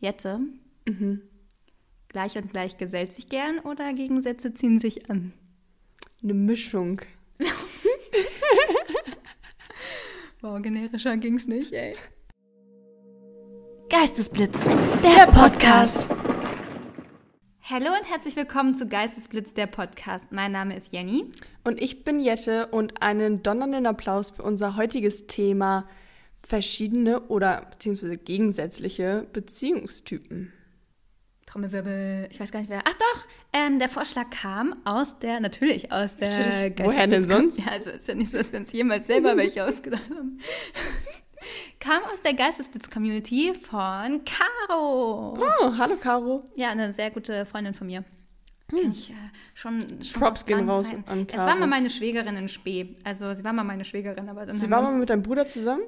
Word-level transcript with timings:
Jette, 0.00 0.40
Mhm. 0.88 1.22
gleich 2.08 2.36
und 2.38 2.50
gleich 2.52 2.78
gesellt 2.78 3.12
sich 3.12 3.28
gern 3.28 3.58
oder 3.60 3.92
Gegensätze 3.92 4.54
ziehen 4.54 4.78
sich 4.80 5.10
an? 5.10 5.32
Eine 6.22 6.34
Mischung. 6.34 7.00
Wow, 10.40 10.62
generischer 10.62 11.16
ging's 11.16 11.48
nicht, 11.48 11.72
ey. 11.72 11.96
Geistesblitz, 13.90 14.62
der 15.02 15.26
Podcast. 15.32 16.08
Hallo 17.64 17.86
und 17.88 18.08
herzlich 18.08 18.36
willkommen 18.36 18.76
zu 18.76 18.86
Geistesblitz, 18.86 19.52
der 19.54 19.66
Podcast. 19.66 20.30
Mein 20.30 20.52
Name 20.52 20.76
ist 20.76 20.92
Jenny. 20.92 21.24
Und 21.64 21.82
ich 21.82 22.04
bin 22.04 22.20
Jette 22.20 22.68
und 22.68 23.02
einen 23.02 23.42
donnernden 23.42 23.86
Applaus 23.86 24.30
für 24.30 24.44
unser 24.44 24.76
heutiges 24.76 25.26
Thema 25.26 25.88
verschiedene 26.48 27.20
oder 27.28 27.66
beziehungsweise 27.70 28.16
gegensätzliche 28.16 29.26
Beziehungstypen. 29.34 30.50
Trommelwirbel, 31.44 32.28
ich 32.30 32.40
weiß 32.40 32.50
gar 32.52 32.60
nicht 32.60 32.70
wer. 32.70 32.80
Ach 32.84 32.94
doch, 32.94 33.26
ähm, 33.52 33.78
der 33.78 33.88
Vorschlag 33.90 34.30
kam 34.30 34.76
aus 34.84 35.18
der, 35.18 35.40
natürlich 35.40 35.92
aus 35.92 36.16
der 36.16 36.28
Natürlich. 36.70 36.86
Woher 36.86 37.06
denn 37.06 37.22
sonst? 37.26 37.58
Ja, 37.58 37.66
also 37.72 37.90
ist 37.90 38.08
ja 38.08 38.14
nicht 38.14 38.30
so, 38.30 38.38
dass 38.38 38.50
wir 38.52 38.60
uns 38.60 38.72
jemals 38.72 39.06
selber 39.06 39.36
welche 39.36 39.64
ausgedacht 39.64 40.08
haben. 40.10 40.38
kam 41.80 42.02
aus 42.04 42.22
der 42.22 42.32
Geistesblitz-Community 42.32 43.52
von 43.54 44.22
Caro. 44.24 45.34
Oh, 45.38 45.72
hallo 45.76 45.96
Caro. 45.96 46.44
Ja, 46.54 46.70
eine 46.70 46.92
sehr 46.94 47.10
gute 47.10 47.44
Freundin 47.44 47.74
von 47.74 47.86
mir. 47.86 48.04
Kenn 48.70 48.90
ich 48.90 49.10
äh, 49.10 49.14
schon, 49.54 50.02
schon 50.02 50.20
Props 50.20 50.44
gehen 50.46 50.68
raus 50.68 50.90
Zeiten. 50.90 51.04
an 51.06 51.26
Es 51.30 51.38
war 51.40 51.46
Caro. 51.48 51.60
mal 51.60 51.66
meine 51.66 51.90
Schwägerin 51.90 52.36
in 52.36 52.48
Spee. 52.48 52.94
Also 53.04 53.34
sie 53.34 53.44
war 53.44 53.52
mal 53.52 53.64
meine 53.64 53.84
Schwägerin, 53.84 54.28
aber 54.30 54.46
dann 54.46 54.56
Sie 54.56 54.70
war 54.70 54.82
mal 54.82 54.96
mit 54.96 55.08
deinem 55.10 55.22
Bruder 55.22 55.46
zusammen? 55.46 55.82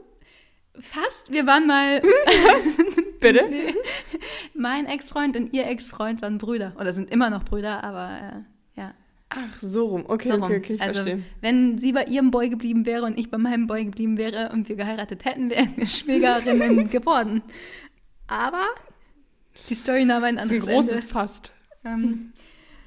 Fast. 0.79 1.33
Wir 1.33 1.47
waren 1.47 1.67
mal 1.67 2.03
Bitte? 3.21 3.49
mein 4.55 4.87
Ex-Freund 4.87 5.37
und 5.37 5.53
ihr 5.53 5.67
Ex-Freund 5.67 6.23
waren 6.23 6.39
Brüder 6.39 6.73
oder 6.81 6.93
sind 6.95 7.11
immer 7.11 7.31
noch 7.31 7.45
Brüder, 7.45 7.85
aber 7.85 8.45
äh, 8.77 8.81
ja. 8.81 8.95
Ach, 9.29 9.59
so 9.61 9.87
rum. 9.87 10.05
Okay, 10.09 10.29
So 10.29 10.35
rum. 10.35 10.43
okay, 10.45 10.57
okay, 10.57 10.75
ich 10.75 10.81
also, 10.81 10.95
verstehe. 11.03 11.23
wenn 11.41 11.79
sie 11.79 11.93
bei 11.93 12.05
ihrem 12.05 12.31
Boy 12.31 12.49
geblieben 12.49 12.87
wäre 12.87 13.05
und 13.05 13.19
ich 13.19 13.31
bei 13.31 13.39
meinem 13.39 13.67
Boy 13.67 13.85
geblieben 13.85 14.17
wäre 14.17 14.51
und 14.53 14.69
wir 14.69 14.77
geheiratet 14.77 15.25
hätten, 15.25 15.51
wären 15.51 15.77
wir 15.77 15.87
Schwägerinnen 15.87 16.89
geworden. 16.91 17.43
Aber 18.27 18.65
die 19.69 19.75
Story 19.75 20.05
nahm 20.05 20.25
ein 20.25 20.37
Das 20.37 20.47
ist 20.47 20.53
ein 20.53 20.61
anderes 20.61 20.75
großes 20.75 20.95
Ende. 21.03 21.07
Fast. 21.07 21.53
Ähm, 21.85 22.33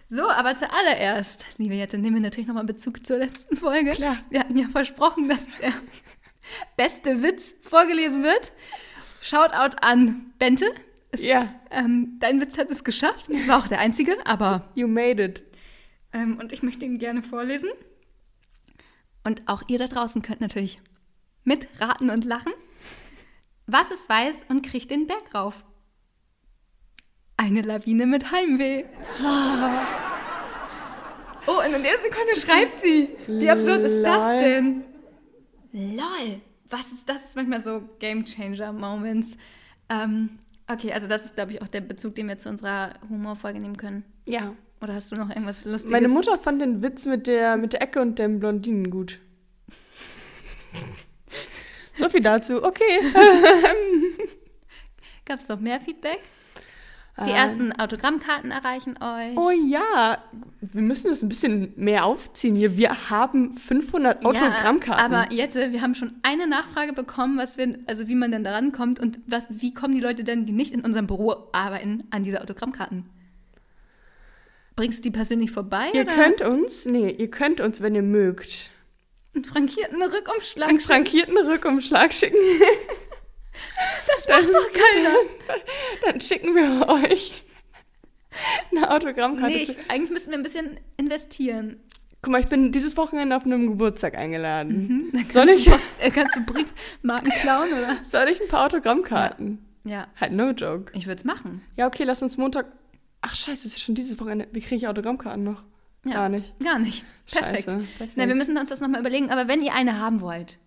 so, 0.09 0.29
aber 0.29 0.55
zuallererst, 0.55 1.45
liebe 1.57 1.75
Jette, 1.75 1.97
nehmen 1.97 2.15
wir 2.15 2.21
natürlich 2.23 2.47
nochmal 2.47 2.65
Bezug 2.65 3.05
zur 3.05 3.17
letzten 3.19 3.55
Folge. 3.55 3.91
Klar. 3.91 4.17
Wir 4.29 4.39
hatten 4.41 4.57
ja 4.57 4.67
versprochen, 4.67 5.29
dass 5.29 5.47
der 5.61 5.71
beste 6.77 7.21
Witz 7.23 7.55
vorgelesen 7.61 8.23
wird. 8.23 8.53
Shoutout 9.21 9.77
an 9.81 10.33
Bente. 10.39 10.65
Es, 11.11 11.21
Ja. 11.21 11.53
Ähm, 11.71 12.17
dein 12.19 12.41
Witz 12.41 12.57
hat 12.57 12.69
es 12.71 12.83
geschafft. 12.83 13.29
Es 13.29 13.47
war 13.47 13.59
auch 13.59 13.67
der 13.67 13.79
einzige, 13.79 14.17
aber. 14.25 14.69
You 14.75 14.87
made 14.87 15.23
it. 15.23 15.43
Ähm, 16.11 16.37
und 16.39 16.51
ich 16.51 16.63
möchte 16.63 16.85
ihn 16.85 16.97
gerne 16.97 17.23
vorlesen. 17.23 17.69
Und 19.23 19.43
auch 19.47 19.63
ihr 19.67 19.79
da 19.79 19.87
draußen 19.87 20.21
könnt 20.21 20.41
natürlich 20.41 20.81
mitraten 21.43 22.09
und 22.09 22.25
lachen. 22.25 22.51
Was 23.65 23.91
ist 23.91 24.09
weiß 24.09 24.47
und 24.49 24.61
kriecht 24.65 24.91
den 24.91 25.07
Berg 25.07 25.33
rauf? 25.33 25.63
Eine 27.37 27.61
Lawine 27.61 28.05
mit 28.05 28.31
Heimweh. 28.31 28.83
Oh, 31.45 31.59
und 31.59 31.73
in 31.73 31.83
der 31.83 31.97
Sekunde 31.97 32.35
schreibt 32.39 32.79
sie. 32.79 33.09
Wie 33.27 33.49
absurd 33.49 33.81
ist 33.81 34.03
das 34.03 34.39
denn? 34.39 34.83
Lol. 35.73 36.39
Was 36.69 36.91
ist 36.91 37.09
das? 37.09 37.25
ist 37.25 37.35
manchmal 37.35 37.59
so 37.59 37.81
Game 37.99 38.25
Changer 38.25 38.71
Moments. 38.71 39.37
Ähm, 39.89 40.39
okay, 40.71 40.93
also 40.93 41.07
das 41.07 41.25
ist, 41.25 41.35
glaube 41.35 41.53
ich, 41.53 41.61
auch 41.61 41.67
der 41.67 41.81
Bezug, 41.81 42.15
den 42.15 42.27
wir 42.27 42.37
zu 42.37 42.49
unserer 42.49 42.93
Humorfolge 43.09 43.59
nehmen 43.59 43.77
können. 43.77 44.03
Ja. 44.25 44.55
Oder 44.81 44.95
hast 44.95 45.11
du 45.11 45.15
noch 45.15 45.29
irgendwas 45.29 45.65
Lustiges? 45.65 45.91
Meine 45.91 46.07
Mutter 46.07 46.37
fand 46.37 46.61
den 46.61 46.81
Witz 46.81 47.05
mit 47.05 47.27
der, 47.27 47.57
mit 47.57 47.73
der 47.73 47.81
Ecke 47.81 48.01
und 48.01 48.19
dem 48.19 48.39
Blondinen 48.39 48.89
gut. 48.89 49.19
So 51.95 52.09
viel 52.09 52.21
dazu. 52.21 52.63
Okay. 52.63 52.83
Gab 55.25 55.39
es 55.39 55.47
noch 55.47 55.59
mehr 55.59 55.79
Feedback? 55.79 56.21
Die 57.19 57.29
Ähm. 57.29 57.35
ersten 57.35 57.71
Autogrammkarten 57.73 58.49
erreichen 58.49 58.97
euch. 58.99 59.37
Oh 59.37 59.51
ja, 59.51 60.17
wir 60.61 60.81
müssen 60.81 61.09
das 61.09 61.21
ein 61.21 61.29
bisschen 61.29 61.71
mehr 61.75 62.05
aufziehen 62.05 62.55
hier. 62.55 62.75
Wir 62.75 63.09
haben 63.11 63.53
500 63.53 64.25
Autogrammkarten. 64.25 65.11
Ja, 65.11 65.19
aber 65.19 65.31
Jette, 65.31 65.71
wir 65.71 65.81
haben 65.81 65.93
schon 65.93 66.15
eine 66.23 66.47
Nachfrage 66.47 66.93
bekommen, 66.93 67.37
was 67.37 67.57
wir, 67.57 67.77
also 67.85 68.07
wie 68.07 68.15
man 68.15 68.31
denn 68.31 68.43
da 68.43 68.53
rankommt 68.53 68.99
und 68.99 69.19
was, 69.27 69.45
wie 69.49 69.75
kommen 69.75 69.93
die 69.93 70.01
Leute 70.01 70.23
denn, 70.23 70.47
die 70.47 70.53
nicht 70.53 70.73
in 70.73 70.81
unserem 70.81 71.05
Büro 71.05 71.35
arbeiten, 71.51 72.03
an 72.09 72.23
diese 72.23 72.41
Autogrammkarten? 72.41 73.05
Bringst 74.75 74.99
du 74.99 75.03
die 75.03 75.11
persönlich 75.11 75.51
vorbei? 75.51 75.89
ihr 75.93 76.01
oder 76.01 76.13
könnt 76.13 76.41
uns, 76.41 76.85
nee, 76.85 77.11
ihr 77.11 77.29
könnt 77.29 77.59
uns, 77.61 77.81
wenn 77.81 77.93
ihr 77.93 78.01
mögt, 78.01 78.71
einen 79.35 79.45
frankierten 79.45 80.01
Rückumschlag 80.01 80.69
einen 80.69 80.79
frankierten 80.79 81.37
Rückumschlag 81.37 82.13
schicken. 82.13 82.37
Das 84.27 84.41
macht 84.43 84.53
doch 84.53 84.71
keiner. 84.93 85.15
Dann 86.05 86.21
schicken 86.21 86.55
wir 86.55 86.87
euch 86.89 87.43
eine 88.71 88.89
Autogrammkarte. 88.91 89.53
Nee, 89.55 89.63
ich, 89.63 89.77
eigentlich 89.89 90.11
müssten 90.11 90.31
wir 90.31 90.37
ein 90.37 90.43
bisschen 90.43 90.79
investieren. 90.97 91.79
Guck 92.21 92.31
mal, 92.31 92.39
ich 92.41 92.47
bin 92.47 92.71
dieses 92.71 92.95
Wochenende 92.95 93.35
auf 93.35 93.45
einem 93.45 93.67
Geburtstag 93.67 94.17
eingeladen. 94.17 95.09
Dann 95.13 95.25
Soll 95.25 95.45
kannst 95.47 95.59
ich, 95.59 95.65
du 95.65 95.71
Post, 95.71 95.87
äh, 95.99 96.09
kannst 96.09 96.35
du 96.35 96.41
Briefmarken 96.45 97.31
klauen, 97.41 97.73
oder? 97.73 97.97
soll 98.03 98.29
ich 98.29 98.41
ein 98.41 98.47
paar 98.47 98.65
Autogrammkarten? 98.65 99.63
Ja, 99.83 100.07
Halt 100.19 100.31
no 100.31 100.51
joke. 100.51 100.91
ich 100.95 101.05
würde 101.05 101.17
es 101.17 101.25
machen. 101.25 101.61
Ja, 101.75 101.87
okay, 101.87 102.03
lass 102.05 102.21
uns 102.21 102.37
Montag. 102.37 102.67
Ach 103.21 103.35
scheiße, 103.35 103.67
es 103.67 103.75
ist 103.75 103.81
schon 103.81 103.95
dieses 103.95 104.17
Wochenende. 104.19 104.47
Wie 104.53 104.61
kriege 104.61 104.75
ich 104.77 104.87
Autogrammkarten 104.87 105.43
noch? 105.43 105.63
Ja. 106.05 106.13
Gar 106.13 106.29
nicht. 106.29 106.59
Gar 106.63 106.79
nicht. 106.79 107.05
Perfekt. 107.29 107.65
Scheiße. 107.65 107.77
Perfekt. 107.97 108.13
Na, 108.15 108.27
wir 108.27 108.35
müssen 108.35 108.57
uns 108.57 108.69
das 108.69 108.79
nochmal 108.81 109.01
überlegen. 109.01 109.29
Aber 109.29 109.47
wenn 109.47 109.61
ihr 109.61 109.73
eine 109.73 109.99
haben 109.99 110.21
wollt, 110.21 110.57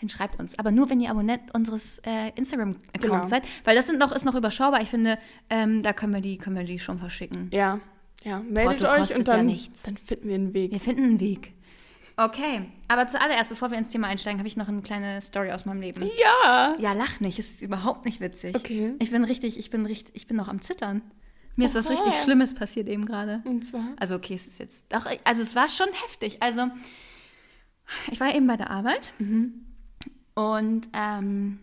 dann 0.00 0.08
schreibt 0.08 0.38
uns. 0.38 0.58
Aber 0.58 0.70
nur, 0.70 0.90
wenn 0.90 1.00
ihr 1.00 1.10
Abonnent 1.10 1.54
unseres 1.54 1.98
äh, 2.00 2.30
Instagram-Accounts 2.36 3.00
Genau. 3.00 3.26
seid. 3.26 3.44
Weil 3.64 3.76
das 3.76 3.86
sind 3.86 3.98
noch, 3.98 4.12
ist 4.12 4.24
noch 4.24 4.34
überschaubar. 4.34 4.82
Ich 4.82 4.90
finde, 4.90 5.18
ähm, 5.50 5.82
da 5.82 5.92
können 5.92 6.12
wir, 6.14 6.20
die, 6.20 6.36
können 6.38 6.56
wir 6.56 6.64
die 6.64 6.78
schon 6.78 6.98
verschicken. 6.98 7.48
Ja, 7.52 7.80
ja, 8.22 8.40
meldet 8.40 8.78
Porto 8.78 8.92
euch 8.92 9.10
und 9.16 9.26
ja 9.28 9.34
dann, 9.36 9.46
nichts. 9.46 9.82
dann 9.84 9.96
finden 9.96 10.28
wir 10.28 10.34
einen 10.34 10.54
Weg. 10.54 10.72
Wir 10.72 10.80
finden 10.80 11.04
einen 11.04 11.20
Weg. 11.20 11.54
Okay, 12.18 12.62
aber 12.88 13.06
zuallererst, 13.06 13.50
bevor 13.50 13.70
wir 13.70 13.76
ins 13.76 13.90
Thema 13.90 14.08
einsteigen, 14.08 14.38
habe 14.38 14.48
ich 14.48 14.56
noch 14.56 14.68
eine 14.68 14.80
kleine 14.80 15.20
Story 15.20 15.52
aus 15.52 15.66
meinem 15.66 15.82
Leben. 15.82 16.02
Ja. 16.18 16.74
Ja, 16.78 16.92
lach 16.94 17.20
nicht, 17.20 17.38
es 17.38 17.50
ist 17.50 17.62
überhaupt 17.62 18.06
nicht 18.06 18.20
witzig. 18.20 18.56
Okay. 18.56 18.94
Ich 19.00 19.10
bin 19.10 19.22
richtig, 19.22 19.58
ich 19.58 19.68
bin 19.68 19.84
richtig, 19.84 20.16
ich 20.16 20.26
bin 20.26 20.36
noch 20.38 20.48
am 20.48 20.62
Zittern. 20.62 21.02
Mir 21.56 21.66
ist 21.66 21.74
was 21.74 21.90
richtig 21.90 22.14
Schlimmes 22.22 22.54
passiert 22.54 22.88
eben 22.88 23.04
gerade. 23.06 23.42
Und 23.44 23.64
zwar. 23.64 23.88
Also 23.98 24.14
okay, 24.16 24.34
es 24.34 24.46
ist 24.46 24.58
jetzt 24.58 24.86
doch, 24.90 25.06
also 25.24 25.42
es 25.42 25.54
war 25.54 25.68
schon 25.68 25.88
heftig. 26.04 26.42
Also 26.42 26.68
ich 28.10 28.18
war 28.18 28.34
eben 28.34 28.46
bei 28.46 28.56
der 28.56 28.70
Arbeit 28.70 29.12
und 30.36 30.88
ähm, 30.92 31.58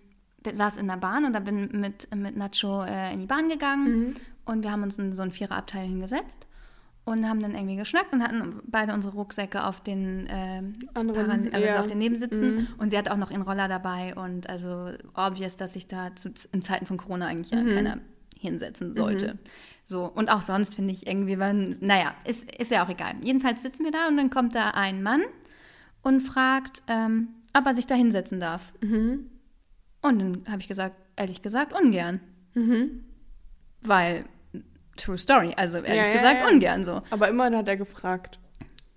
saß 0.52 0.78
in 0.78 0.88
der 0.88 0.98
Bahn 0.98 1.26
und 1.26 1.34
da 1.34 1.40
bin 1.40 1.70
mit, 1.80 2.14
mit 2.14 2.36
Nacho 2.36 2.84
äh, 2.84 3.14
in 3.14 3.22
die 3.22 3.28
Bahn 3.28 3.48
gegangen 3.48 4.16
und 4.46 4.64
wir 4.64 4.72
haben 4.72 4.84
uns 4.84 5.00
in 5.00 5.14
so 5.14 5.22
ein 5.22 5.32
Viererabteil 5.32 5.88
hingesetzt 5.88 6.48
und 7.06 7.30
haben 7.30 7.42
dann 7.42 7.54
irgendwie 7.54 7.76
geschnackt 7.76 8.12
und 8.14 8.24
hatten 8.24 8.62
beide 8.66 8.94
unsere 8.94 9.14
Rucksäcke 9.14 9.64
auf 9.64 9.82
den 9.82 10.28
ähm, 10.30 10.80
Anderen, 10.96 11.54
also 11.54 11.68
ja. 11.68 11.80
auf 11.80 11.88
den 11.88 12.00
Nebensitzen 12.00 12.68
und 12.78 12.90
sie 12.90 12.98
hat 12.98 13.10
auch 13.10 13.18
noch 13.18 13.30
ihren 13.30 13.44
Roller 13.44 13.68
dabei 13.68 14.16
und 14.16 14.50
also 14.50 14.90
obvious, 15.14 15.56
dass 15.56 15.74
sich 15.74 15.88
da 15.88 16.16
zu, 16.16 16.34
in 16.52 16.64
Zeiten 16.64 16.88
von 16.88 16.98
Corona 16.98 17.28
eigentlich 17.28 17.52
ja 17.52 17.64
keiner 17.64 18.00
hinsetzen 18.40 18.94
sollte. 18.94 19.38
So, 19.86 20.06
und 20.06 20.32
auch 20.32 20.42
sonst 20.42 20.76
finde 20.76 20.94
ich 20.94 21.08
irgendwie, 21.08 21.38
wenn, 21.40 21.78
naja, 21.80 22.14
ist, 22.26 22.52
ist 22.60 22.72
ja 22.72 22.84
auch 22.84 22.90
egal. 22.90 23.14
Jedenfalls 23.24 23.62
sitzen 23.62 23.84
wir 23.84 23.92
da 23.92 24.08
und 24.08 24.18
dann 24.18 24.30
kommt 24.30 24.56
da 24.56 24.72
ein 24.72 25.04
Mann 25.04 25.22
und 26.02 26.22
fragt, 26.22 26.84
ähm, 26.88 27.30
ob 27.58 27.66
er 27.66 27.74
sich 27.74 27.88
da 27.88 27.96
hinsetzen 27.96 28.40
darf. 28.40 28.74
Und 28.82 29.30
dann 30.02 30.44
habe 30.50 30.62
ich 30.62 30.68
gesagt, 30.68 30.96
ehrlich 31.16 31.42
gesagt, 31.42 31.74
ungern. 31.74 32.20
Weil, 33.82 34.26
true 34.98 35.18
story, 35.18 35.54
also 35.58 35.78
ehrlich 35.78 35.90
Ja, 35.96 36.08
ja, 36.08 36.14
gesagt, 36.14 36.42
ja. 36.42 36.48
ungern 36.48 36.86
so. 36.86 37.02
Aber 37.10 37.28
immerhin 37.30 37.56
hat 37.56 37.68
er 37.68 37.78
gefragt. 37.78 38.40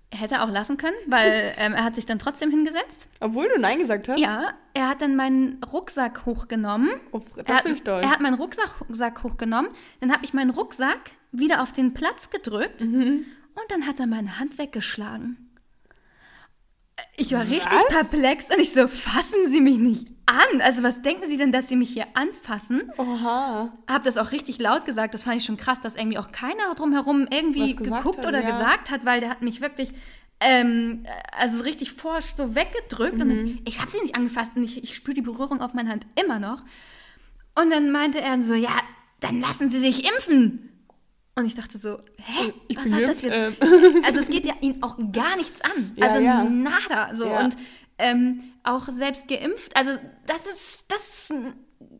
Er 0.09 0.19
hätte 0.19 0.41
auch 0.41 0.49
lassen 0.49 0.77
können, 0.77 0.95
weil 1.07 1.53
ähm, 1.57 1.73
er 1.73 1.83
hat 1.83 1.95
sich 1.95 2.05
dann 2.05 2.17
trotzdem 2.17 2.49
hingesetzt. 2.49 3.07
Obwohl 3.19 3.49
du 3.53 3.59
Nein 3.59 3.77
gesagt 3.79 4.07
hast? 4.07 4.19
Ja, 4.19 4.53
er 4.73 4.87
hat 4.89 5.01
dann 5.01 5.15
meinen 5.17 5.61
Rucksack 5.65 6.25
hochgenommen. 6.25 6.89
Oh, 7.11 7.19
Er 7.35 7.43
das 7.43 7.55
hat, 7.57 7.61
finde 7.63 7.77
ich 7.77 7.83
toll. 7.83 8.01
er 8.01 8.09
hat 8.09 8.21
meinen 8.21 8.35
Rucksack, 8.35 8.79
Rucksack 8.81 9.21
hochgenommen, 9.23 9.69
dann 9.99 10.13
habe 10.13 10.23
ich 10.23 10.33
meinen 10.33 10.51
Rucksack 10.51 11.11
wieder 11.33 11.61
auf 11.61 11.73
den 11.73 11.93
Platz 11.93 12.29
gedrückt 12.29 12.85
Mhm. 12.85 13.25
und 13.55 13.65
dann 13.69 13.85
hat 13.85 13.99
er 13.99 14.07
meine 14.07 14.39
Hand 14.39 14.57
weggeschlagen. 14.57 15.46
Ich 17.15 17.31
war 17.31 17.41
richtig 17.43 17.71
Was? 17.71 17.87
perplex 17.89 18.45
und 18.45 18.59
ich 18.59 18.71
so, 18.73 18.87
fassen 18.87 19.47
Sie 19.49 19.61
mich 19.61 19.77
nicht 19.77 20.07
an. 20.25 20.61
Also 20.61 20.83
was 20.83 21.01
denken 21.01 21.27
Sie 21.27 21.37
denn, 21.37 21.51
dass 21.51 21.67
Sie 21.69 21.75
mich 21.75 21.89
hier 21.89 22.05
anfassen? 22.13 22.91
Oha. 22.97 23.71
Hab 23.87 24.03
das 24.03 24.17
auch 24.17 24.31
richtig 24.31 24.59
laut 24.59 24.85
gesagt. 24.85 25.13
Das 25.13 25.23
fand 25.23 25.37
ich 25.37 25.45
schon 25.45 25.57
krass, 25.57 25.79
dass 25.81 25.95
irgendwie 25.95 26.17
auch 26.17 26.31
keiner 26.31 26.73
drumherum 26.75 27.27
irgendwie 27.31 27.75
geguckt 27.75 28.19
hat, 28.19 28.25
oder 28.25 28.41
ja. 28.41 28.47
gesagt 28.49 28.89
hat, 28.91 29.05
weil 29.05 29.19
der 29.19 29.29
hat 29.29 29.41
mich 29.41 29.61
wirklich 29.61 29.93
ähm, 30.39 31.05
also 31.35 31.57
so 31.57 31.63
richtig 31.63 31.93
forsch 31.93 32.35
so 32.35 32.53
weggedrückt 32.55 33.21
und 33.21 33.27
Mhm. 33.27 33.37
dann, 33.37 33.59
ich 33.65 33.79
habe 33.79 33.89
sie 33.89 33.99
nicht 34.01 34.15
angefasst 34.15 34.51
und 34.55 34.63
ich, 34.63 34.83
ich 34.83 34.95
spüre 34.95 35.15
die 35.15 35.21
Berührung 35.21 35.61
auf 35.61 35.73
meiner 35.73 35.89
Hand 35.91 36.05
immer 36.19 36.39
noch. 36.39 36.63
Und 37.55 37.71
dann 37.71 37.91
meinte 37.91 38.21
er 38.21 38.39
so, 38.41 38.53
ja, 38.53 38.69
dann 39.19 39.41
lassen 39.41 39.69
Sie 39.69 39.79
sich 39.79 40.05
impfen. 40.11 40.66
Und 41.37 41.45
ich 41.45 41.53
dachte 41.53 41.77
so, 41.77 41.99
hä, 42.17 42.51
Ich 42.67 42.77
was 42.77 42.91
hat 42.91 43.03
das 43.03 43.21
jetzt? 43.21 43.61
Also 44.03 44.19
es 44.19 44.27
geht 44.27 44.43
ja 44.43 44.55
ihn 44.59 44.81
auch 44.81 44.97
gar 45.11 45.35
nichts 45.35 45.61
an. 45.61 45.91
Ja, 45.95 46.07
also 46.07 46.19
ja. 46.19 46.43
nada. 46.43 47.13
So 47.13 47.27
Ja. 47.27 47.41
und 47.41 47.55
ähm, 47.99 48.41
auch 48.63 48.87
selbst 48.89 49.27
geimpft. 49.27 49.75
Also 49.77 49.91
das 50.25 50.47
ist 50.47 50.85
das 50.87 51.29
ist 51.29 51.33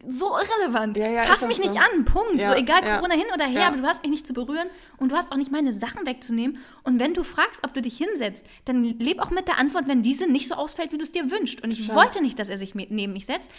so 0.09 0.31
irrelevant. 0.37 0.97
Ja, 0.97 1.09
ja, 1.09 1.23
Fass 1.23 1.45
mich 1.47 1.59
nicht 1.59 1.73
so. 1.73 1.79
an, 1.79 2.05
Punkt. 2.05 2.35
Ja, 2.35 2.51
so 2.51 2.57
egal. 2.57 2.81
Corona 2.81 3.13
hin 3.13 3.25
oder 3.33 3.45
her, 3.45 3.67
aber 3.67 3.77
du 3.77 3.83
hast 3.83 4.01
mich 4.03 4.11
nicht 4.11 4.27
zu 4.27 4.33
berühren 4.33 4.67
und 4.97 5.11
du 5.11 5.15
hast 5.15 5.31
auch 5.31 5.37
nicht 5.37 5.51
meine 5.51 5.73
Sachen 5.73 6.05
wegzunehmen. 6.05 6.57
Und 6.83 6.99
wenn 6.99 7.13
du 7.13 7.23
fragst, 7.23 7.63
ob 7.63 7.73
du 7.73 7.81
dich 7.81 7.97
hinsetzt, 7.97 8.45
dann 8.65 8.83
leb 8.83 9.19
auch 9.19 9.31
mit 9.31 9.47
der 9.47 9.57
Antwort, 9.57 9.87
wenn 9.87 10.01
diese 10.01 10.27
nicht 10.27 10.47
so 10.47 10.55
ausfällt, 10.55 10.93
wie 10.93 10.97
du 10.97 11.03
es 11.03 11.11
dir 11.11 11.29
wünschst. 11.29 11.63
Und 11.63 11.71
ich 11.71 11.81
Total. 11.81 11.95
wollte 11.95 12.21
nicht, 12.21 12.39
dass 12.39 12.49
er 12.49 12.57
sich 12.57 12.73
neben 12.73 13.13
mich 13.13 13.25
setzt. 13.25 13.51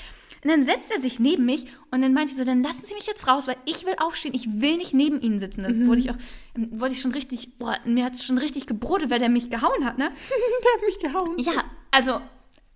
Und 0.43 0.51
dann 0.51 0.63
setzt 0.63 0.91
er 0.91 1.01
sich 1.01 1.19
neben 1.19 1.45
mich 1.45 1.67
und 1.91 2.01
dann 2.01 2.13
meinte 2.13 2.33
ich 2.33 2.39
so, 2.39 2.45
dann 2.45 2.63
lassen 2.63 2.85
Sie 2.85 2.95
mich 2.95 3.07
jetzt 3.07 3.27
raus, 3.27 3.49
weil 3.49 3.57
ich 3.65 3.85
will 3.85 3.95
aufstehen, 3.99 4.35
ich 4.35 4.61
will 4.61 4.77
nicht 4.77 4.95
neben 4.95 5.21
Ihnen 5.21 5.39
sitzen. 5.41 5.65
Dann 5.65 5.87
wurde 5.89 6.01
ich 6.01 6.11
auch, 6.11 6.17
ähm, 6.57 6.69
wurde 6.81 6.93
ich 6.93 7.01
schon 7.01 7.11
richtig, 7.11 7.59
boah, 7.59 7.77
mir 7.85 8.05
hat 8.05 8.15
es 8.15 8.25
schon 8.25 8.39
richtig 8.39 8.67
gebrodelt, 8.67 9.11
weil 9.11 9.19
der 9.19 9.31
mich 9.31 9.51
gehauen 9.51 9.85
hat, 9.85 9.99
ne? 9.99 10.11
Der 10.65 10.73
hat 10.75 10.87
mich 10.87 10.99
gehauen. 11.01 11.39
Ja, 11.39 11.65
also 11.91 12.21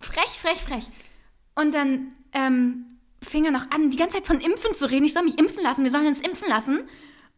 frech, 0.01 0.31
frech, 0.41 0.59
frech. 0.59 0.85
Und 1.55 1.73
dann 1.75 2.13
ähm, 2.33 2.92
fing 3.23 3.45
er 3.45 3.51
noch 3.51 3.71
an, 3.71 3.91
die 3.91 3.97
ganze 3.97 4.17
Zeit 4.17 4.27
von 4.27 4.41
Impfen 4.41 4.75
zu 4.75 4.91
reden. 4.91 5.05
Ich 5.05 5.13
soll 5.15 5.23
mich 5.25 5.39
impfen 5.39 5.63
lassen, 5.63 5.85
wir 5.85 5.91
sollen 5.91 6.07
uns 6.07 6.21
impfen 6.21 6.49
lassen. 6.49 6.81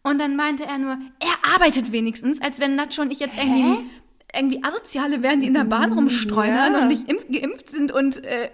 Und 0.03 0.19
dann 0.21 0.37
meinte 0.37 0.65
er 0.67 0.79
nur, 0.79 0.99
er 1.21 1.55
arbeitet 1.55 1.93
wenigstens, 1.93 2.41
als 2.43 2.61
wenn 2.61 2.75
Nacho 2.77 3.03
und 3.03 3.13
ich 3.13 3.21
jetzt 3.21 3.37
irgendwie, 3.37 3.89
irgendwie 4.35 4.63
Asoziale 4.63 5.23
wären, 5.23 5.41
die 5.41 5.47
in 5.47 5.55
der 5.55 5.65
Bahn 5.65 5.93
rumstreunern 5.93 6.75
Ja. 6.75 6.81
und 6.81 6.89
nicht 6.89 7.09
impf 7.09 7.25
geimpft 7.31 7.71
sind 7.71 7.91
und 7.93 8.23
äh, 8.25 8.51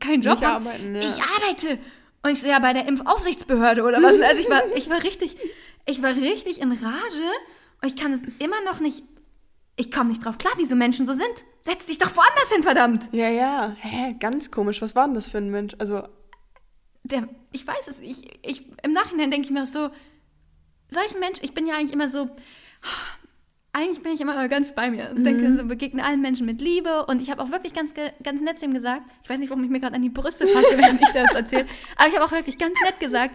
keinen 0.00 0.22
Job 0.22 0.42
haben. 0.42 0.66
arbeiten, 0.66 0.94
ja. 0.94 1.00
Ich 1.02 1.14
arbeite. 1.22 1.78
Und 2.24 2.30
ich 2.32 2.40
so, 2.40 2.46
ja, 2.46 2.58
bei 2.58 2.72
der 2.72 2.86
Impfaufsichtsbehörde 2.88 3.82
oder 3.82 4.02
was. 4.02 4.20
Also 4.20 4.40
ich 4.40 4.50
war, 4.50 4.62
ich 4.76 4.90
war 4.90 5.02
richtig, 5.02 5.36
ich 5.86 6.02
war 6.02 6.14
richtig 6.14 6.60
in 6.60 6.72
Rage 6.72 7.22
und 7.82 7.88
ich 7.88 7.96
kann 7.96 8.12
es 8.12 8.22
immer 8.38 8.60
noch 8.64 8.78
nicht, 8.80 9.02
ich 9.76 9.90
komme 9.90 10.10
nicht 10.10 10.24
drauf 10.24 10.36
klar, 10.38 10.52
wieso 10.56 10.76
Menschen 10.76 11.06
so 11.06 11.14
sind. 11.14 11.44
Setz 11.62 11.86
dich 11.86 11.98
doch 11.98 12.14
woanders 12.14 12.52
hin, 12.52 12.62
verdammt. 12.62 13.08
Ja, 13.12 13.28
ja. 13.30 13.74
Hä, 13.80 14.14
ganz 14.20 14.50
komisch. 14.50 14.82
Was 14.82 14.94
war 14.94 15.06
denn 15.06 15.14
das 15.14 15.30
für 15.30 15.38
ein 15.38 15.50
Mensch? 15.50 15.74
Also, 15.78 16.02
Der, 17.04 17.28
ich 17.52 17.66
weiß 17.66 17.88
es, 17.88 17.98
ich, 18.00 18.38
ich, 18.46 18.64
im 18.82 18.92
Nachhinein 18.92 19.30
denke 19.30 19.46
ich 19.46 19.52
mir 19.52 19.64
auch 19.64 19.66
so, 19.66 19.90
solchen 20.88 21.20
Mensch, 21.20 21.38
ich 21.42 21.54
bin 21.54 21.66
ja 21.66 21.74
eigentlich 21.74 21.92
immer 21.92 22.08
so, 22.08 22.30
eigentlich 23.72 24.02
bin 24.02 24.12
ich 24.12 24.20
immer 24.20 24.48
ganz 24.48 24.74
bei 24.74 24.90
mir 24.90 25.10
und 25.10 25.24
denke 25.24 25.56
so, 25.56 25.64
begegne 25.64 26.04
allen 26.04 26.20
Menschen 26.20 26.46
mit 26.46 26.60
Liebe 26.60 27.06
und 27.06 27.22
ich 27.22 27.30
habe 27.30 27.42
auch 27.42 27.50
wirklich 27.50 27.74
ganz, 27.74 27.94
ganz 27.94 28.40
nett 28.40 28.58
zu 28.58 28.66
ihm 28.66 28.74
gesagt, 28.74 29.02
ich 29.24 29.30
weiß 29.30 29.38
nicht, 29.38 29.50
warum 29.50 29.64
ich 29.64 29.70
mir 29.70 29.80
gerade 29.80 29.96
an 29.96 30.02
die 30.02 30.10
Brüste 30.10 30.46
fasse, 30.46 30.76
während 30.78 31.00
ich 31.00 31.10
das 31.10 31.34
erzähle, 31.34 31.66
aber 31.96 32.08
ich 32.08 32.14
habe 32.14 32.24
auch 32.24 32.32
wirklich 32.32 32.58
ganz 32.58 32.78
nett 32.84 33.00
gesagt, 33.00 33.34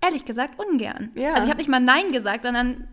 ehrlich 0.00 0.24
gesagt, 0.24 0.58
ungern. 0.58 1.10
Ja. 1.14 1.32
Also 1.32 1.44
ich 1.44 1.50
habe 1.50 1.58
nicht 1.58 1.68
mal 1.68 1.80
Nein 1.80 2.12
gesagt, 2.12 2.44
sondern 2.44 2.88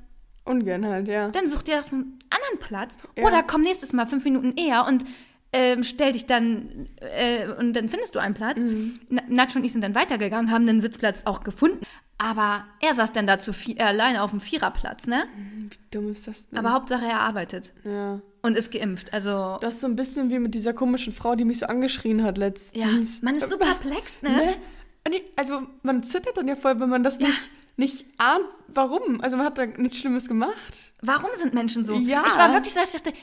ungern 0.45 0.85
halt, 0.85 1.07
ja. 1.07 1.29
dann 1.29 1.47
such 1.47 1.61
dir 1.61 1.83
einen 1.91 2.19
anderen 2.29 2.59
Platz 2.59 2.97
Ja. 3.15 3.25
oder 3.25 3.43
komm 3.43 3.61
nächstes 3.61 3.93
Mal 3.93 4.07
fünf 4.07 4.23
Minuten 4.23 4.53
eher 4.57 4.85
und 4.85 5.05
ähm, 5.53 5.83
stell 5.83 6.13
dich 6.13 6.25
dann 6.25 6.89
äh, 6.99 7.47
und 7.47 7.73
dann 7.73 7.87
findest 7.89 8.15
du 8.15 8.19
einen 8.19 8.33
Platz. 8.33 8.61
Mhm. 8.61 8.95
Na- 9.09 9.21
Nacho 9.29 9.59
und 9.59 9.63
ich 9.65 9.71
sind 9.71 9.81
dann 9.83 9.95
weitergegangen, 9.95 10.51
haben 10.51 10.65
den 10.67 10.81
Sitzplatz 10.81 11.21
auch 11.25 11.43
gefunden. 11.43 11.79
Aber 12.17 12.65
er 12.81 12.93
saß 12.93 13.11
dann 13.11 13.27
dazu 13.27 13.51
vi- 13.51 13.77
äh, 13.79 13.83
alleine 13.83 14.23
auf 14.23 14.31
dem 14.31 14.39
Viererplatz, 14.39 15.07
ne? 15.07 15.25
Wie 15.69 15.77
dumm 15.91 16.09
ist 16.11 16.27
das 16.27 16.47
denn? 16.49 16.59
Aber 16.59 16.71
Hauptsache 16.73 17.05
er 17.05 17.19
arbeitet 17.21 17.73
ja. 17.83 18.21
und 18.43 18.55
ist 18.57 18.71
geimpft. 18.71 19.13
Also 19.13 19.57
Das 19.61 19.75
ist 19.75 19.81
so 19.81 19.87
ein 19.87 19.95
bisschen 19.95 20.29
wie 20.29 20.39
mit 20.39 20.53
dieser 20.55 20.73
komischen 20.73 21.11
Frau, 21.13 21.35
die 21.35 21.43
mich 21.45 21.59
so 21.59 21.65
angeschrien 21.65 22.23
hat 22.23 22.37
ja, 22.37 22.45
letztens. 22.45 23.21
man 23.21 23.35
ist 23.35 23.49
so 23.49 23.57
perplex, 23.57 24.21
ne? 24.21 24.29
Ne? 24.29 25.21
Also 25.35 25.63
man 25.81 26.01
zittert 26.03 26.37
dann 26.37 26.47
ja 26.47 26.55
voll, 26.55 26.79
wenn 26.79 26.89
man 26.89 27.03
das 27.03 27.19
Ja. 27.19 27.27
nicht, 27.27 27.49
nicht 27.75 28.05
ahnt, 28.17 28.45
warum. 28.67 29.21
Also 29.21 29.35
man 29.37 29.45
hat 29.45 29.57
da 29.57 29.65
nichts 29.65 29.97
Schlimmes 29.97 30.27
gemacht. 30.27 30.93
Warum 31.01 31.29
sind 31.35 31.53
Menschen 31.53 31.83
so? 31.85 31.95
Ja. 31.95 32.23
Ich 32.27 32.35
war 32.35 32.53
wirklich 32.53 32.73
so, 32.73 32.79
dass 32.79 32.93
ich 32.93 33.01
dachte, 33.01 33.17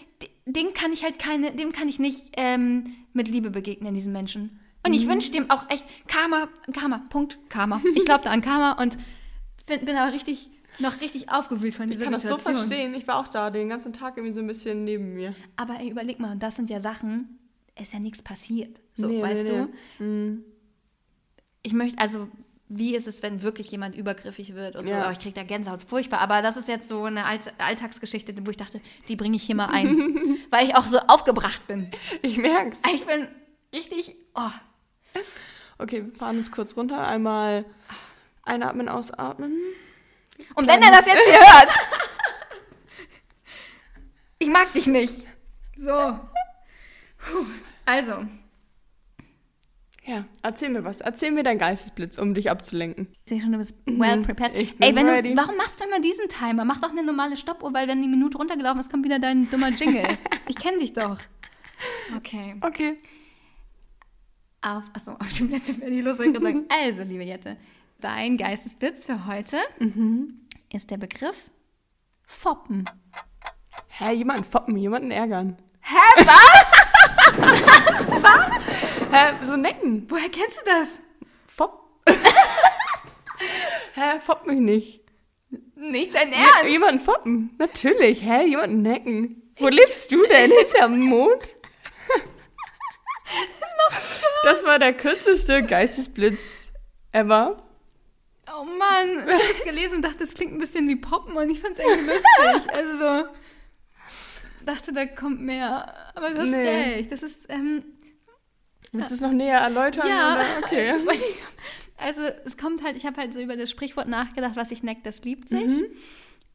dem 0.46 0.74
kann 0.74 0.92
ich 0.92 1.04
halt 1.04 1.18
keine, 1.18 1.52
dem 1.52 1.72
kann 1.72 1.88
ich 1.88 1.98
nicht 1.98 2.32
ähm, 2.36 2.94
mit 3.12 3.28
Liebe 3.28 3.50
begegnen, 3.50 3.94
diesen 3.94 4.12
Menschen. 4.12 4.58
Und 4.84 4.92
Mhm. 4.92 4.98
ich 4.98 5.08
wünsche 5.08 5.30
dem 5.30 5.50
auch 5.50 5.68
echt 5.70 5.84
Karma, 6.08 6.48
Karma, 6.72 7.02
Punkt, 7.10 7.38
Karma. 7.48 7.80
Ich 7.94 8.04
glaube 8.04 8.24
da 8.24 8.30
an 8.30 8.40
Karma 8.42 8.72
und 8.82 8.96
bin, 9.66 9.84
bin 9.84 9.96
aber 9.96 10.12
richtig, 10.12 10.50
noch 10.78 11.00
richtig 11.00 11.30
aufgewühlt 11.30 11.74
von 11.74 11.84
Ich 11.86 11.92
dieser 11.92 12.04
kann 12.04 12.12
das 12.14 12.22
so 12.22 12.36
Situation. 12.36 12.56
verstehen. 12.66 12.94
Ich 12.94 13.06
war 13.06 13.16
auch 13.16 13.28
da 13.28 13.50
den 13.50 13.68
ganzen 13.68 13.92
Tag 13.92 14.16
irgendwie 14.16 14.32
so 14.32 14.40
ein 14.40 14.46
bisschen 14.46 14.84
neben 14.84 15.14
mir. 15.14 15.34
Aber 15.56 15.78
ey, 15.78 15.90
überleg 15.90 16.18
mal, 16.18 16.34
das 16.36 16.56
sind 16.56 16.70
ja 16.70 16.80
Sachen, 16.80 17.38
es 17.76 17.82
ist 17.88 17.92
ja 17.92 17.98
nichts 18.00 18.22
passiert. 18.22 18.80
So, 18.96 19.06
Nee, 19.06 19.22
weißt 19.22 19.44
nee, 19.44 19.66
du? 19.98 20.04
nee. 20.04 20.38
Ich 21.62 21.72
möchte, 21.74 21.98
also, 21.98 22.28
wie 22.70 22.96
ist 22.96 23.06
es, 23.06 23.22
wenn 23.22 23.42
wirklich 23.42 23.70
jemand 23.70 23.94
übergriffig 23.94 24.54
wird 24.54 24.76
und 24.76 24.88
so? 24.88 24.94
Ja. 24.94 25.02
Aber 25.02 25.12
ich 25.12 25.18
kriege 25.18 25.34
da 25.34 25.42
Gänsehaut, 25.42 25.82
furchtbar. 25.82 26.20
Aber 26.20 26.40
das 26.40 26.56
ist 26.56 26.68
jetzt 26.68 26.88
so 26.88 27.04
eine 27.04 27.26
Alt 27.26 27.52
Alltagsgeschichte, 27.58 28.34
wo 28.46 28.50
ich 28.50 28.56
dachte, 28.56 28.80
die 29.08 29.16
bringe 29.16 29.36
ich 29.36 29.42
hier 29.42 29.56
mal 29.56 29.66
ein. 29.66 30.38
weil 30.50 30.66
ich 30.66 30.76
auch 30.76 30.86
so 30.86 30.98
aufgebracht 31.00 31.66
bin. 31.66 31.90
Ich 32.22 32.38
merk's. 32.38 32.80
Ich 32.94 33.04
bin 33.04 33.28
richtig, 33.74 34.16
oh, 34.34 34.50
Okay, 35.78 36.04
wir 36.04 36.12
fahren 36.12 36.38
uns 36.38 36.52
kurz 36.52 36.76
runter. 36.76 37.06
Einmal 37.06 37.64
einatmen, 38.42 38.88
ausatmen. 38.88 39.56
Und 40.54 40.68
wenn 40.68 40.82
er 40.82 40.90
das 40.90 41.06
jetzt 41.06 41.24
hier 41.24 41.38
hört. 41.38 41.72
Ich 44.42 44.48
mag 44.48 44.72
dich 44.72 44.86
nicht. 44.86 45.26
So. 45.76 46.18
Puh. 47.18 47.44
Also, 47.84 48.24
Ja, 50.06 50.24
erzähl 50.42 50.70
mir 50.70 50.82
was. 50.82 51.00
Erzähl 51.00 51.30
mir 51.30 51.42
deinen 51.42 51.58
Geistesblitz, 51.58 52.16
um 52.18 52.32
dich 52.34 52.50
abzulenken. 52.50 53.08
ich 53.12 53.18
sehe 53.28 53.40
schon, 53.40 53.52
du 53.52 53.58
bist 53.58 53.74
well 53.86 54.22
prepared. 54.22 54.54
Mhm. 54.54 54.60
ich 54.60 54.76
bin 54.76 54.88
Ey, 54.88 54.94
wenn 54.96 55.08
ready. 55.08 55.30
du, 55.34 55.36
warum 55.36 55.56
machst 55.56 55.78
du 55.80 55.84
immer 55.84 56.00
diesen 56.00 56.26
Timer? 56.28 56.64
Mach 56.64 56.80
doch 56.80 56.90
eine 56.90 57.02
normale 57.04 57.36
Stoppuhr, 57.36 57.72
weil 57.74 57.86
wenn 57.86 58.00
die 58.02 58.08
Minute 58.08 58.38
runtergelaufen 58.38 58.80
ist, 58.80 58.90
kommt 58.90 59.04
wieder 59.04 59.18
dein 59.18 59.48
dummer 59.50 59.68
Jingle. 59.70 60.16
ich 60.48 60.56
kenne 60.56 60.78
dich 60.78 60.92
doch. 60.94 61.18
Okay. 62.16 62.56
Okay. 62.62 62.96
Auf, 64.62 64.82
achso, 64.94 65.12
auf 65.12 65.32
die 65.34 65.44
Plätze 65.44 65.78
werde 65.80 65.94
ich 65.94 66.04
los, 66.04 66.18
wollte 66.18 66.36
ich 66.36 66.42
sagen. 66.42 66.64
Also, 66.84 67.02
liebe 67.02 67.24
Jette, 67.24 67.56
dein 68.00 68.36
Geistesblitz 68.36 69.06
für 69.06 69.26
heute 69.26 69.56
Mhm. 69.78 70.40
ist 70.72 70.90
der 70.90 70.96
Begriff 70.98 71.50
Foppen. 72.26 72.84
Hä, 73.88 74.12
jemanden 74.12 74.44
foppen, 74.44 74.76
jemanden 74.76 75.10
ärgern. 75.10 75.56
Hä, 75.80 76.24
was? 76.24 76.72
Hä, 79.10 79.44
so 79.44 79.56
necken. 79.56 80.06
Woher 80.08 80.28
kennst 80.28 80.60
du 80.60 80.64
das? 80.64 81.00
Fopp. 81.46 81.88
Hä, 83.94 84.20
fopp 84.24 84.46
mich 84.46 84.60
nicht. 84.60 85.00
Nicht 85.74 86.14
dein 86.14 86.32
Ernst? 86.32 86.64
jemanden 86.68 87.00
foppen. 87.00 87.54
Natürlich. 87.58 88.22
Hä, 88.22 88.44
jemanden 88.46 88.82
necken. 88.82 89.52
Wo 89.58 89.68
lebst 89.68 90.12
du 90.12 90.24
denn? 90.26 90.50
Hinterm 90.66 91.00
Mond? 91.00 91.56
das 94.44 94.64
war 94.64 94.78
der 94.78 94.92
kürzeste 94.94 95.62
Geistesblitz 95.62 96.72
ever. 97.12 97.62
Oh 98.52 98.64
Mann, 98.64 99.26
ich 99.28 99.32
habe 99.34 99.52
es 99.52 99.62
gelesen 99.64 99.96
und 99.96 100.02
dachte, 100.02 100.18
das 100.18 100.34
klingt 100.34 100.52
ein 100.52 100.58
bisschen 100.58 100.88
wie 100.88 100.96
Poppen 100.96 101.36
und 101.36 101.48
ich 101.50 101.60
fand 101.60 101.78
es 101.78 101.84
irgendwie 101.84 102.10
lustig. 102.12 102.72
Also 102.74 102.98
so, 102.98 103.24
dachte, 104.66 104.92
da 104.92 105.06
kommt 105.06 105.40
mehr. 105.40 105.94
Aber 106.14 106.30
du 106.30 106.40
hast 106.40 106.48
Nee. 106.48 106.68
recht. 106.68 107.12
Das 107.12 107.22
ist, 107.22 107.46
ähm, 107.48 107.84
Willst 108.92 109.10
du 109.10 109.14
es 109.14 109.20
noch 109.20 109.32
näher 109.32 109.58
erläutern? 109.58 110.06
ja. 110.08 110.34
Oder? 110.34 110.46
Okay. 110.64 110.92
Also 111.96 112.22
es 112.44 112.56
kommt 112.56 112.82
halt, 112.82 112.96
ich 112.96 113.04
habe 113.06 113.20
halt 113.20 113.34
so 113.34 113.40
über 113.40 113.56
das 113.56 113.70
Sprichwort 113.70 114.08
nachgedacht, 114.08 114.56
was 114.56 114.70
sich 114.70 114.82
neckt, 114.82 115.04
das 115.06 115.22
liebt 115.22 115.48
sich. 115.50 115.66
Mhm. 115.66 115.84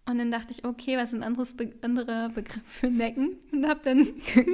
Und 0.08 0.18
dann 0.20 0.32
dachte 0.32 0.52
ich, 0.52 0.66
okay, 0.66 0.98
was 0.98 1.14
ist 1.14 1.20
ein 1.20 1.24
anderes 1.24 1.56
Be 1.56 1.72
anderer 1.82 2.30
Begriff 2.30 2.62
für 2.66 2.88
necken? 2.92 3.38
Und 3.52 3.68
habe 3.68 3.80
dann 3.84 4.08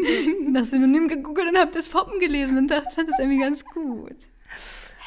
das 0.54 0.72
Synonym 0.72 1.08
gegoogelt 1.08 1.50
und 1.50 1.58
habe 1.58 1.72
das 1.74 1.88
Foppen 1.88 2.20
gelesen 2.20 2.58
und 2.58 2.68
dachte, 2.70 3.06
das 3.06 3.20
irgendwie 3.20 3.40
ganz 3.40 3.64
gut. 3.66 4.28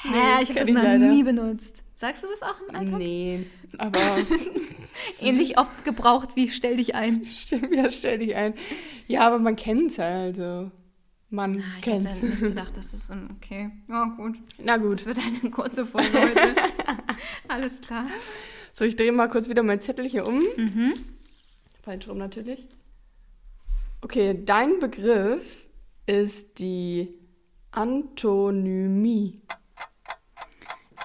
Hä, 0.03 0.09
Nee, 0.11 0.17
das 0.35 0.43
ich 0.43 0.49
habe 0.51 0.61
das 0.61 0.69
noch 0.71 0.83
leider. 0.83 1.07
nie 1.07 1.23
benutzt. 1.23 1.83
Sagst 1.95 2.25
du 2.25 2.29
das 2.29 2.43
auch 2.43 2.61
im 2.69 2.75
Alltag? 2.75 2.99
Nee, 2.99 3.47
aber 3.79 3.99
Ähnlich 5.23 5.59
oft 5.59 5.85
gebraucht 5.85 6.31
wie 6.35 6.49
stell 6.51 6.77
dich 6.77 6.95
ein. 6.95 7.25
stimmt, 7.35 7.75
ja, 7.75 7.91
stell 7.91 8.19
dich 8.19 8.35
ein. 8.35 8.55
Ja, 9.07 9.27
aber 9.27 9.39
man 9.39 9.57
kennt 9.57 9.93
es 9.93 9.99
halt 9.99 10.37
so. 10.37 10.71
Man 11.35 11.59
Ah, 11.61 11.63
ich 11.79 11.83
kennt 11.83 12.07
hätte 12.07 12.27
nicht 12.27 12.41
gedacht, 12.41 12.77
dass 12.77 12.93
das 12.93 13.11
ein, 13.11 13.29
okay. 13.37 13.71
Ja, 13.89 14.05
gut. 14.17 14.39
Na 14.63 14.79
Das 14.79 14.87
gut. 14.87 15.07
wird 15.07 15.19
eine 15.19 15.51
kurze 15.51 15.85
Folge 15.85 16.13
heute. 16.21 16.55
Alles 17.49 17.81
klar. 17.81 18.07
So, 18.73 18.85
ich 18.85 18.95
drehe 18.97 19.11
mal 19.13 19.29
kurz 19.29 19.49
wieder 19.49 19.63
mein 19.63 19.81
Zettel 19.81 20.09
hier 20.09 20.27
um. 20.29 20.39
Mhm. 20.57 20.95
Falsch 21.83 22.07
rum 22.09 22.19
natürlich. 22.19 22.67
Okay, 24.01 24.39
dein 24.45 24.79
Begriff 24.81 25.67
ist 26.07 26.59
die 26.59 27.17
Antonymie. 27.73 29.41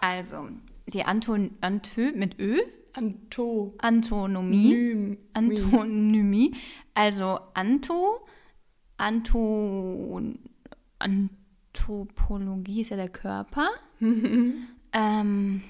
Also, 0.02 0.50
die 0.88 1.04
Anton, 1.04 1.52
Antö 1.62 2.12
mit 2.14 2.40
Ö, 2.40 2.60
Anto. 2.94 3.74
Antonomie, 3.80 4.74
Nym- 4.74 5.18
Antonymie, 5.34 6.54
also 6.94 7.40
Anto, 7.54 8.26
Anto, 9.00 10.22
Anthropologie 11.00 12.82
ist 12.82 12.90
ja 12.90 12.98
der 12.98 13.10
Körper. 13.10 13.70
ähm, 14.94 15.64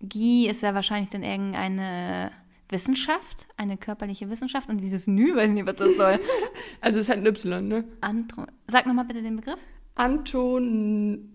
Gi 0.00 0.48
ist 0.48 0.62
ja 0.62 0.74
wahrscheinlich 0.74 1.10
dann 1.10 1.22
irgendeine 1.22 2.30
Wissenschaft, 2.68 3.48
eine 3.56 3.76
körperliche 3.76 4.30
Wissenschaft. 4.30 4.68
Und 4.68 4.78
dieses 4.78 5.08
Nü, 5.08 5.34
weiß 5.34 5.50
nicht, 5.50 5.66
was 5.66 5.74
das 5.76 5.96
soll. 5.96 6.18
Also 6.80 6.98
es 6.98 7.04
ist 7.04 7.10
halt 7.10 7.20
ein 7.20 7.26
Y, 7.26 7.68
ne? 7.68 7.84
Antro 8.00 8.46
Sag 8.66 8.86
nochmal 8.86 9.04
bitte 9.04 9.22
den 9.22 9.36
Begriff. 9.36 9.58
Antonymie. 9.96 11.26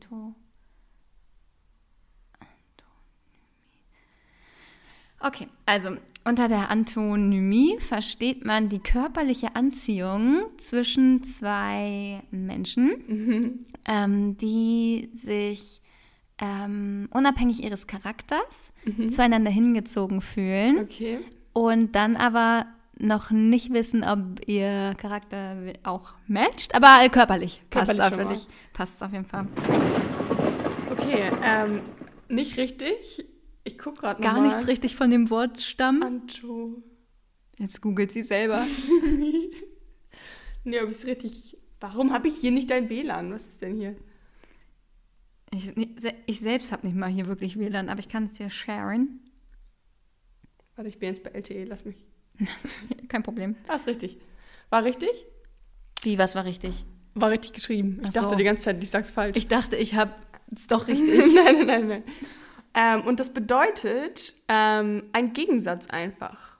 To 0.00 0.34
Okay, 5.26 5.48
also 5.64 5.90
unter 6.26 6.48
der 6.48 6.70
Antonymie 6.70 7.78
versteht 7.80 8.44
man 8.44 8.68
die 8.68 8.78
körperliche 8.78 9.54
Anziehung 9.56 10.44
zwischen 10.58 11.24
zwei 11.24 12.22
Menschen, 12.30 13.64
ähm, 13.86 14.36
die 14.36 15.10
sich 15.14 15.80
ähm, 16.38 17.08
unabhängig 17.10 17.62
ihres 17.62 17.86
Charakters 17.86 18.72
zueinander 19.08 19.50
hingezogen 19.50 20.20
fühlen 20.20 20.78
Okay. 20.80 21.20
und 21.52 21.94
dann 21.94 22.16
aber 22.16 22.66
noch 22.98 23.30
nicht 23.30 23.72
wissen, 23.72 24.04
ob 24.04 24.46
ihr 24.46 24.94
Charakter 24.98 25.56
auch 25.84 26.14
matcht, 26.26 26.74
aber 26.74 27.08
körperlich 27.08 27.62
passt 27.70 27.98
Körperlich 27.98 28.36
es 28.36 28.46
auf, 28.46 28.72
passt 28.72 29.02
auf 29.02 29.12
jeden 29.12 29.24
Fall. 29.24 29.46
Okay, 30.90 31.30
ähm, 31.42 31.80
nicht 32.28 32.56
richtig. 32.56 33.26
Ich 33.64 33.78
guck 33.78 33.98
gerade 33.98 34.20
Gar 34.22 34.34
nochmal. 34.34 34.48
nichts 34.50 34.68
richtig 34.68 34.94
von 34.96 35.10
dem 35.10 35.30
Wortstamm. 35.30 36.02
Anto. 36.02 36.82
Jetzt 37.58 37.80
googelt 37.80 38.12
sie 38.12 38.22
selber. 38.22 38.66
Nee, 40.66 40.80
ob 40.80 40.88
ich 40.90 40.96
es 40.96 41.06
richtig. 41.06 41.58
Warum 41.78 42.12
habe 42.14 42.26
ich 42.28 42.36
hier 42.36 42.50
nicht 42.50 42.70
dein 42.70 42.88
WLAN? 42.88 43.30
Was 43.32 43.46
ist 43.46 43.60
denn 43.60 43.76
hier? 43.76 43.94
Ich, 45.52 45.72
ich 46.26 46.40
selbst 46.40 46.72
habe 46.72 46.86
nicht 46.86 46.96
mal 46.96 47.10
hier 47.10 47.26
wirklich 47.26 47.58
WLAN, 47.58 47.90
aber 47.90 48.00
ich 48.00 48.08
kann 48.08 48.24
es 48.24 48.32
dir 48.32 48.48
sharen. 48.48 49.20
Warte, 50.74 50.88
ich 50.88 50.98
bin 50.98 51.10
jetzt 51.10 51.22
bei 51.22 51.30
LTE, 51.30 51.64
lass 51.64 51.84
mich. 51.84 51.96
Kein 53.08 53.22
Problem. 53.22 53.56
Ah, 53.68 53.74
ist 53.76 53.86
richtig. 53.86 54.18
War 54.70 54.84
richtig? 54.84 55.10
Wie, 56.02 56.16
was 56.18 56.34
war 56.34 56.46
richtig? 56.46 56.84
War 57.14 57.30
richtig 57.30 57.52
geschrieben. 57.52 58.00
Ich 58.02 58.12
so. 58.12 58.22
dachte 58.22 58.36
die 58.36 58.44
ganze 58.44 58.62
Zeit, 58.64 58.82
ich 58.82 58.90
sag's 58.90 59.12
falsch. 59.12 59.36
Ich 59.36 59.46
dachte, 59.48 59.76
ich 59.76 59.94
habe 59.94 60.14
es 60.50 60.66
doch 60.66 60.88
richtig. 60.88 61.34
nein, 61.34 61.56
nein, 61.58 61.66
nein, 61.66 61.88
nein. 61.88 62.04
Ähm, 62.74 63.02
und 63.02 63.20
das 63.20 63.32
bedeutet 63.32 64.34
ähm, 64.48 65.04
ein 65.12 65.32
Gegensatz 65.32 65.86
einfach. 65.88 66.56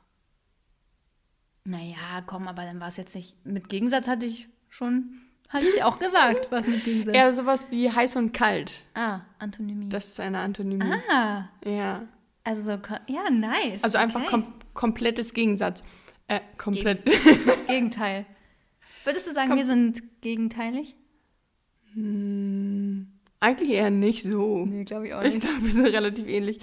naja, 1.64 2.22
komm, 2.26 2.46
aber 2.46 2.62
dann 2.64 2.80
war 2.80 2.88
es 2.88 2.96
jetzt 2.96 3.14
nicht. 3.14 3.44
Mit 3.44 3.68
Gegensatz 3.68 4.06
hatte 4.06 4.26
ich 4.26 4.48
schon, 4.68 5.20
hatte 5.48 5.66
ich 5.74 5.82
auch 5.82 5.98
gesagt, 5.98 6.52
was 6.52 6.66
mit 6.66 6.84
Gegensatz. 6.84 7.14
Eher 7.14 7.32
sowas 7.34 7.66
wie 7.70 7.90
heiß 7.90 8.16
und 8.16 8.32
kalt. 8.32 8.84
Ah, 8.94 9.20
Antonymie. 9.38 9.88
Das 9.88 10.08
ist 10.08 10.20
eine 10.20 10.40
Antonymie. 10.40 10.92
ah, 11.10 11.48
Ja. 11.64 12.02
also 12.44 12.78
ja, 13.06 13.30
nice. 13.30 13.82
Also 13.82 13.98
einfach 13.98 14.20
okay. 14.20 14.30
kom 14.30 14.54
komplettes 14.74 15.32
Gegensatz. 15.34 15.82
Äh, 16.26 16.40
komplett. 16.58 17.04
Gegenteil. 17.68 18.26
Würdest 19.04 19.26
du 19.28 19.34
sagen, 19.34 19.48
Komm. 19.50 19.58
wir 19.58 19.64
sind 19.66 20.02
gegenteilig? 20.20 20.96
Eigentlich 23.44 23.70
eher 23.72 23.90
nicht 23.90 24.22
so. 24.22 24.64
Nee, 24.64 24.84
glaube 24.84 25.06
ich 25.06 25.12
auch 25.12 25.22
Ich 25.22 25.38
glaube, 25.38 25.62
wir 25.62 25.70
sind 25.70 25.86
relativ 25.86 26.26
ähnlich. 26.26 26.60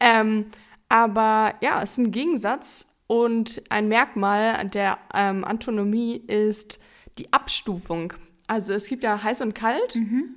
Ähm, 0.00 0.46
aber 0.88 1.54
ja, 1.60 1.80
es 1.80 1.92
ist 1.92 1.98
ein 1.98 2.10
Gegensatz 2.10 2.92
und 3.06 3.62
ein 3.68 3.86
Merkmal 3.86 4.68
der 4.68 4.98
ähm, 5.14 5.44
Antonomie 5.44 6.16
ist 6.16 6.80
die 7.18 7.32
Abstufung. 7.32 8.14
Also 8.48 8.72
es 8.72 8.86
gibt 8.86 9.04
ja 9.04 9.22
heiß 9.22 9.42
und 9.42 9.54
kalt 9.54 9.96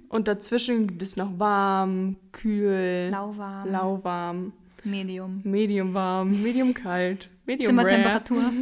und 0.09 0.27
dazwischen 0.27 0.85
gibt 0.87 1.01
es 1.01 1.17
noch 1.17 1.39
warm, 1.39 2.17
kühl, 2.31 3.09
Lauwarm. 3.11 3.69
lauwarm, 3.69 4.53
Medium. 4.83 5.41
medium 5.43 5.93
warm, 5.95 6.41
medium 6.43 6.75
kalt, 6.75 7.31
medium. 7.45 7.69
Zimmertemperatur. 7.69 8.43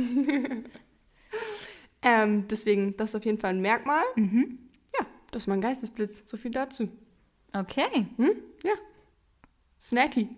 Ähm, 2.05 2.47
deswegen, 2.47 2.95
das 2.97 3.09
ist 3.09 3.15
auf 3.15 3.25
jeden 3.25 3.39
Fall 3.39 3.49
ein 3.49 3.61
Merkmal. 3.61 4.03
Mhm. 4.15 4.59
Ja, 4.97 5.07
das 5.31 5.43
ist 5.43 5.47
mein 5.47 5.59
Geistesblitz. 5.59 6.21
So 6.27 6.37
viel 6.37 6.51
dazu. 6.51 6.87
Okay. 7.55 8.07
Hm? 8.17 8.31
Ja. 8.63 8.73
Snacky. 9.79 10.29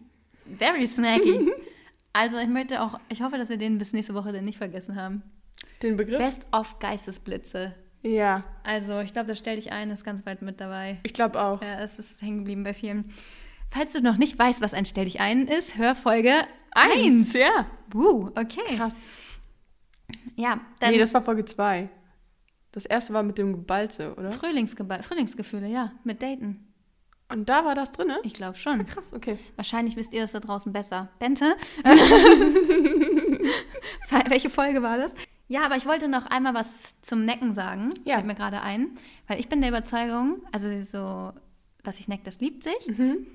Very 0.57 0.87
snacky. 0.87 1.51
Also 2.13 2.37
ich 2.39 2.47
möchte 2.47 2.81
auch, 2.81 2.99
ich 3.09 3.21
hoffe, 3.21 3.37
dass 3.37 3.49
wir 3.49 3.57
den 3.57 3.77
bis 3.77 3.93
nächste 3.93 4.15
Woche 4.15 4.31
dann 4.31 4.43
nicht 4.43 4.57
vergessen 4.57 4.95
haben. 4.95 5.21
Den 5.83 5.97
Begriff? 5.97 6.17
Best 6.17 6.47
of 6.51 6.79
Geistesblitze. 6.79 7.75
Ja, 8.01 8.43
Also 8.63 9.01
ich 9.01 9.13
glaube, 9.13 9.27
das 9.27 9.37
stell 9.37 9.57
dich 9.57 9.71
ein, 9.71 9.91
ist 9.91 10.03
ganz 10.03 10.25
weit 10.25 10.41
mit 10.41 10.59
dabei. 10.59 10.97
ich 11.03 11.13
glaube 11.13 11.39
auch. 11.39 11.61
Ja, 11.61 11.79
es 11.79 11.99
ist 11.99 12.19
hängen 12.21 12.39
geblieben 12.39 12.63
bei 12.63 12.73
vielen. 12.73 13.13
Falls 13.69 13.93
du 13.93 14.01
noch 14.01 14.17
nicht 14.17 14.39
weißt, 14.39 14.61
was 14.61 14.73
ein 14.73 14.85
Stell 14.85 15.05
dich 15.05 15.19
ein 15.19 15.45
ist, 15.45 15.77
hör 15.77 15.93
Folge 15.93 16.33
1. 16.71 17.33
Ja. 17.33 17.67
Uh, 17.93 18.31
okay. 18.35 18.77
Krass. 18.77 18.95
Ja, 20.35 20.59
dann 20.79 20.91
nee, 20.91 20.97
das 20.97 21.13
war 21.13 21.21
Folge 21.21 21.45
2. 21.45 21.87
Das 22.71 22.87
erste 22.87 23.13
war 23.13 23.21
mit 23.21 23.37
dem 23.37 23.53
Gebalze, 23.53 24.15
oder? 24.15 24.31
Frühlingsgebe 24.31 25.03
Frühlingsgefühle, 25.03 25.67
ja, 25.67 25.91
mit 26.03 26.23
Daten. 26.23 26.66
Und 27.29 27.49
da 27.49 27.65
war 27.65 27.75
das 27.75 27.91
drin, 27.91 28.07
ne? 28.07 28.19
Ich 28.23 28.33
glaube 28.33 28.57
schon. 28.57 28.85
Krass, 28.85 29.13
okay. 29.13 29.37
Wahrscheinlich 29.55 29.97
wisst 29.97 30.13
ihr 30.13 30.21
das 30.21 30.31
da 30.31 30.39
draußen 30.39 30.71
besser. 30.71 31.09
Bente? 31.19 31.55
Welche 34.29 34.49
Folge 34.49 34.81
war 34.81 34.97
das? 34.97 35.13
Ja, 35.49 35.65
aber 35.65 35.75
ich 35.75 35.85
wollte 35.85 36.07
noch 36.07 36.25
einmal 36.27 36.53
was 36.53 36.99
zum 37.01 37.25
Necken 37.25 37.53
sagen. 37.53 37.93
Ja. 38.05 38.15
Fällt 38.15 38.27
mir 38.27 38.35
gerade 38.35 38.61
ein. 38.61 38.97
Weil 39.27 39.39
ich 39.39 39.49
bin 39.49 39.61
der 39.61 39.69
Überzeugung, 39.69 40.41
also 40.51 40.69
so, 40.81 41.33
was 41.83 41.99
ich 41.99 42.07
neck, 42.07 42.21
das 42.23 42.39
liebt 42.39 42.63
sich. 42.63 42.77
Finde 42.85 43.25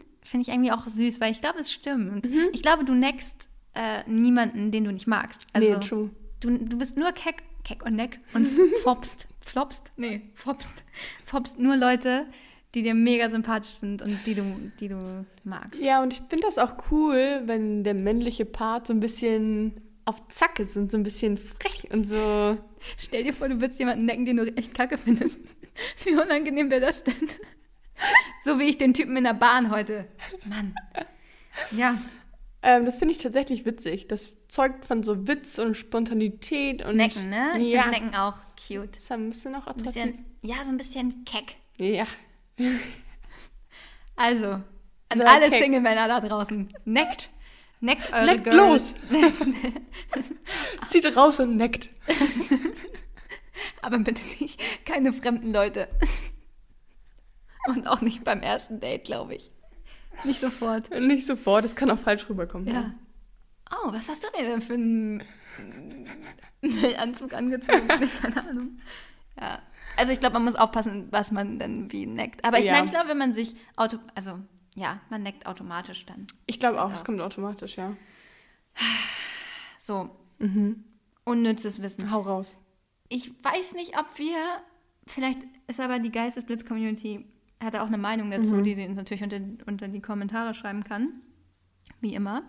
ich 0.41 0.49
irgendwie 0.49 0.73
auch 0.73 0.87
süß, 0.87 1.21
weil 1.21 1.33
ich 1.33 1.41
glaube, 1.41 1.61
es 1.61 1.73
stimmt. 1.73 2.29
Ich 2.53 2.63
glaube, 2.63 2.85
du 2.85 2.95
neckst 2.95 3.49
äh, 3.75 4.09
niemanden, 4.09 4.71
den 4.71 4.85
du 4.85 4.93
nicht 4.93 5.07
magst. 5.07 5.47
Also, 5.53 5.71
nee, 5.71 5.81
true. 5.81 6.11
Du, 6.41 6.59
du 6.59 6.79
bist 6.79 6.97
nur 6.97 7.13
keck, 7.13 7.43
keck 7.65 7.85
und 7.85 7.97
neck 7.97 8.21
und 8.35 8.47
fopst. 8.83 9.27
Flopst? 9.41 9.93
Nee, 9.97 10.31
fopst. 10.35 10.85
Fopst 11.25 11.59
nur 11.59 11.77
Leute, 11.77 12.27
die 12.75 12.83
dir 12.83 12.95
mega 12.95 13.29
sympathisch 13.29 13.75
sind 13.75 14.03
und 14.03 14.19
die 14.27 14.35
du, 14.35 14.43
die 14.81 14.89
du 14.89 15.27
magst. 15.45 15.81
Ja, 15.83 16.03
und 16.03 16.13
ich 16.13 16.21
finde 16.29 16.47
das 16.47 16.59
auch 16.59 16.75
cool, 16.91 17.43
wenn 17.45 17.85
der 17.85 17.95
männliche 17.95 18.45
Part 18.45 18.87
so 18.87 18.93
ein 18.93 19.01
bisschen 19.01 19.81
auf 20.05 20.27
Zack 20.29 20.59
ist 20.59 20.77
und 20.77 20.91
so 20.91 20.97
ein 20.97 21.03
bisschen 21.03 21.37
frech 21.37 21.89
und 21.93 22.05
so. 22.05 22.57
Stell 22.97 23.25
dir 23.25 23.33
vor, 23.33 23.49
du 23.49 23.61
würdest 23.61 23.79
jemanden 23.79 24.07
necken, 24.07 24.25
den 24.25 24.37
du 24.39 24.57
echt 24.57 24.75
kacke 24.75 24.99
findest. 24.99 25.39
Wie 26.05 26.15
unangenehm 26.15 26.71
wäre 26.71 26.81
das 26.81 27.05
denn? 27.05 27.15
So 28.45 28.59
wie 28.59 28.65
ich 28.65 28.79
den 28.79 28.95
Typen 28.95 29.17
in 29.17 29.25
der 29.25 29.35
Bahn 29.35 29.71
heute. 29.71 30.07
Mann. 30.49 30.75
Ja, 31.71 31.97
Ähm, 32.63 32.85
das 32.85 32.97
finde 32.97 33.13
ich 33.13 33.19
tatsächlich 33.19 33.65
witzig. 33.67 34.07
Das 34.09 34.31
zeugt 34.49 34.85
von 34.85 35.03
so 35.03 35.27
Witz 35.27 35.59
und 35.59 35.77
Spontanität 35.77 36.85
und. 36.85 36.97
Necken, 36.97 37.29
ne? 37.29 37.51
Ich 37.59 37.71
ja. 37.71 37.83
finde 37.83 37.99
Necken 38.01 38.15
auch 38.17 38.37
cute. 38.57 38.93
Das 38.93 39.03
ist 39.03 39.13
ein 39.13 39.29
bisschen 39.31 39.55
auch 39.57 39.67
attraktiv. 39.67 40.03
bisschen, 40.03 40.25
ja, 40.43 40.57
so 40.65 40.71
ein 40.71 40.77
bisschen 40.77 41.25
keck. 41.25 41.57
Ja. 41.77 42.07
Also, 44.15 44.47
an 44.47 44.63
So, 45.17 45.25
alle. 45.25 45.51
Single-Männer 45.51 46.07
da 46.07 46.21
draußen. 46.21 46.73
Neckt. 46.85 47.31
Neckt 47.81 48.13
eure 48.13 48.27
Neckt 48.27 48.45
Girls. 48.45 48.95
Zieht 50.87 51.17
raus 51.17 51.41
und 51.41 51.57
neckt. 51.57 51.91
Aber 53.83 53.99
bitte 53.99 54.23
nicht, 54.39 54.61
keine 54.85 55.13
fremden 55.13 55.53
Leute. 55.53 55.89
Und 57.67 57.87
auch 57.89 58.01
nicht 58.01 58.23
beim 58.23 58.41
ersten 58.41 58.81
Date, 58.81 59.05
glaube 59.05 59.35
ich. 59.35 59.51
Nicht 60.25 60.41
sofort. 60.41 60.91
Nicht 60.91 61.27
sofort, 61.27 61.65
das 61.65 61.75
kann 61.75 61.91
auch 61.91 61.99
falsch 61.99 62.29
rüberkommen. 62.29 62.69
Ja. 62.69 62.95
Oh, 63.73 63.93
was 63.93 64.09
hast 64.09 64.23
du 64.23 64.29
denn 64.37 64.63
für 64.63 64.75
einen 64.75 65.25
Anzug 66.97 67.33
angezogen? 67.33 67.89
Keine 67.89 68.49
Ahnung. 68.49 68.79
Ja. 69.41 69.61
Also 69.97 70.13
ich 70.13 70.21
glaube, 70.21 70.35
man 70.35 70.45
muss 70.45 70.55
aufpassen, 70.55 71.09
was 71.11 71.33
man 71.33 71.59
dann 71.59 71.93
wie 71.93 72.07
neckt. 72.07 72.45
Aber 72.45 72.59
ich 72.59 72.65
Ja. 72.67 72.73
meine, 72.73 72.87
ich 72.87 72.93
glaube, 72.93 73.09
wenn 73.11 73.19
man 73.19 73.33
sich 73.33 73.55
auto, 73.77 73.99
also 74.15 74.39
ja, 74.75 75.01
man 75.11 75.23
neckt 75.23 75.47
automatisch 75.47 76.07
dann. 76.07 76.27
Ich 76.47 76.59
glaube 76.59 76.81
auch, 76.83 76.89
Ja. 76.89 76.95
das 76.95 77.05
kommt 77.05 77.21
automatisch, 77.21 77.77
ja. 77.77 77.95
So. 79.79 80.11
Unnützes 81.25 81.83
Wissen. 81.83 82.11
Hau 82.11 82.21
raus. 82.21 82.57
Ich 83.09 83.33
weiß 83.45 83.75
nicht, 83.75 83.99
ob 83.99 84.07
wir, 84.19 84.37
vielleicht 85.07 85.39
ist 85.67 85.81
aber 85.81 85.99
die 85.99 86.11
Geistesblitz-Community, 86.11 87.27
hat 87.63 87.77
auch 87.77 87.87
eine 87.87 87.99
Meinung 87.99 88.31
dazu, 88.31 88.61
die 88.61 88.75
sie 88.75 88.87
uns 88.87 88.97
natürlich 88.97 89.23
unter, 89.23 89.41
unter 89.67 89.89
die 89.89 90.01
Kommentare 90.01 90.55
schreiben 90.55 90.83
kann. 90.85 91.21
Wie 92.01 92.15
immer. 92.15 92.43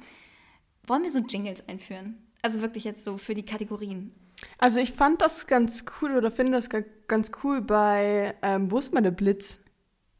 Wollen 0.87 1.03
wir 1.03 1.11
so 1.11 1.19
Jingles 1.19 1.67
einführen? 1.67 2.17
Also 2.41 2.61
wirklich 2.61 2.83
jetzt 2.83 3.03
so 3.03 3.17
für 3.17 3.33
die 3.35 3.45
Kategorien. 3.45 4.11
Also 4.57 4.79
ich 4.79 4.91
fand 4.91 5.21
das 5.21 5.47
ganz 5.47 5.85
cool 6.01 6.15
oder 6.17 6.31
finde 6.31 6.53
das 6.53 6.69
ga- 6.69 6.83
ganz 7.07 7.31
cool 7.43 7.61
bei 7.61 8.35
ähm, 8.41 8.71
Wo 8.71 8.77
ist 8.79 8.93
meine 8.93 9.11
Blitz? 9.11 9.59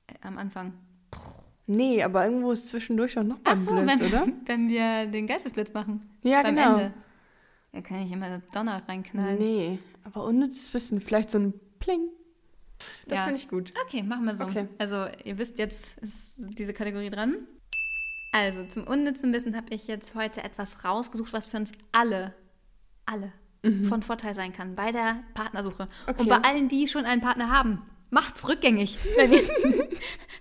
Äh, 0.08 0.28
am 0.28 0.38
Anfang. 0.38 0.74
Nee, 1.66 2.04
aber 2.04 2.26
irgendwo 2.26 2.52
ist 2.52 2.68
zwischendurch 2.70 3.18
auch 3.18 3.24
noch 3.24 3.38
mal 3.38 3.42
Ach 3.46 3.52
ein 3.52 3.58
so, 3.58 3.72
Blitz, 3.74 4.00
wenn, 4.00 4.08
oder? 4.08 4.28
wenn 4.46 4.68
wir 4.68 5.06
den 5.08 5.28
Geistesblitz 5.28 5.74
machen. 5.74 6.10
Ja, 6.24 6.42
beim 6.42 6.56
genau. 6.56 6.74
Ende. 6.78 6.94
Da 7.72 7.82
kann 7.82 8.02
ich 8.02 8.12
immer 8.12 8.40
Donner 8.54 8.82
reinknallen. 8.88 9.40
Nee, 9.40 9.80
aber 10.04 10.26
unnützes 10.26 10.74
Wissen, 10.74 11.00
vielleicht 11.00 11.30
so 11.32 11.40
ein 11.40 11.54
Pling. 11.80 12.10
Das 13.08 13.20
Ja. 13.20 13.24
finde 13.24 13.40
ich 13.40 13.48
gut. 13.48 13.72
Okay, 13.86 14.04
machen 14.04 14.26
wir 14.26 14.36
so. 14.36 14.44
Okay. 14.44 14.68
Also 14.78 15.06
ihr 15.24 15.38
wisst, 15.38 15.58
jetzt 15.58 15.98
ist 16.00 16.34
diese 16.38 16.74
Kategorie 16.74 17.10
dran. 17.10 17.48
Also, 18.34 18.66
zum 18.66 18.86
unnützen 18.88 19.32
Wissen 19.34 19.56
habe 19.56 19.68
ich 19.74 19.88
jetzt 19.88 20.16
heute 20.16 20.44
etwas 20.44 20.84
rausgesucht, 20.84 21.32
was 21.34 21.46
für 21.48 21.58
uns 21.58 21.72
alle, 21.92 22.34
alle 23.06 23.32
von 23.88 24.04
Vorteil 24.04 24.34
sein 24.34 24.54
kann 24.54 24.76
bei 24.76 24.92
der 24.92 25.24
Partnersuche. 25.34 25.88
Okay. 26.08 26.22
Und 26.22 26.30
bei 26.30 26.38
allen, 26.38 26.68
die 26.68 26.88
schon 26.88 27.06
einen 27.06 27.22
Partner 27.22 27.50
haben, 27.50 27.82
macht's 28.10 28.48
rückgängig. 28.48 28.98
Wenn 29.18 29.34
ihr 29.34 29.44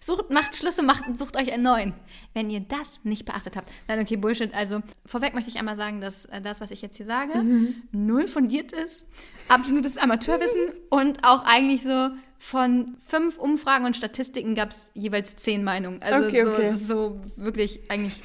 sucht, 0.00 0.30
macht 0.30 0.56
Schlüsse, 0.56 0.82
macht, 0.82 1.04
sucht 1.18 1.36
euch 1.36 1.52
einen 1.52 1.62
neuen. 1.62 1.94
Wenn 2.34 2.50
ihr 2.50 2.60
das 2.60 3.00
nicht 3.04 3.24
beachtet 3.24 3.56
habt. 3.56 3.70
Nein, 3.88 4.00
okay, 4.00 4.16
Bullshit. 4.16 4.52
Also, 4.54 4.82
vorweg 5.06 5.34
möchte 5.34 5.50
ich 5.50 5.58
einmal 5.58 5.76
sagen, 5.76 6.00
dass 6.00 6.26
äh, 6.26 6.40
das, 6.40 6.60
was 6.60 6.70
ich 6.70 6.82
jetzt 6.82 6.96
hier 6.96 7.06
sage, 7.06 7.44
null 7.92 8.28
fundiert 8.28 8.72
ist, 8.72 9.06
absolutes 9.48 9.98
Amateurwissen 9.98 10.72
und 10.90 11.24
auch 11.24 11.44
eigentlich 11.44 11.82
so 11.82 12.10
von 12.38 12.96
fünf 13.06 13.38
Umfragen 13.38 13.84
und 13.84 13.96
Statistiken 13.96 14.54
gab 14.56 14.70
es 14.70 14.90
jeweils 14.94 15.36
zehn 15.36 15.62
Meinungen. 15.62 16.02
Also 16.02 16.26
Okay, 16.26 16.42
so, 16.42 16.52
okay. 16.52 16.74
so 16.74 17.20
wirklich 17.36 17.80
eigentlich 17.88 18.20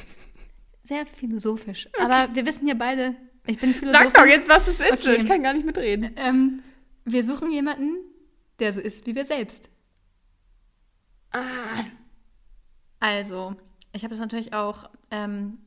sehr 0.84 1.06
philosophisch. 1.06 1.88
Aber 2.00 2.34
wir 2.34 2.46
wissen 2.46 2.68
ja 2.68 2.74
beide, 2.74 3.16
ich 3.48 3.58
bin 3.60 3.74
Philosophin. 3.74 4.10
Sag 4.12 4.14
doch 4.14 4.26
jetzt, 4.26 4.48
was 4.50 4.68
es 4.68 4.80
ist. 4.80 5.08
Okay. 5.08 5.18
Ich 5.22 5.28
kann 5.28 5.42
gar 5.44 5.54
nicht 5.54 5.66
mitreden. 5.66 6.12
Ähm, 6.16 6.62
wir 7.06 7.24
suchen 7.24 7.52
jemanden, 7.52 7.96
der 8.60 8.74
so 8.74 8.82
ist 8.82 9.06
wie 9.08 9.16
wir 9.16 9.26
selbst. 9.26 9.70
Ah, 11.32 11.84
Also, 13.00 13.56
ich 13.94 14.04
habe 14.04 14.12
das 14.12 14.20
natürlich 14.20 14.54
auch 14.54 14.90
ähm, 15.12 15.58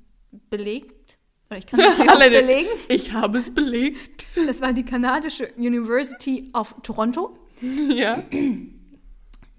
belegt. 0.50 1.18
Oder 1.48 1.58
ich 1.58 1.66
kann 1.66 1.80
es 1.80 1.86
auch 2.08 2.18
belegen. 2.18 2.68
ich 2.88 3.12
habe 3.12 3.38
es 3.38 3.52
belegt. 3.52 4.26
Das 4.46 4.60
war 4.60 4.72
die 4.72 4.84
kanadische 4.84 5.52
University 5.56 6.50
of 6.52 6.74
Toronto. 6.82 7.36
ja. 7.60 8.22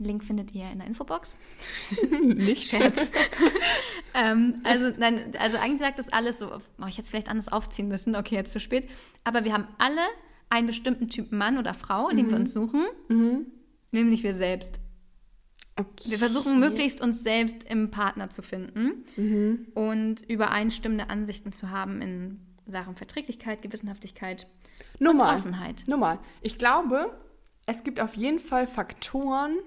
Link 0.03 0.23
findet 0.23 0.53
ihr 0.53 0.69
in 0.71 0.79
der 0.79 0.87
Infobox. 0.87 1.35
Nicht. 2.21 2.69
Scherz. 2.69 3.09
ähm, 4.13 4.61
also, 4.63 4.91
nein, 4.97 5.33
also 5.39 5.57
eigentlich 5.57 5.81
sagt 5.81 5.99
das 5.99 6.09
alles 6.09 6.39
so, 6.39 6.51
oh, 6.51 6.85
ich 6.87 6.97
hätte 6.97 7.03
es 7.03 7.09
vielleicht 7.09 7.29
anders 7.29 7.51
aufziehen 7.51 7.87
müssen, 7.87 8.15
okay, 8.15 8.35
jetzt 8.35 8.51
zu 8.51 8.59
spät. 8.59 8.89
Aber 9.23 9.43
wir 9.43 9.53
haben 9.53 9.67
alle 9.77 10.01
einen 10.49 10.67
bestimmten 10.67 11.07
Typ 11.07 11.31
Mann 11.31 11.57
oder 11.57 11.73
Frau, 11.73 12.09
den 12.09 12.29
wir 12.29 12.37
uns 12.37 12.53
suchen, 12.53 12.85
nämlich 13.91 14.21
wir 14.23 14.33
selbst. 14.33 14.81
Okay. 15.77 16.09
Wir 16.09 16.19
versuchen 16.19 16.59
möglichst 16.59 16.99
uns 16.99 17.23
selbst 17.23 17.63
im 17.63 17.89
Partner 17.89 18.29
zu 18.29 18.41
finden 18.41 19.05
und 19.73 20.29
übereinstimmende 20.29 21.09
Ansichten 21.09 21.53
zu 21.53 21.69
haben 21.69 22.01
in 22.01 22.39
Sachen 22.67 22.95
Verträglichkeit, 22.95 23.61
Gewissenhaftigkeit, 23.61 24.47
Nur 24.99 25.13
mal. 25.13 25.35
Offenheit. 25.35 25.83
Nur 25.87 25.97
mal. 25.97 26.19
Ich 26.41 26.57
glaube, 26.57 27.11
es 27.65 27.83
gibt 27.83 27.99
auf 27.99 28.15
jeden 28.15 28.39
Fall 28.39 28.67
Faktoren, 28.67 29.57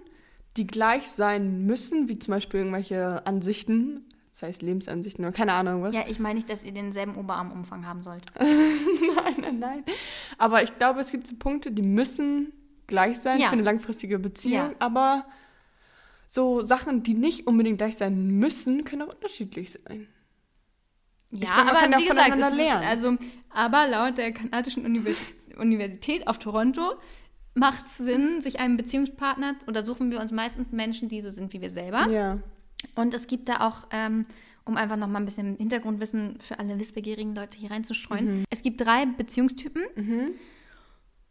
die 0.56 0.66
gleich 0.66 1.08
sein 1.08 1.64
müssen, 1.66 2.08
wie 2.08 2.18
zum 2.18 2.32
Beispiel 2.32 2.60
irgendwelche 2.60 3.26
Ansichten, 3.26 4.04
das 4.32 4.42
heißt 4.42 4.62
Lebensansichten 4.62 5.24
oder 5.24 5.32
keine 5.32 5.52
Ahnung 5.52 5.82
was. 5.82 5.94
Ja, 5.94 6.04
ich 6.08 6.18
meine 6.18 6.36
nicht, 6.36 6.50
dass 6.50 6.62
ihr 6.62 6.72
denselben 6.72 7.14
Oberarmumfang 7.16 7.86
haben 7.86 8.02
sollt. 8.02 8.24
nein, 8.38 9.34
nein, 9.40 9.58
nein. 9.58 9.84
Aber 10.38 10.62
ich 10.62 10.76
glaube, 10.78 11.00
es 11.00 11.10
gibt 11.10 11.26
so 11.26 11.36
Punkte, 11.36 11.70
die 11.72 11.82
müssen 11.82 12.52
gleich 12.86 13.18
sein 13.18 13.40
Ja. 13.40 13.48
für 13.48 13.54
eine 13.54 13.62
langfristige 13.62 14.18
Beziehung. 14.18 14.70
Ja. 14.70 14.74
Aber 14.78 15.24
so 16.26 16.62
Sachen, 16.62 17.02
die 17.02 17.14
nicht 17.14 17.46
unbedingt 17.46 17.78
gleich 17.78 17.96
sein 17.96 18.26
müssen, 18.26 18.84
können 18.84 19.02
auch 19.02 19.14
unterschiedlich 19.14 19.72
sein. 19.72 20.08
Ja, 21.30 21.48
meine, 21.56 21.70
aber 21.70 21.80
kann 21.80 21.92
ja 21.92 21.98
wie 21.98 22.02
gesagt, 22.06 22.20
voneinander 22.20 22.46
es 22.46 22.52
ist, 22.52 22.58
lernen. 22.58 22.84
also, 22.86 23.16
aber 23.50 23.86
laut 23.88 24.18
der 24.18 24.32
kanadischen 24.32 24.84
Univers 24.84 25.22
Universität 25.56 26.26
auf 26.26 26.38
Toronto 26.38 26.94
macht 27.54 27.86
es 27.86 27.96
Sinn, 27.98 28.42
sich 28.42 28.58
einen 28.60 28.76
Beziehungspartner 28.76 29.54
oder 29.66 29.84
suchen 29.84 30.10
wir 30.10 30.20
uns 30.20 30.32
meistens 30.32 30.72
Menschen, 30.72 31.08
die 31.08 31.20
so 31.20 31.30
sind 31.30 31.52
wie 31.52 31.60
wir 31.60 31.70
selber. 31.70 32.08
Ja. 32.08 32.38
Und 32.94 33.14
es 33.14 33.26
gibt 33.26 33.48
da 33.48 33.66
auch, 33.66 33.86
ähm, 33.90 34.26
um 34.64 34.76
einfach 34.76 34.96
noch 34.96 35.08
mal 35.08 35.18
ein 35.20 35.24
bisschen 35.24 35.56
Hintergrundwissen 35.56 36.38
für 36.40 36.58
alle 36.58 36.78
wissbegierigen 36.80 37.34
Leute 37.34 37.58
hier 37.58 37.70
reinzustreuen, 37.70 38.38
Mhm. 38.38 38.44
es 38.50 38.62
gibt 38.62 38.80
drei 38.80 39.06
Beziehungstypen. 39.06 39.82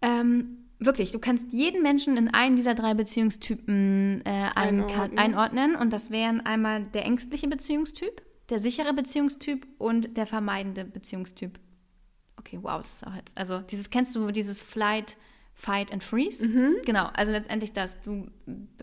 Ähm, 0.01 0.57
wirklich, 0.79 1.11
du 1.11 1.19
kannst 1.19 1.45
jeden 1.51 1.81
Menschen 1.81 2.17
in 2.17 2.33
einen 2.33 2.55
dieser 2.55 2.75
drei 2.75 2.93
Beziehungstypen 2.93 4.21
äh, 4.25 4.29
ein, 4.55 4.81
Einordnen. 4.81 5.17
einordnen. 5.17 5.75
Und 5.75 5.91
das 5.93 6.11
wären 6.11 6.41
einmal 6.45 6.83
der 6.85 7.05
ängstliche 7.05 7.47
Beziehungstyp, 7.47 8.21
der 8.49 8.59
sichere 8.59 8.93
Beziehungstyp 8.93 9.65
und 9.77 10.17
der 10.17 10.25
vermeidende 10.27 10.85
Beziehungstyp. 10.85 11.59
Okay, 12.37 12.59
wow, 12.61 12.81
das 12.81 12.95
ist 12.95 13.07
auch 13.07 13.15
jetzt. 13.15 13.37
Also, 13.37 13.59
dieses 13.59 13.89
kennst 13.89 14.15
du, 14.15 14.31
dieses 14.31 14.61
Flight, 14.61 15.15
Fight 15.55 15.93
and 15.93 16.03
Freeze? 16.03 16.47
Genau, 16.85 17.05
also 17.13 17.31
letztendlich 17.31 17.71
das. 17.73 17.99
Du, 18.01 18.27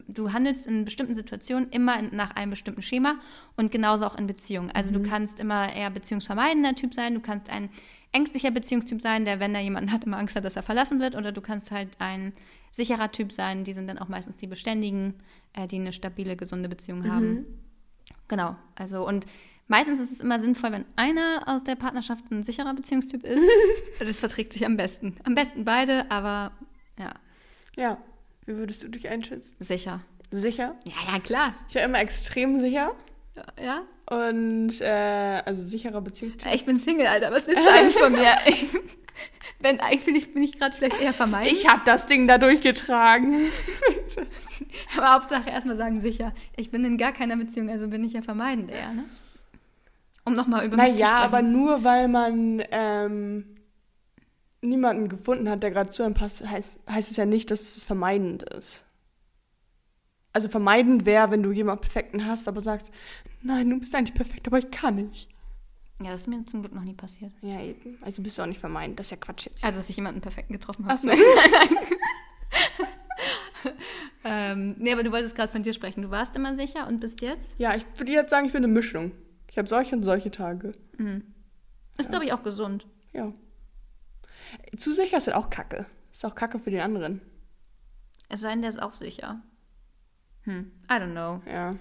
du 0.09 0.33
handelst 0.33 0.67
in 0.67 0.85
bestimmten 0.85 1.15
Situationen 1.15 1.69
immer 1.71 1.99
in, 1.99 2.15
nach 2.15 2.31
einem 2.37 2.51
bestimmten 2.51 2.83
Schema 2.83 3.17
und 3.57 3.71
genauso 3.71 4.07
auch 4.07 4.17
in 4.17 4.27
Beziehungen. 4.27 4.71
Also, 4.71 4.91
du 4.91 5.03
kannst 5.03 5.41
immer 5.41 5.73
eher 5.73 5.91
beziehungsvermeidender 5.91 6.75
Typ 6.75 6.95
sein, 6.95 7.15
du 7.15 7.21
kannst 7.21 7.51
ein 7.51 7.71
ängstlicher 8.13 8.51
Beziehungstyp 8.51 9.01
sein, 9.01 9.25
der, 9.25 9.41
wenn 9.41 9.55
er 9.55 9.61
jemanden 9.61 9.93
hat, 9.93 10.05
immer 10.05 10.19
Angst 10.19 10.37
hat, 10.37 10.45
dass 10.45 10.57
er 10.57 10.63
verlassen 10.63 11.01
wird, 11.01 11.17
oder 11.17 11.33
du 11.33 11.41
kannst 11.41 11.71
halt 11.71 11.89
ein 11.99 12.33
sicherer 12.71 13.11
Typ 13.11 13.33
sein, 13.33 13.65
die 13.65 13.73
sind 13.73 13.89
dann 13.89 13.99
auch 13.99 14.09
meistens 14.09 14.37
die 14.37 14.47
Beständigen, 14.47 15.15
äh, 15.55 15.67
die 15.67 15.77
eine 15.77 15.93
stabile, 15.93 16.37
gesunde 16.37 16.69
Beziehung 16.69 17.11
haben. 17.11 17.47
Genau, 18.29 18.57
also 18.77 19.07
und 19.07 19.27
meistens 19.71 20.01
ist 20.01 20.11
es 20.11 20.21
immer 20.21 20.39
sinnvoll, 20.39 20.73
wenn 20.73 20.85
einer 20.97 21.43
aus 21.47 21.65
der 21.65 21.77
Partnerschaft 21.77 22.31
ein 22.31 22.43
sicherer 22.43 22.75
Beziehungstyp 22.75 23.25
ist. 23.25 23.43
das 23.99 24.19
verträgt 24.19 24.53
sich 24.53 24.67
am 24.67 24.77
besten. 24.77 25.17
Am 25.25 25.35
besten 25.35 25.65
beide, 25.65 26.11
aber 26.11 26.53
ja, 26.99 27.15
Ja. 27.77 27.99
Wie 28.47 28.57
würdest 28.57 28.83
du 28.83 28.89
dich 28.89 29.09
einschätzen? 29.09 29.55
sicher. 29.61 30.01
Sicher? 30.33 30.77
Ja, 30.85 31.13
ja, 31.13 31.19
klar. 31.21 31.55
Ich 31.69 31.75
war 31.75 31.83
immer 31.83 32.01
extrem 32.01 32.59
sicher. 32.59 32.93
Ja. 33.61 33.83
Und 34.07 34.81
äh, 34.81 35.43
also 35.45 35.63
sicherer 35.63 36.01
Beziehungstyp. 36.01 36.53
Ich 36.53 36.65
bin 36.65 36.77
Single, 36.77 37.07
Alter. 37.07 37.31
Was 37.31 37.47
willst 37.47 37.65
du 37.65 37.71
eigentlich 37.71 37.97
von 37.97 38.13
mir? 38.13 38.37
Ich, 38.47 38.67
wenn 39.61 39.81
eigentlich 39.81 40.33
bin 40.33 40.43
ich 40.43 40.59
gerade 40.59 40.75
vielleicht 40.75 41.01
eher 41.01 41.13
vermeiden. 41.13 41.53
Ich 41.53 41.69
habe 41.69 41.83
das 41.85 42.07
Ding 42.07 42.27
da 42.27 42.39
durchgetragen. 42.39 43.51
aber 44.97 45.15
Hauptsache 45.15 45.51
erstmal 45.51 45.77
sagen 45.77 46.01
sicher. 46.01 46.33
Ich 46.57 46.71
bin 46.71 46.85
in 46.85 46.99
gar 46.99 47.13
keiner 47.13 47.37
Beziehung, 47.37 47.71
also 47.71 47.89
bin 47.89 48.05
ich 48.05 48.13
ja 48.15 48.23
vermeidend 48.23 48.71
eher, 48.71 48.93
ne? 48.93 49.05
Um 50.25 50.35
nochmal 50.35 50.67
über 50.67 50.77
mich 50.77 50.87
zu 50.87 50.93
Naja, 50.93 51.07
sprechen. 51.09 51.25
aber 51.25 51.43
nur 51.43 51.85
weil 51.85 52.09
man 52.09 52.63
ähm, 52.71 53.57
niemanden 54.61 55.09
gefunden 55.09 55.49
hat, 55.49 55.63
der 55.63 55.71
gerade 55.71 55.91
zu 55.91 56.03
einem 56.03 56.15
passt, 56.15 56.47
heißt, 56.47 56.79
heißt 56.89 57.11
es 57.11 57.17
ja 57.17 57.27
nicht, 57.27 57.51
dass 57.51 57.77
es 57.77 57.85
vermeidend 57.85 58.43
ist. 58.43 58.85
Also 60.33 60.49
vermeidend 60.49 61.07
wäre, 61.07 61.31
wenn 61.31 61.43
du 61.43 61.51
jemanden 61.51 61.81
Perfekten 61.83 62.27
hast, 62.27 62.47
aber 62.47 62.61
sagst, 62.61 62.93
nein, 63.43 63.69
du 63.69 63.81
bist 63.81 63.95
eigentlich 63.95 64.15
perfekt, 64.15 64.47
aber 64.47 64.59
ich 64.59 64.71
kann 64.71 64.95
nicht. 64.97 65.29
Ja, 66.03 66.13
das 66.13 66.23
ist 66.23 66.27
mir 66.29 66.45
zum 66.47 66.63
Glück 66.63 66.75
noch 66.75 66.85
nie 66.85 66.95
passiert. 66.95 67.33
Ja, 67.43 67.61
eben. 67.61 67.99
Also 68.03 68.23
bist 68.23 68.39
du 68.39 68.43
auch 68.43 68.47
nicht 68.47 68.61
vermeidend. 68.61 68.99
Das 68.99 69.09
ist 69.09 69.11
ja 69.11 69.17
Quatsch 69.19 69.47
jetzt. 69.47 69.63
Also, 69.65 69.81
dass 69.81 69.91
ich 69.91 69.97
jemanden 69.97 70.21
perfekten 70.21 70.53
getroffen 70.55 70.87
habe. 70.87 70.95
Ach 70.95 70.99
so. 70.99 71.11
Ähm, 74.23 74.77
nee, 74.79 74.93
aber 74.93 75.03
du 75.03 75.13
wolltest 75.13 75.35
gerade 75.35 75.51
von 75.51 75.63
dir 75.63 75.73
sprechen. 75.73 76.03
Du 76.03 76.11
warst 76.11 76.37
immer 76.37 76.55
sicher 76.55 76.87
und 76.87 77.01
bist 77.01 77.21
jetzt? 77.23 77.55
Ja, 77.59 77.75
ich 77.75 77.85
würde 77.97 78.13
jetzt 78.13 78.31
sagen, 78.31 78.47
ich 78.47 78.53
bin 78.53 78.63
eine 78.65 78.73
Mischung. 78.73 79.13
Ich 79.51 79.59
habe 79.59 79.69
solche 79.69 79.97
und 79.97 80.03
solche 80.03 80.31
Tage. 80.31 80.73
Ist, 81.99 82.11
glaube 82.11 82.25
ich, 82.25 82.33
auch 82.33 82.43
gesund. 82.43 82.87
Ja. 83.13 83.33
Zu 84.77 84.93
sicher 84.93 85.19
ist 85.19 85.27
halt 85.27 85.37
auch 85.37 85.51
Kacke. 85.51 85.87
Ist 86.11 86.25
auch 86.25 86.35
Kacke 86.35 86.59
für 86.59 86.71
den 86.71 86.81
anderen. 86.81 87.21
Es 88.29 88.41
sei 88.41 88.51
denn, 88.51 88.63
der 88.63 88.71
ist 88.71 88.81
auch 88.81 88.95
sicher. 88.95 89.43
Hm, 90.43 90.71
I 90.89 90.95
don't 90.95 91.13
know. 91.13 91.43
Ja. 91.51 91.77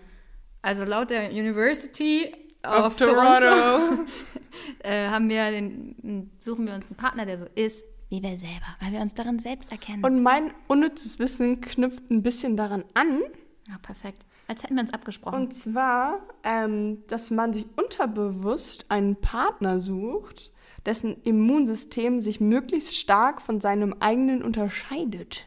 Also 0.62 0.84
laut 0.84 1.10
der 1.10 1.32
University 1.32 2.34
Auf 2.64 2.88
of 2.88 2.96
Toronto, 2.98 3.40
Toronto. 3.40 4.04
äh, 4.80 5.08
haben 5.08 5.30
wir 5.30 5.52
den, 5.52 6.32
suchen 6.40 6.66
wir 6.68 6.74
uns 6.74 6.88
einen 6.88 6.98
Partner, 6.98 7.26
der 7.26 7.38
so 7.38 7.46
ist 7.56 7.86
wie 8.10 8.24
wir 8.24 8.38
selber, 8.38 8.66
weil 8.82 8.92
wir 8.92 9.02
uns 9.02 9.14
darin 9.14 9.38
selbst 9.38 9.72
erkennen. 9.72 10.04
Und 10.04 10.24
mein 10.24 10.52
unnützes 10.68 11.20
Wissen 11.20 11.62
knüpft 11.62 12.10
ein 12.10 12.24
bisschen 12.24 12.58
daran 12.58 12.84
an. 12.96 13.22
ja, 13.68 13.78
perfekt. 13.82 14.26
Als 14.50 14.64
hätten 14.64 14.78
wir 14.78 14.82
uns 14.82 14.94
abgesprochen. 14.94 15.36
Und 15.36 15.54
zwar, 15.54 16.22
ähm, 16.44 17.04
dass 17.06 17.30
man 17.30 17.54
sich 17.54 17.68
unterbewusst 17.76 18.90
einen 18.90 19.16
Partner 19.16 19.78
sucht, 19.78 20.52
dessen 20.88 21.22
Immunsystem 21.22 22.20
sich 22.20 22.42
möglichst 22.42 22.98
stark 22.98 23.44
von 23.44 23.62
seinem 23.62 23.94
eigenen 24.00 24.42
unterscheidet. 24.42 25.46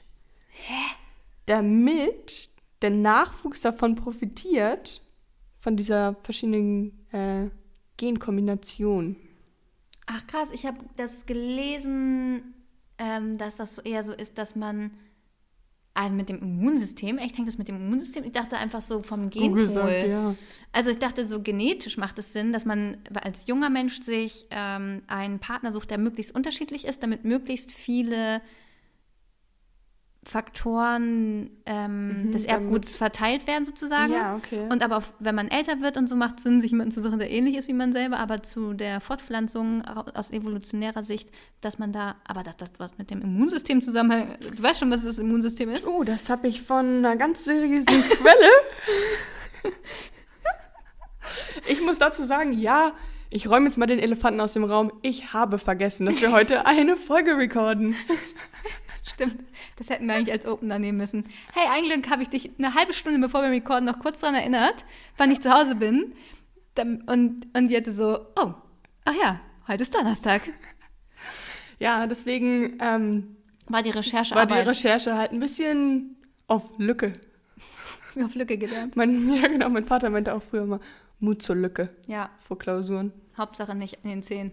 Hä? 0.51 0.95
Damit 1.47 2.51
der 2.81 2.91
Nachwuchs 2.91 3.61
davon 3.61 3.97
profitiert, 3.97 5.03
von 5.59 5.77
dieser 5.77 6.15
verschiedenen 6.23 7.05
äh, 7.11 7.51
Genkombination. 7.97 9.17
Ach 10.07 10.25
krass, 10.29 10.53
ich 10.53 10.65
habe 10.65 10.79
das 10.95 11.27
gelesen, 11.27 12.55
ähm, 12.99 13.37
dass 13.37 13.57
das 13.57 13.75
so 13.75 13.83
eher 13.83 14.05
so 14.05 14.13
ist, 14.13 14.39
dass 14.39 14.55
man 14.55 14.93
also 15.95 16.15
mit 16.15 16.29
dem 16.29 16.39
Immunsystem, 16.41 17.19
echt 17.19 17.37
hängt 17.37 17.49
das 17.49 17.59
mit 17.59 17.69
dem 17.69 17.77
Immunsystem? 17.77 18.25
Ich 18.25 18.33
dachte 18.33 18.57
einfach 18.57 18.81
so 18.81 19.03
vom 19.03 19.29
Genpool. 19.29 19.61
ja. 20.09 20.35
Also 20.73 20.91
ich 20.91 20.99
dachte, 20.99 21.27
so 21.27 21.43
genetisch 21.43 21.99
macht 21.99 22.19
es 22.19 22.33
Sinn, 22.33 22.53
dass 22.53 22.65
man 22.65 22.99
als 23.15 23.47
junger 23.47 23.69
Mensch 23.69 24.01
sich 24.01 24.47
ähm, 24.51 25.03
einen 25.07 25.39
Partner 25.39 25.71
sucht, 25.71 25.91
der 25.91 25.99
möglichst 25.99 26.35
unterschiedlich 26.35 26.87
ist, 26.87 27.03
damit 27.03 27.25
möglichst 27.25 27.71
viele 27.71 28.41
Faktoren 30.25 31.51
ähm, 31.67 32.31
des 32.33 32.47
damit- 32.47 32.63
Erbguts 32.65 32.95
verteilt 32.95 33.47
werden 33.49 33.65
sozusagen. 33.65 34.13
Ja, 34.13 34.37
okay. 34.37 34.67
Und 34.71 34.85
aber 34.85 34.99
auf, 34.99 35.13
wenn 35.19 35.35
man 35.35 35.49
älter 35.49 35.81
wird 35.81 35.97
und 35.97 36.09
so 36.09 36.15
macht 36.15 36.39
es 36.39 36.45
Sinn, 36.45 36.61
sich 36.61 36.71
jemanden 36.71 36.93
zu 36.93 37.03
suchen, 37.03 37.19
der 37.19 37.31
ähnlich 37.31 37.57
ist 37.57 37.67
wie 37.69 37.73
man 37.73 37.93
selber, 37.93 38.19
aber 38.19 38.43
zu 38.43 38.73
der 38.73 39.01
Fortpflanzung 39.01 39.85
au- 39.85 40.05
aus 40.15 40.31
evolutionärer 40.31 41.03
Sicht, 41.03 41.29
dass 41.61 41.79
man 41.79 41.93
da, 41.93 42.15
aber 42.25 42.43
das, 42.45 42.57
das 42.57 42.71
was 42.79 42.97
mit 42.99 43.11
dem 43.11 43.21
Immunsystem 43.21 43.83
zusammenhängt, 43.83 44.39
du 44.57 44.63
weißt 44.63 44.81
schon, 44.81 44.91
was 44.93 45.05
das 45.05 45.19
Immunsystem 45.19 45.71
ist? 45.71 45.87
Oh, 45.87 46.05
das 46.05 46.29
habe 46.31 46.47
ich 46.49 46.63
von 46.63 46.87
einer 46.99 47.17
ganz 47.17 47.45
seriösen 47.45 48.03
Quelle. 48.09 49.73
ich 51.69 51.81
muss 51.81 51.99
dazu 51.99 52.25
sagen, 52.25 52.53
ja, 52.53 52.93
ich 53.31 53.49
räume 53.49 53.67
jetzt 53.67 53.79
mal 53.79 53.87
den 53.87 53.99
Elefanten 53.99 54.41
aus 54.41 54.53
dem 54.53 54.65
Raum. 54.65 54.93
Ich 55.03 55.33
habe 55.33 55.59
vergessen, 55.59 56.05
dass 56.07 56.21
wir 56.21 56.33
heute 56.33 56.67
eine 56.67 56.97
Folge 56.97 57.37
recorden. 57.39 57.95
Stimmt, 59.05 59.43
das 59.77 59.91
hätten 59.91 60.07
wir 60.07 60.15
eigentlich 60.15 60.33
als 60.33 60.47
Opener 60.47 60.79
nehmen 60.79 60.99
müssen. 60.99 61.25
Hey, 61.55 61.67
eigentlich 61.71 62.11
habe 62.11 62.23
ich 62.23 62.29
dich 62.29 62.51
eine 62.59 62.75
halbe 62.75 62.93
Stunde 62.93 63.19
bevor 63.21 63.43
wir 63.43 63.51
recorden 63.51 63.85
noch 63.85 63.99
kurz 63.99 64.21
daran 64.21 64.35
erinnert, 64.37 64.85
wann 65.17 65.31
ich 65.31 65.41
zu 65.41 65.53
Hause 65.53 65.75
bin. 65.75 66.15
Und, 66.79 67.47
und 67.55 67.69
die 67.69 67.77
hatte 67.77 67.93
so, 67.93 68.27
oh, 68.37 68.55
ach 69.05 69.15
ja, 69.21 69.41
heute 69.69 69.83
ist 69.83 69.95
Donnerstag. 69.95 70.43
Ja, 71.79 72.07
deswegen 72.07 72.79
ähm, 72.81 73.37
War 73.67 73.83
die 73.83 73.93
war 73.95 74.47
die 74.47 74.69
Recherche 74.69 75.17
halt 75.17 75.33
ein 75.33 75.41
bisschen 75.41 76.17
auf 76.47 76.73
Lücke. 76.79 77.13
auf 78.23 78.35
Lücke 78.35 78.57
gelernt. 78.59 78.97
Mein, 78.97 79.29
ja, 79.35 79.49
genau, 79.49 79.69
mein 79.69 79.85
Vater 79.85 80.11
meinte 80.11 80.35
auch 80.35 80.43
früher 80.43 80.63
immer 80.63 80.81
Mut 81.19 81.43
zur 81.43 81.57
Lücke 81.57 81.95
Ja, 82.07 82.31
vor 82.39 82.59
Klausuren. 82.59 83.13
Hauptsache 83.37 83.75
nicht 83.75 83.99
in 84.03 84.11
den 84.11 84.23
Zähnen. 84.23 84.53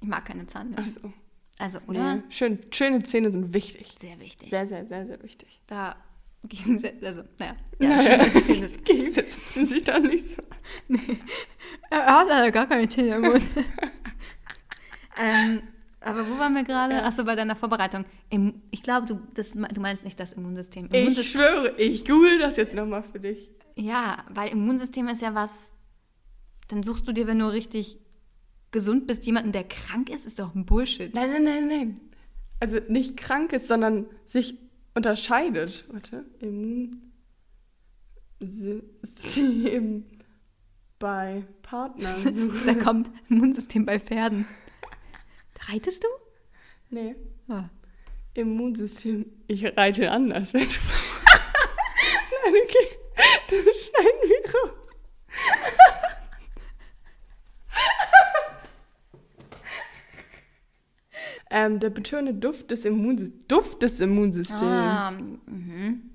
Ich 0.00 0.08
mag 0.08 0.24
keine 0.24 0.46
Zahnlücken. 0.46 0.84
Achso. 0.84 1.12
Also, 1.58 1.78
oder? 1.86 2.16
Nee, 2.16 2.22
schön, 2.30 2.58
schöne 2.72 3.02
Zähne 3.04 3.30
sind 3.30 3.54
wichtig. 3.54 3.96
Sehr 4.00 4.18
wichtig. 4.20 4.48
Sehr, 4.50 4.66
sehr, 4.66 4.86
sehr, 4.86 5.06
sehr 5.06 5.22
wichtig. 5.22 5.60
Da 5.66 5.96
also, 7.02 7.22
naja. 7.38 7.56
Ja, 7.80 7.88
Naja, 7.88 8.24
schöne 8.30 8.44
Zähne 8.44 8.68
sind- 8.68 8.84
Gegensätze 8.84 9.40
sind 9.52 9.66
sich 9.68 9.82
da 9.84 9.98
nicht 9.98 10.26
so. 10.26 10.42
Er 11.90 12.06
hat 12.18 12.28
leider 12.28 12.50
gar 12.50 12.66
keine 12.66 12.88
Zähne 12.88 13.16
im 13.16 13.22
Mund. 13.22 13.42
ähm, 15.18 15.62
aber 16.00 16.28
wo 16.28 16.38
waren 16.38 16.54
wir 16.54 16.64
gerade? 16.64 16.94
Ja. 16.94 17.04
Achso, 17.04 17.24
bei 17.24 17.34
deiner 17.34 17.56
Vorbereitung. 17.56 18.04
Im, 18.30 18.62
ich 18.70 18.82
glaube, 18.82 19.06
du, 19.06 19.20
das, 19.34 19.52
du 19.52 19.80
meinst 19.80 20.04
nicht 20.04 20.18
das 20.20 20.32
Immunsystem. 20.32 20.88
Ich 20.92 21.00
Immunsystem 21.00 21.40
schwöre, 21.40 21.74
ich 21.78 22.04
google 22.04 22.38
das 22.38 22.56
jetzt 22.56 22.74
nochmal 22.74 23.02
für 23.04 23.20
dich. 23.20 23.48
ja, 23.76 24.16
weil 24.28 24.50
Immunsystem 24.50 25.08
ist 25.08 25.22
ja 25.22 25.34
was, 25.34 25.72
dann 26.68 26.82
suchst 26.82 27.06
du 27.08 27.12
dir, 27.12 27.26
wenn 27.26 27.38
du 27.38 27.46
richtig 27.50 27.98
gesund 28.74 29.06
bist, 29.06 29.24
jemanden, 29.24 29.52
der 29.52 29.64
krank 29.64 30.10
ist, 30.10 30.26
ist 30.26 30.38
doch 30.38 30.54
ein 30.54 30.66
Bullshit. 30.66 31.14
Nein, 31.14 31.30
nein, 31.30 31.44
nein, 31.44 31.68
nein. 31.68 32.00
Also 32.60 32.78
nicht 32.88 33.16
krank 33.16 33.52
ist, 33.54 33.68
sondern 33.68 34.04
sich 34.26 34.58
unterscheidet. 34.94 35.84
Warte. 35.90 36.24
Immunsystem 38.40 40.04
bei 40.98 41.44
Partnern. 41.62 42.60
Da 42.66 42.74
kommt 42.74 43.10
Immunsystem 43.30 43.86
bei 43.86 43.98
Pferden. 43.98 44.46
Reitest 45.68 46.04
du? 46.04 46.08
nee. 46.90 47.14
Ah. 47.48 47.68
Immunsystem. 48.34 49.26
Ich 49.46 49.64
reite 49.76 50.10
anders. 50.10 50.52
wenn 50.54 50.62
du- 50.62 50.66
Nein, 52.44 52.54
okay. 52.64 52.88
Das 53.48 53.86
schneiden 53.86 54.20
wir 54.22 54.54
raus. 54.54 54.83
Ähm, 61.56 61.78
der 61.78 61.90
betörende 61.90 62.34
Duft 62.34 62.70
des 62.72 62.84
Immunsystems. 62.84 63.46
Duft 63.46 63.82
des 63.82 64.00
Immunsystems. 64.00 64.60
Ah, 64.64 65.12
mhm. 65.46 66.10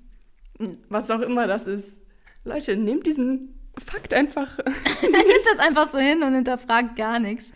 Was 0.90 1.10
auch 1.10 1.22
immer 1.22 1.46
das 1.46 1.66
ist. 1.66 2.02
Leute, 2.44 2.76
nehmt 2.76 3.06
diesen 3.06 3.54
Fakt 3.78 4.12
einfach. 4.12 4.58
nimmt 5.02 5.46
das 5.50 5.58
einfach 5.58 5.88
so 5.88 5.98
hin 5.98 6.22
und 6.22 6.34
hinterfragt 6.34 6.96
gar 6.96 7.18
nichts. 7.18 7.52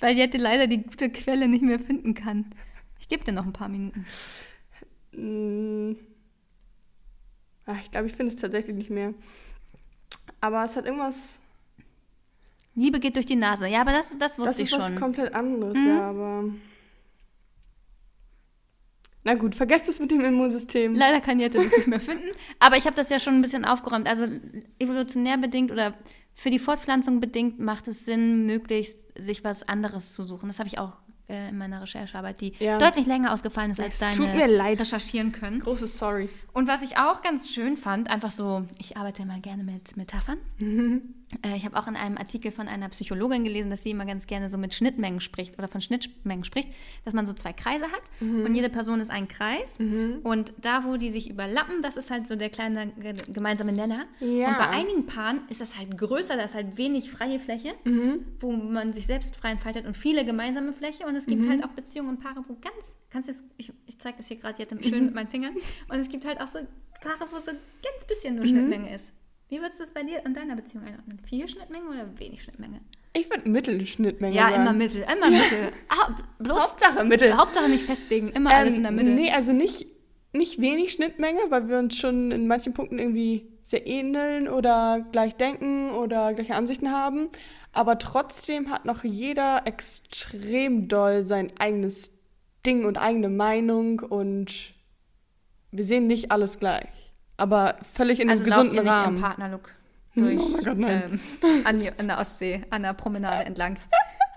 Weil 0.00 0.16
Jette 0.16 0.38
leider 0.38 0.66
die 0.66 0.82
gute 0.82 1.10
Quelle 1.10 1.46
nicht 1.48 1.62
mehr 1.62 1.78
finden 1.78 2.14
kann. 2.14 2.46
Ich 2.98 3.08
gebe 3.08 3.22
dir 3.24 3.32
noch 3.32 3.44
ein 3.44 3.52
paar 3.52 3.68
Minuten. 3.68 4.06
Mm. 5.12 5.96
Ach, 7.66 7.76
ich 7.82 7.90
glaube, 7.90 8.06
ich 8.06 8.14
finde 8.14 8.32
es 8.32 8.40
tatsächlich 8.40 8.76
nicht 8.76 8.90
mehr. 8.90 9.12
Aber 10.40 10.64
es 10.64 10.76
hat 10.76 10.86
irgendwas. 10.86 11.40
Liebe 12.74 13.00
geht 13.00 13.16
durch 13.16 13.26
die 13.26 13.36
Nase. 13.36 13.66
Ja, 13.66 13.82
aber 13.82 13.92
das, 13.92 14.10
das 14.18 14.36
Das 14.36 14.38
wusste 14.38 14.62
ist 14.62 14.72
ich 14.72 14.78
was 14.78 14.88
schon. 14.88 14.98
komplett 14.98 15.34
anderes, 15.34 15.76
Mhm. 15.76 15.86
ja, 15.88 16.08
aber. 16.10 16.44
Na 19.24 19.34
gut, 19.34 19.54
vergesst 19.54 19.88
es 19.88 19.98
mit 20.00 20.10
dem 20.10 20.20
Immunsystem. 20.20 20.94
Leider 20.94 21.20
kann 21.20 21.40
Jette 21.40 21.56
das 21.56 21.76
nicht 21.76 21.86
mehr 21.88 22.00
finden. 22.00 22.28
Aber 22.58 22.76
ich 22.76 22.84
habe 22.86 22.94
das 22.96 23.08
ja 23.08 23.18
schon 23.18 23.34
ein 23.34 23.42
bisschen 23.42 23.64
aufgeräumt. 23.64 24.06
Also 24.08 24.26
evolutionär 24.78 25.38
bedingt 25.38 25.70
oder 25.72 25.94
für 26.34 26.50
die 26.50 26.58
Fortpflanzung 26.58 27.20
bedingt 27.20 27.58
macht 27.58 27.88
es 27.88 28.04
Sinn, 28.04 28.44
möglichst 28.46 28.98
sich 29.18 29.42
was 29.44 29.66
anderes 29.68 30.12
zu 30.12 30.24
suchen. 30.24 30.48
Das 30.48 30.58
habe 30.58 30.68
ich 30.68 30.78
auch 30.78 30.92
äh, 31.28 31.48
in 31.48 31.56
meiner 31.56 31.80
Recherchearbeit, 31.80 32.40
die 32.40 32.52
Ja. 32.58 32.76
deutlich 32.78 33.06
länger 33.06 33.32
ausgefallen 33.32 33.70
ist 33.70 33.80
als 33.80 33.94
Es 33.94 34.00
deine 34.00 34.16
tut 34.16 34.34
mir 34.34 34.46
leid. 34.46 34.78
recherchieren 34.80 35.32
können. 35.32 35.60
Großes 35.60 35.96
Sorry. 35.96 36.28
Und 36.52 36.68
was 36.68 36.82
ich 36.82 36.98
auch 36.98 37.22
ganz 37.22 37.50
schön 37.50 37.76
fand, 37.78 38.10
einfach 38.10 38.30
so, 38.32 38.66
ich 38.78 38.96
arbeite 38.98 39.22
immer 39.22 39.38
gerne 39.40 39.64
mit 39.64 39.96
Metaphern. 39.96 40.38
Äh, 40.60 41.00
ich 41.56 41.64
habe 41.64 41.76
auch 41.78 41.86
in 41.88 41.96
einem 41.96 42.16
Artikel 42.18 42.50
von 42.52 42.68
einer 42.68 42.88
Psychologin 42.90 43.44
gelesen, 43.44 43.70
dass 43.70 43.82
sie 43.82 43.90
immer 43.90 44.04
ganz 44.06 44.26
gerne 44.26 44.50
so 44.50 44.58
mit 44.58 44.74
Schnittmengen 44.74 45.20
spricht 45.20 45.58
oder 45.58 45.68
von 45.68 45.80
Schnittmengen 45.80 46.44
spricht, 46.44 46.68
dass 47.04 47.14
man 47.14 47.26
so 47.26 47.32
zwei 47.32 47.52
Kreise 47.52 47.84
hat 47.84 48.02
und 48.20 48.54
jede 48.54 48.68
Person 48.68 49.00
ist 49.00 49.10
ein 49.10 49.28
Kreis. 49.28 49.78
Und 50.22 50.54
da, 50.60 50.84
wo 50.84 50.96
die 50.96 51.10
sich 51.10 51.28
überlappen, 51.30 51.82
das 51.82 51.96
ist 51.96 52.10
halt 52.10 52.26
so 52.26 52.36
der 52.36 52.50
kleine 52.50 52.88
ge- 52.98 53.14
gemeinsame 53.32 53.72
Nenner. 53.72 54.04
Ja. 54.20 54.48
Und 54.48 54.58
bei 54.58 54.68
einigen 54.68 55.06
Paaren 55.06 55.40
ist 55.48 55.60
das 55.60 55.76
halt 55.78 55.96
größer, 55.98 56.36
da 56.36 56.42
ist 56.44 56.54
halt 56.54 56.76
wenig 56.76 57.10
freie 57.10 57.38
Fläche, 57.38 57.74
wo 58.40 58.52
man 58.52 58.92
sich 58.92 59.06
selbst 59.06 59.36
frei 59.36 59.50
entfaltet 59.52 59.86
und 59.86 59.96
viele 59.96 60.24
gemeinsame 60.24 60.72
Fläche. 60.72 61.06
Und 61.06 61.16
es 61.16 61.26
gibt 61.26 61.48
halt 61.48 61.64
auch 61.64 61.68
Beziehungen 61.70 62.10
und 62.10 62.20
Paare, 62.20 62.44
wo 62.48 62.54
ganz, 62.54 62.94
kannst 63.10 63.28
du 63.28 63.32
es, 63.32 63.44
ich, 63.56 63.72
ich 63.86 63.98
zeige 63.98 64.16
das 64.18 64.26
hier 64.28 64.36
gerade 64.36 64.58
jetzt 64.62 64.72
schön 64.84 65.04
mit 65.06 65.14
meinen 65.14 65.28
Fingern. 65.28 65.54
Und 65.88 65.98
es 65.98 66.08
gibt 66.08 66.24
halt 66.24 66.40
auch 66.40 66.48
so 66.48 66.58
Paare, 67.00 67.28
wo 67.30 67.36
so 67.38 67.46
ganz 67.52 68.04
bisschen 68.06 68.36
nur 68.36 68.44
Schnittmenge 68.46 68.94
ist. 68.94 69.12
Wie 69.54 69.60
würdest 69.60 69.78
du 69.78 69.84
das 69.84 69.92
bei 69.92 70.02
dir 70.02 70.26
in 70.26 70.34
deiner 70.34 70.56
Beziehung 70.56 70.82
einordnen? 70.84 71.20
Viel 71.28 71.46
Schnittmenge 71.46 71.88
oder 71.88 72.18
wenig 72.18 72.42
Schnittmenge? 72.42 72.80
Ich 73.12 73.30
würde 73.30 73.48
Mittelschnittmenge 73.48 74.34
Ja, 74.34 74.50
sagen. 74.50 74.62
immer 74.62 74.72
Mittel, 74.72 75.02
immer 75.02 75.30
Mittel. 75.30 75.72
Ah, 75.88 76.12
bloß 76.40 76.60
Hauptsache 76.60 77.04
Mittel. 77.04 77.36
Hauptsache 77.36 77.68
nicht 77.68 77.84
festlegen, 77.84 78.30
immer 78.32 78.50
alles 78.52 78.74
in 78.74 78.82
der 78.82 78.90
Mitte. 78.90 79.10
Ähm, 79.10 79.14
Nee, 79.14 79.30
also 79.30 79.52
nicht, 79.52 79.86
nicht 80.32 80.60
wenig 80.60 80.90
Schnittmenge, 80.90 81.38
weil 81.50 81.68
wir 81.68 81.78
uns 81.78 81.96
schon 81.96 82.32
in 82.32 82.48
manchen 82.48 82.74
Punkten 82.74 82.98
irgendwie 82.98 83.46
sehr 83.62 83.86
ähneln 83.86 84.48
oder 84.48 85.06
gleich 85.12 85.36
denken 85.36 85.90
oder 85.90 86.34
gleiche 86.34 86.56
Ansichten 86.56 86.90
haben. 86.90 87.28
Aber 87.72 88.00
trotzdem 88.00 88.72
hat 88.72 88.86
noch 88.86 89.04
jeder 89.04 89.68
extrem 89.68 90.88
doll 90.88 91.22
sein 91.24 91.52
eigenes 91.60 92.10
Ding 92.66 92.84
und 92.84 92.96
eigene 92.98 93.28
Meinung 93.28 94.00
und 94.00 94.74
wir 95.70 95.84
sehen 95.84 96.08
nicht 96.08 96.32
alles 96.32 96.58
gleich. 96.58 96.88
Aber 97.36 97.76
völlig 97.94 98.20
in 98.20 98.30
einem 98.30 98.38
also 98.40 98.44
lauft 98.50 98.58
gesunden 98.70 98.76
ihr 98.76 98.82
nicht 98.82 98.92
Rahmen. 98.92 99.16
im 99.16 99.22
Partnerlook 99.22 99.70
Oh 100.16 100.20
durch 100.20 100.36
mein 100.36 100.64
Gott, 100.64 100.78
nein. 100.78 101.20
ähm, 101.42 101.66
an, 101.66 101.80
die, 101.80 101.90
an 101.90 102.06
der 102.06 102.18
Ostsee, 102.20 102.62
an 102.70 102.82
der 102.84 102.92
Promenade 102.94 103.44
entlang. 103.44 103.78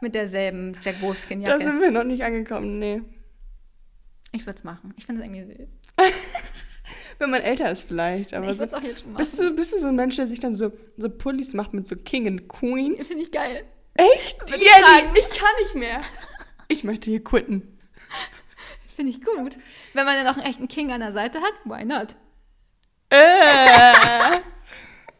Mit 0.01 0.15
derselben 0.15 0.75
Jack 0.81 0.95
Da 0.99 1.07
Wolfskin-Jacke. 1.07 1.63
sind 1.63 1.79
wir 1.81 1.91
noch 1.91 2.03
nicht 2.03 2.23
angekommen, 2.23 2.79
nee. 2.79 3.01
Ich 4.31 4.45
würde 4.45 4.57
es 4.57 4.63
machen. 4.63 4.93
Ich 4.97 5.05
finde 5.05 5.23
es 5.23 5.27
irgendwie 5.29 5.55
süß. 5.63 5.77
Wenn 7.19 7.29
man 7.31 7.41
älter 7.41 7.71
ist 7.71 7.87
vielleicht. 7.87 8.33
Aber 8.33 8.45
ich 8.45 8.53
so, 8.53 8.59
würde 8.59 8.65
es 8.65 8.73
auch 8.73 8.83
jetzt 8.83 9.01
schon 9.01 9.11
machen. 9.13 9.17
bist, 9.17 9.39
du, 9.39 9.55
bist 9.55 9.73
du 9.73 9.79
so 9.79 9.87
ein 9.87 9.95
Mensch, 9.95 10.15
der 10.15 10.27
sich 10.27 10.39
dann 10.39 10.53
so, 10.53 10.71
so 10.97 11.09
Pullis 11.09 11.53
macht 11.53 11.73
mit 11.73 11.87
so 11.87 11.95
King 11.95 12.27
and 12.27 12.47
Queen? 12.47 12.95
Finde 13.03 13.23
ich 13.23 13.31
geil. 13.31 13.63
Echt? 13.95 14.37
Ich 14.47 14.51
Ja, 14.51 15.01
die, 15.13 15.19
ich 15.19 15.29
kann 15.29 15.49
nicht 15.63 15.75
mehr. 15.75 16.01
Ich 16.67 16.83
möchte 16.83 17.09
hier 17.09 17.23
quitten. 17.23 17.77
Finde 18.95 19.11
ich 19.11 19.21
gut. 19.23 19.57
Wenn 19.93 20.05
man 20.05 20.15
dann 20.23 20.27
auch 20.27 20.37
einen 20.37 20.45
echten 20.47 20.67
King 20.67 20.91
an 20.91 20.99
der 21.01 21.11
Seite 21.13 21.39
hat, 21.39 21.53
why 21.65 21.85
not? 21.85 22.15
Äh. 23.09 24.37
äh. 24.37 24.41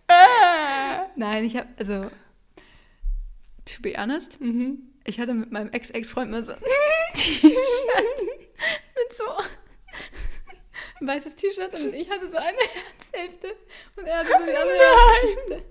Nein, 1.15 1.43
ich 1.45 1.56
habe, 1.58 1.67
also, 1.78 2.12
to 3.65 3.82
be 3.82 3.93
honest, 3.97 4.39
Mhm. 4.41 4.93
ich 5.06 5.19
hatte 5.19 5.34
mit 5.34 5.52
meinem 5.52 5.69
Ex-Ex-Freund 5.71 6.32
mal 6.32 6.43
so 6.43 6.54
ein 6.54 6.60
T-Shirt 7.13 7.54
mit 8.21 9.13
so 9.13 9.23
ein 11.00 11.08
weißes 11.08 11.36
T-Shirt 11.36 11.73
und 11.76 11.93
ich 11.93 12.10
hatte 12.10 12.28
so 12.28 12.38
eine 12.38 12.58
Herzhälfte 12.58 13.56
und 13.95 14.06
er 14.06 14.17
hatte 14.19 14.30
so 14.38 14.43
die 14.45 14.56
andere 14.56 14.78
Herzhälfte. 14.78 15.65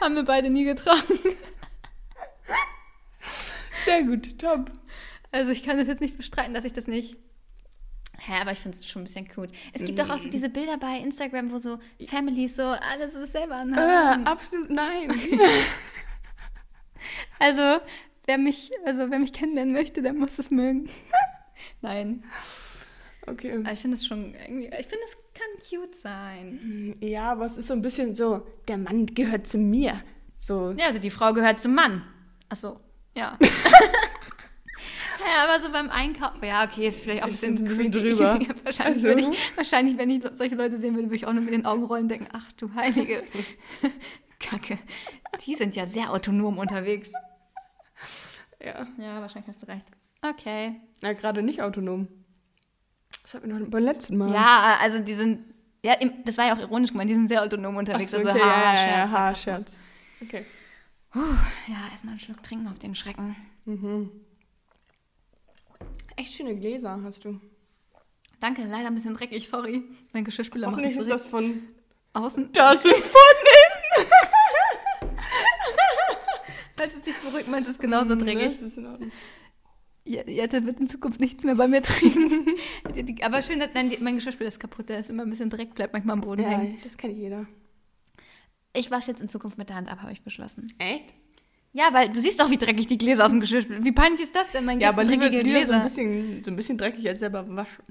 Haben 0.00 0.14
wir 0.16 0.24
beide 0.24 0.50
nie 0.50 0.64
getragen. 0.64 1.02
Sehr 3.84 4.02
gut, 4.02 4.38
top. 4.38 4.70
Also 5.32 5.50
ich 5.52 5.64
kann 5.64 5.76
das 5.78 5.88
jetzt 5.88 6.00
nicht 6.00 6.16
bestreiten, 6.16 6.54
dass 6.54 6.64
ich 6.64 6.72
das 6.72 6.86
nicht. 6.86 7.16
Hä, 8.26 8.40
aber 8.40 8.52
ich 8.52 8.58
finde 8.58 8.78
es 8.78 8.86
schon 8.86 9.02
ein 9.02 9.04
bisschen 9.04 9.28
cute. 9.28 9.50
Es 9.72 9.84
gibt 9.84 10.00
auch, 10.00 10.08
auch 10.08 10.18
so 10.18 10.30
diese 10.30 10.48
Bilder 10.48 10.78
bei 10.78 10.98
Instagram, 10.98 11.50
wo 11.52 11.58
so 11.58 11.78
Families 12.08 12.56
so 12.56 12.62
alles 12.62 13.12
so 13.12 13.24
selber 13.26 13.56
Äh, 13.56 13.58
anhaben. 13.58 14.26
absolut 14.26 14.70
nein. 14.70 15.12
Also, 17.38 17.80
wer 18.24 18.38
mich, 18.38 18.70
also 18.86 19.10
wer 19.10 19.18
mich 19.18 19.32
kennenlernen 19.32 19.74
möchte, 19.74 20.00
der 20.00 20.14
muss 20.14 20.38
es 20.38 20.50
mögen. 20.50 20.88
Nein. 21.82 22.24
Okay. 23.26 23.58
Aber 23.58 23.72
ich 23.72 23.80
finde 23.80 23.96
es 23.96 24.06
schon 24.06 24.34
irgendwie, 24.34 24.66
ich 24.68 24.86
finde, 24.86 25.04
es 25.06 25.16
kann 25.34 25.80
cute 25.82 25.94
sein. 25.96 26.96
Ja, 27.00 27.32
aber 27.32 27.44
es 27.44 27.58
ist 27.58 27.66
so 27.68 27.74
ein 27.74 27.82
bisschen 27.82 28.14
so, 28.14 28.46
der 28.68 28.78
Mann 28.78 29.06
gehört 29.06 29.46
zu 29.46 29.58
mir. 29.58 30.00
So. 30.38 30.72
Ja, 30.78 30.92
die 30.92 31.10
Frau 31.10 31.32
gehört 31.34 31.60
zum 31.60 31.74
Mann. 31.74 32.04
Ach 32.48 32.56
so, 32.56 32.80
ja. 33.14 33.38
Ja, 35.26 35.44
aber 35.48 35.64
so 35.64 35.70
beim 35.72 35.88
Einkaufen, 35.90 36.44
ja, 36.44 36.64
okay, 36.64 36.88
ist 36.88 37.02
vielleicht 37.04 37.22
auch 37.22 37.26
ein 37.26 37.32
bisschen, 37.32 37.56
ein 37.56 37.64
bisschen 37.64 37.90
drüber. 37.92 38.38
Ja, 38.42 38.48
wahrscheinlich, 38.64 38.96
Also- 39.04 39.08
wenn 39.08 39.18
ich, 39.18 39.56
wahrscheinlich, 39.56 39.98
wenn 39.98 40.10
ich 40.10 40.22
solche 40.34 40.54
Leute 40.54 40.78
sehen 40.78 40.94
würde, 40.94 41.06
würde 41.08 41.16
ich 41.16 41.26
auch 41.26 41.32
nur 41.32 41.42
mit 41.42 41.54
den 41.54 41.64
Augen 41.66 41.84
rollen 41.84 42.02
und 42.04 42.08
denken, 42.10 42.28
ach 42.32 42.50
du 42.52 42.72
Heilige. 42.74 43.24
Kacke. 44.40 44.78
Die 45.46 45.54
sind 45.54 45.74
ja 45.76 45.86
sehr 45.86 46.12
autonom 46.12 46.58
unterwegs. 46.58 47.12
Ja. 48.62 48.86
Ja, 48.98 49.20
wahrscheinlich 49.20 49.48
hast 49.48 49.62
du 49.62 49.66
recht. 49.66 49.86
Okay. 50.22 50.80
Na, 51.02 51.12
gerade 51.12 51.42
nicht 51.42 51.62
autonom. 51.62 52.08
Das 53.22 53.34
hatten 53.34 53.48
wir 53.48 53.58
noch 53.58 53.68
beim 53.70 53.82
letzten 53.84 54.16
Mal. 54.18 54.32
Ja, 54.32 54.76
also 54.80 54.98
die 54.98 55.14
sind, 55.14 55.40
ja, 55.84 55.94
im- 55.94 56.24
das 56.24 56.36
war 56.38 56.46
ja 56.46 56.54
auch 56.54 56.60
ironisch 56.60 56.90
gemeint, 56.90 57.08
die 57.10 57.14
sind 57.14 57.28
sehr 57.28 57.42
autonom 57.42 57.76
unterwegs. 57.76 58.10
So, 58.10 58.18
also 58.18 58.30
okay, 58.30 58.40
ha, 58.40 58.74
ja, 58.74 58.86
ja, 59.06 59.06
ja. 59.30 59.34
Scherz. 59.34 59.78
Okay. 60.22 60.44
Ja, 61.14 61.88
erstmal 61.92 62.12
einen 62.12 62.20
Schluck 62.20 62.42
trinken 62.42 62.68
auf 62.68 62.78
den 62.78 62.94
Schrecken. 62.94 63.36
Echt 66.16 66.34
schöne 66.34 66.56
Gläser 66.56 67.00
hast 67.02 67.24
du. 67.24 67.40
Danke, 68.40 68.64
leider 68.64 68.88
ein 68.88 68.94
bisschen 68.94 69.14
dreckig, 69.14 69.48
sorry. 69.48 69.82
Mein 70.12 70.24
Geschirrspüler 70.24 70.70
macht 70.70 70.80
nicht 70.82 70.96
ist 70.96 71.08
das 71.08 71.26
von... 71.26 71.62
außen. 72.12 72.50
Das 72.52 72.84
ist 72.84 73.06
von 73.06 73.20
Falls 76.76 76.94
es 76.96 77.02
dich 77.02 77.16
beruhigt, 77.16 77.48
meinst 77.48 77.68
du 77.68 77.72
es 77.72 77.78
genauso 77.78 78.12
innen. 78.14 78.24
dreckig. 78.26 78.44
Das 78.46 78.62
ist 78.62 78.76
in 78.78 78.86
Ordnung. 78.86 79.12
Jette 80.04 80.66
wird 80.66 80.80
in 80.80 80.86
Zukunft 80.88 81.18
nichts 81.18 81.44
mehr 81.44 81.54
bei 81.54 81.66
mir 81.66 81.82
trinken. 81.82 82.46
Aber 83.22 83.40
schön, 83.40 83.58
dass 83.60 83.70
nein, 83.74 83.90
mein 84.00 84.16
Geschirrspüler 84.16 84.48
ist 84.48 84.60
kaputt. 84.60 84.90
Da 84.90 84.96
ist 84.96 85.08
immer 85.08 85.22
ein 85.22 85.30
bisschen 85.30 85.48
Dreck, 85.48 85.74
bleibt 85.74 85.94
manchmal 85.94 86.14
am 86.14 86.20
Boden 86.20 86.42
Ja, 86.42 86.50
hängen. 86.50 86.78
das 86.84 86.98
kennt 86.98 87.16
jeder. 87.16 87.46
Ich 88.76 88.90
wasche 88.90 89.12
jetzt 89.12 89.22
in 89.22 89.28
Zukunft 89.30 89.56
mit 89.56 89.68
der 89.70 89.76
Hand 89.76 89.90
ab, 89.90 90.02
habe 90.02 90.12
ich 90.12 90.22
beschlossen. 90.22 90.74
Echt? 90.78 91.06
Ja, 91.76 91.88
weil 91.92 92.08
du 92.08 92.20
siehst 92.20 92.40
doch, 92.40 92.50
wie 92.50 92.56
dreckig 92.56 92.86
die 92.86 92.96
Gläser 92.98 93.24
aus 93.24 93.30
dem 93.30 93.40
Geschirrspüler 93.40 93.84
Wie 93.84 93.90
peinlich 93.90 94.20
ist 94.20 94.34
das 94.34 94.48
denn, 94.52 94.64
mein 94.64 94.78
Ja, 94.78 94.90
aber 94.90 95.02
lieber, 95.02 95.28
dreckige 95.28 95.42
lieber 95.42 95.58
so, 95.58 95.66
Gläser? 95.66 95.76
ein 95.76 95.82
bisschen, 95.82 96.44
so 96.44 96.50
ein 96.52 96.56
bisschen 96.56 96.78
dreckig 96.78 97.08
als 97.08 97.18
selber 97.18 97.44
waschen. 97.48 97.84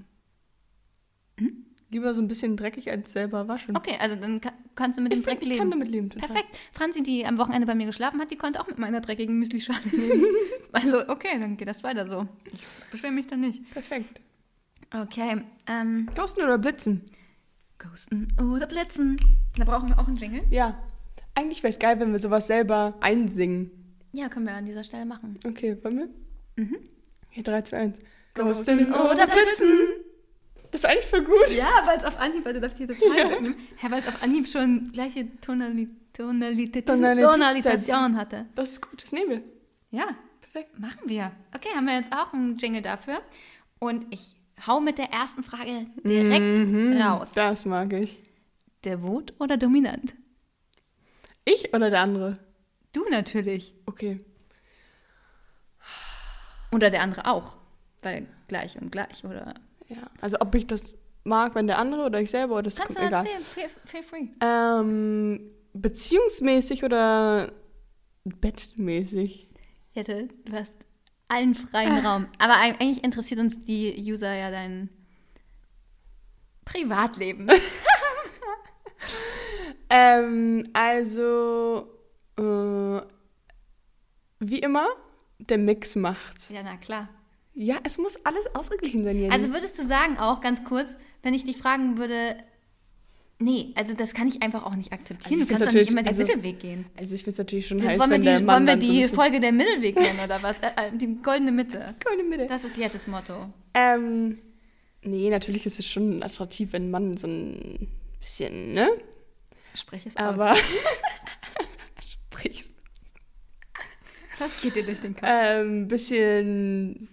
Lieber 1.92 2.14
so 2.14 2.22
ein 2.22 2.30
bisschen 2.30 2.56
dreckig 2.56 2.90
als 2.90 3.12
selber 3.12 3.48
waschen. 3.50 3.76
Okay, 3.76 3.98
also 4.00 4.16
dann 4.16 4.40
ka 4.40 4.52
kannst 4.74 4.98
du 4.98 5.04
mit 5.04 5.12
dem 5.12 5.20
ich, 5.20 5.26
Dreck 5.26 5.34
find, 5.34 5.44
ich 5.44 5.50
leben. 5.50 5.60
kann 5.60 5.70
damit 5.72 5.90
leben. 5.90 6.10
Total. 6.10 6.28
Perfekt. 6.30 6.58
Franzi, 6.72 7.04
die 7.04 7.26
am 7.26 7.38
Wochenende 7.38 7.68
bei 7.68 7.76
mir 7.76 7.86
geschlafen 7.86 8.20
hat, 8.22 8.32
die 8.32 8.38
konnte 8.38 8.62
auch 8.62 8.68
mit 8.68 8.80
meiner 8.80 9.02
dreckigen 9.02 9.38
Müslischale 9.38 9.82
leben. 9.92 10.26
also, 10.72 11.08
okay, 11.10 11.38
dann 11.40 11.58
geht 11.58 11.68
das 11.68 11.84
weiter 11.84 12.08
so. 12.10 12.26
Ich 12.52 12.90
beschwere 12.90 13.12
mich 13.12 13.28
dann 13.28 13.42
nicht. 13.42 13.70
Perfekt. 13.72 14.22
Okay, 14.92 15.42
ähm, 15.68 16.10
Ghosten 16.16 16.42
oder 16.42 16.58
Blitzen? 16.58 17.02
Ghosten 17.78 18.30
oder 18.42 18.66
Blitzen. 18.66 19.18
Da 19.58 19.66
brauchen 19.66 19.90
wir 19.90 20.00
auch 20.00 20.08
einen 20.08 20.18
Jingle. 20.18 20.44
Ja. 20.50 20.82
Eigentlich 21.36 21.64
wäre 21.64 21.72
es 21.72 21.80
geil, 21.80 22.00
wenn 22.00 22.12
wir 22.12 22.20
sowas 22.20 22.48
selber 22.48 22.96
einsingen. 23.02 23.72
Ja, 24.12 24.30
können 24.30 24.46
wir 24.46 24.54
an 24.54 24.66
dieser 24.66 24.84
Stelle 24.84 25.06
machen. 25.06 25.40
Okay, 25.46 25.78
wollen 25.84 25.98
wir? 25.98 26.64
Mhm. 26.64 26.78
Hier, 27.30 27.44
3, 27.44 27.62
2, 27.64 27.78
1. 27.78 27.98
Ghosten 28.36 28.94
oder 28.94 29.28
Blitzen. 29.28 29.80
Das 30.72 30.84
war 30.84 30.90
eigentlich 30.92 31.06
voll 31.06 31.24
gut. 31.24 31.50
Ja, 31.56 31.70
weil 31.86 31.98
es 31.98 32.04
auf 32.04 32.20
Anhieb, 32.20 32.46
warte, 32.46 32.60
darf 32.60 32.72
ich 32.74 32.78
dir 32.80 32.88
das 32.88 33.00
mal 33.00 33.16
wegnehmen? 33.32 33.56
Ja, 33.82 33.92
weil 33.92 34.02
es 34.02 34.08
auf 34.08 34.22
Anhieb 34.24 34.48
schon 34.48 34.92
gleiche 34.92 35.28
Tonali 35.42 35.88
Tonalität 36.14 36.88
Tonalität- 36.88 37.28
Tonalisation 37.32 38.18
hatte. 38.18 38.46
Das 38.56 38.72
ist 38.74 38.82
gut, 38.88 39.02
das 39.04 39.12
nehmen 39.12 39.30
wir. 39.32 39.42
Ja, 39.92 40.06
Perfekt. 40.42 40.80
machen 40.80 41.02
wir. 41.06 41.32
Okay, 41.56 41.70
haben 41.76 41.86
wir 41.86 41.96
jetzt 41.96 42.12
auch 42.14 42.34
einen 42.34 42.58
Jingle 42.58 42.82
dafür. 42.84 43.20
Und 43.80 44.06
ich 44.12 44.36
hau 44.66 44.80
mit 44.80 44.98
der 45.00 45.12
ersten 45.12 45.44
Frage 45.44 45.88
direkt 46.04 47.02
raus. 47.04 47.32
Mhm. 47.32 47.36
Das 47.36 47.66
mag 47.66 47.94
ich. 47.94 48.20
Devot 48.86 49.34
oder 49.40 49.58
dominant? 49.58 50.14
Ich 51.46 51.74
oder 51.74 51.90
der 51.90 52.02
andere? 52.02 52.34
Du 52.94 53.04
natürlich. 53.10 53.74
Okay. 53.86 54.24
Oder 56.72 56.90
der 56.90 57.02
andere 57.02 57.26
auch. 57.26 57.58
Weil 58.02 58.28
gleich 58.48 58.80
und 58.82 58.92
gleich, 58.92 59.24
oder? 59.26 59.54
Ja. 59.88 59.98
Also 60.22 60.38
ob 60.40 60.54
ich 60.56 60.68
das 60.68 60.94
mag, 61.24 61.56
wenn 61.56 61.68
der 61.68 61.78
andere 61.78 62.06
oder 62.06 62.20
ich 62.22 62.30
selber 62.30 62.56
oder 62.56 62.64
das 62.64 62.76
Kannst 62.76 62.98
du 62.98 63.02
egal. 63.02 63.26
erzählen, 63.26 63.44
feel, 63.44 63.70
feel 63.86 64.04
free. 64.04 64.28
Ähm, 64.42 65.52
beziehungsmäßig 65.74 66.84
oder 66.84 67.52
bettmäßig? 68.26 69.50
Jette, 69.94 70.28
du 70.46 70.54
hast 70.54 70.76
allen 71.30 71.56
freien 71.56 72.00
Raum. 72.06 72.28
Aber 72.40 72.54
eig- 72.56 72.80
eigentlich 72.82 73.04
interessiert 73.04 73.40
uns 73.40 73.64
die 73.64 73.96
User 74.12 74.34
ja 74.34 74.50
dein 74.52 74.90
Privatleben. 76.66 77.50
Ähm, 79.96 80.68
also 80.74 81.88
äh, 82.40 83.02
wie 84.40 84.60
immer, 84.60 84.88
der 85.38 85.60
Mix 85.60 85.96
macht's. 85.96 86.50
ja, 86.50 86.62
na 86.64 86.78
klar. 86.78 87.10
Ja, 87.54 87.76
es 87.84 88.00
muss 88.00 88.18
alles 88.26 88.56
ausgeglichen 88.56 89.04
sein, 89.04 89.18
Jenny. 89.20 89.32
Also 89.32 89.52
würdest 89.54 89.78
du 89.78 89.86
sagen, 89.86 90.18
auch 90.18 90.42
ganz 90.42 90.64
kurz, 90.64 90.96
wenn 91.22 91.36
ich 91.36 91.46
dich 91.46 91.58
fragen 91.58 92.00
würde, 92.00 92.36
nee, 93.38 93.72
also 93.76 93.94
das 93.94 94.16
kann 94.16 94.28
ich 94.28 94.42
einfach 94.42 94.66
auch 94.66 94.76
nicht 94.76 94.92
akzeptieren. 94.92 95.32
Also 95.34 95.44
du 95.46 95.50
kannst 95.50 95.68
doch 95.68 95.72
nicht 95.80 95.92
immer 95.92 96.02
den 96.02 96.08
also- 96.08 96.24
Mittelweg 96.24 96.60
gehen. 96.60 96.86
also 96.98 97.14
ich 97.14 97.22
finde 97.22 97.32
es 97.34 97.38
natürlich 97.38 97.68
schon 97.68 97.78
Das 97.78 97.90
heiß, 97.90 98.00
wollen 98.00 98.10
wir 98.10 98.16
wenn 98.16 98.22
der 98.24 98.40
die, 98.40 98.44
Mann 98.46 98.66
wollen 98.68 98.80
wir 98.80 98.86
so 98.88 98.92
die 98.92 99.00
bisschen- 99.02 99.16
Folge 99.16 99.40
der 99.40 99.52
Mittelweg 99.52 99.96
nennen 99.96 100.20
oder 100.26 100.42
was? 100.42 100.58
Äh, 100.62 100.68
äh, 100.78 100.98
die 100.98 101.16
goldene 101.22 101.52
Mitte. 101.52 101.94
Goldene 102.04 102.28
Mitte. 102.28 102.48
Das 102.48 102.64
ist 102.64 102.76
Jettes 102.76 103.06
Motto. 103.06 103.54
Ähm, 103.76 104.40
nee, 105.04 105.30
natürlich 105.30 105.68
ist 105.68 105.78
es 105.78 105.86
schon 105.86 106.24
attraktiv, 106.24 106.70
wenn 106.74 106.86
ein 106.86 106.92
Mann 106.92 107.18
so 107.18 107.28
ein 107.28 107.88
bisschen, 108.20 108.74
ne? 108.74 108.90
Sprich 109.76 110.06
es 110.06 110.16
aus. 110.16 110.22
Aber 110.24 110.56
sprichst. 112.06 112.74
Was 114.40 114.62
geht 114.62 114.76
dir 114.76 114.84
durch 114.84 115.00
den 115.00 115.14
Kopf? 115.16 115.28
Ähm, 115.28 115.88
bisschen, 115.88 117.08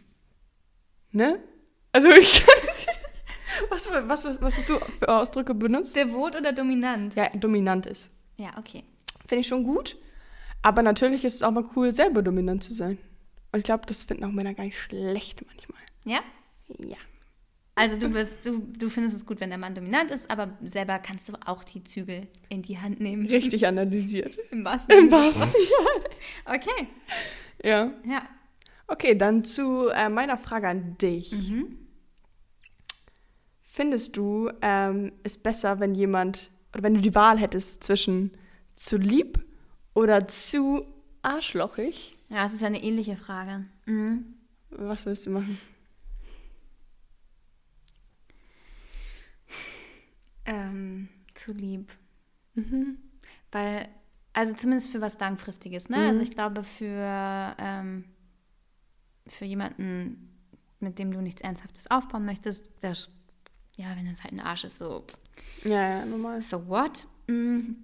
ne? 1.13 1.43
Also 1.93 2.09
ich 2.09 2.45
kann 2.45 2.55
es. 2.69 2.87
Was, 3.69 3.91
was, 3.91 4.25
was, 4.25 4.41
was 4.41 4.57
hast 4.57 4.69
du 4.69 4.79
für 4.79 5.09
Ausdrücke 5.09 5.55
benutzt? 5.55 5.95
Devot 5.97 6.37
oder 6.37 6.53
dominant? 6.53 7.15
Ja, 7.15 7.29
dominant 7.31 7.87
ist. 7.87 8.11
Ja, 8.37 8.57
okay. 8.57 8.85
Finde 9.27 9.41
ich 9.41 9.49
schon 9.49 9.65
gut. 9.65 9.99
Aber 10.63 10.83
natürlich 10.83 11.25
ist 11.25 11.37
es 11.37 11.43
auch 11.43 11.51
mal 11.51 11.65
cool, 11.77 11.93
selber 11.93 12.23
dominant 12.23 12.63
zu 12.63 12.73
sein. 12.73 12.99
Und 13.53 13.61
ich 13.61 13.65
glaube, 13.65 13.87
das 13.87 14.05
finden 14.05 14.25
auch 14.25 14.33
Männer 14.33 14.55
gar 14.55 14.65
nicht 14.65 14.79
schlecht 14.79 15.45
manchmal. 15.47 15.81
Ja? 16.05 16.21
Ja. 16.79 16.97
Also 17.81 17.97
du 17.97 18.11
bist, 18.11 18.45
du, 18.45 18.59
du 18.59 18.91
findest 18.91 19.17
es 19.17 19.25
gut, 19.25 19.41
wenn 19.41 19.49
der 19.49 19.59
Mann 19.59 19.75
dominant 19.75 20.11
ist, 20.11 20.31
aber 20.31 20.51
selber 20.63 20.99
kannst 20.99 21.31
du 21.31 21.33
auch 21.47 21.65
die 21.65 21.83
Zügel 21.83 22.29
in 22.51 22.61
die 22.61 22.77
Hand 22.77 23.01
nehmen. 23.01 23.25
Richtig 23.27 23.67
analysiert. 23.67 24.37
Im 24.51 24.67
wahrsten 24.67 24.99
Im 24.99 25.11
wahrsten 25.11 25.49
Okay. 26.45 26.89
Ja. 27.65 27.91
Ja. 28.07 28.25
Okay, 28.87 29.17
dann 29.17 29.45
zu 29.45 29.89
äh, 29.89 30.11
meiner 30.11 30.37
Frage 30.37 30.69
an 30.69 30.99
dich. 30.99 31.33
Findest 33.63 34.19
du 34.19 34.51
ähm, 34.61 35.13
es 35.23 35.39
besser, 35.39 35.81
wenn 35.81 35.95
jemand, 35.95 36.51
oder 36.75 36.83
wenn 36.83 36.97
du 36.97 37.01
die 37.01 37.15
Wahl 37.15 37.39
hättest 37.39 37.83
zwischen 37.83 38.33
zu 38.77 38.99
lieb 38.99 39.39
oder 39.95 40.29
zu 40.29 40.85
arschlochig? 41.23 42.13
Ja, 42.29 42.45
es 42.45 42.53
ist 42.53 42.63
eine 42.63 42.83
ähnliche 42.83 43.17
Frage. 43.17 43.65
Mhm. 43.87 44.35
Was 44.69 45.07
willst 45.07 45.25
du 45.25 45.31
machen? 45.31 45.59
Ähm, 50.51 51.09
zu 51.35 51.53
lieb. 51.53 51.93
Mhm. 52.55 52.99
Weil, 53.53 53.89
also 54.33 54.53
zumindest 54.55 54.91
für 54.91 55.01
was 55.01 55.19
Langfristiges, 55.21 55.89
ne? 55.89 55.99
Mhm. 55.99 56.07
Also 56.09 56.21
ich 56.23 56.31
glaube, 56.33 56.65
für, 56.65 57.55
ähm, 57.59 58.05
für 59.29 59.45
jemanden, 59.45 60.29
mit 60.81 60.99
dem 60.99 61.13
du 61.13 61.21
nichts 61.21 61.41
Ernsthaftes 61.41 61.91
aufbauen 61.91 62.25
möchtest, 62.25 62.71
das, 62.81 63.11
ja, 63.77 63.95
wenn 63.97 64.09
das 64.09 64.23
halt 64.25 64.33
ein 64.33 64.41
Arsch 64.41 64.65
ist, 64.65 64.79
so, 64.79 65.05
Ja, 65.65 65.99
ja, 65.99 66.05
normal. 66.07 66.43
so 66.43 66.67
what? 66.67 67.07
Mm. 67.29 67.75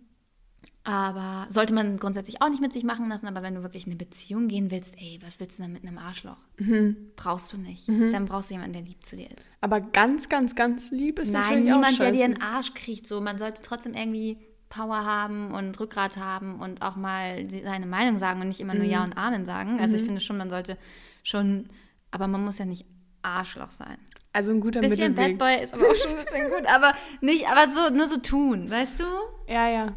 Aber 0.87 1.49
sollte 1.51 1.75
man 1.75 1.99
grundsätzlich 1.99 2.41
auch 2.43 2.49
nicht 2.49 2.61
mit 2.61 2.73
sich 2.73 2.85
machen 2.85 3.09
lassen, 3.09 3.27
aber 3.27 3.43
wenn 3.43 3.57
du 3.57 3.63
wirklich 3.65 3.87
in 3.87 3.93
eine 3.93 3.99
Beziehung 3.99 4.47
gehen 4.47 4.71
willst, 4.71 4.95
ey, 4.97 5.19
was 5.21 5.41
willst 5.41 5.59
du 5.59 5.65
denn 5.65 5.73
mit 5.73 5.83
einem 5.83 5.99
Arschloch? 5.99 6.37
Mhm. 6.59 7.11
Brauchst 7.17 7.53
du 7.53 7.57
nicht. 7.57 7.89
Dann 7.89 8.27
brauchst 8.27 8.51
du 8.51 8.55
jemanden, 8.55 8.75
der 8.75 8.83
lieb 8.83 9.05
zu 9.05 9.17
dir 9.17 9.27
ist. 9.27 9.51
Aber 9.61 9.81
ganz, 9.81 10.29
ganz, 10.29 10.55
ganz 10.55 10.93
lieb 10.93 11.19
ist 11.19 11.33
Nein, 11.33 11.43
natürlich 11.43 11.73
auch 11.73 11.77
niemand, 11.77 11.99
der 11.99 12.13
dir 12.13 12.25
einen 12.25 12.41
Arsch 12.41 12.73
kriegt. 12.75 13.09
So, 13.09 13.21
man 13.21 13.37
sollte 13.37 13.63
trotzdem 13.63 13.95
irgendwie 13.95 14.39
Power 14.69 15.05
haben 15.05 15.53
und 15.53 15.79
Rückgrat 15.81 16.19
haben 16.19 16.61
und 16.61 16.83
auch 16.83 16.95
mal 16.95 17.49
seine 17.51 17.87
Meinung 17.87 18.21
sagen 18.21 18.41
und 18.41 18.47
nicht 18.49 18.61
immer 18.61 18.75
nur 18.75 18.85
Ja 18.85 19.03
und 19.03 19.17
Amen 19.19 19.45
sagen. 19.45 19.81
Also 19.81 19.97
ich 19.97 20.05
finde 20.05 20.21
schon, 20.21 20.37
man 20.37 20.51
sollte 20.51 20.79
schon, 21.25 21.67
aber 22.13 22.29
man 22.29 22.45
muss 22.45 22.59
ja 22.59 22.65
nicht 22.65 22.87
Arschloch 23.23 23.73
sein. 23.73 23.99
Also 24.33 24.53
ein 24.53 24.61
guter 24.61 24.83
bisschen 24.83 25.15
Mittelweg. 25.15 25.39
Bad 25.39 25.57
Boy 25.57 25.65
ist 25.65 25.75
aber 25.75 25.85
auch 25.85 25.95
schon 25.97 26.11
ein 26.11 26.25
bisschen 26.25 26.49
gut, 26.51 26.67
aber 26.67 26.95
nicht, 27.23 27.49
aber 27.49 27.69
so, 27.71 27.91
nur 27.93 28.07
so 28.07 28.19
tun, 28.19 28.71
weißt 28.71 29.01
du? 29.01 29.05
Ja, 29.49 29.69
ja. 29.69 29.95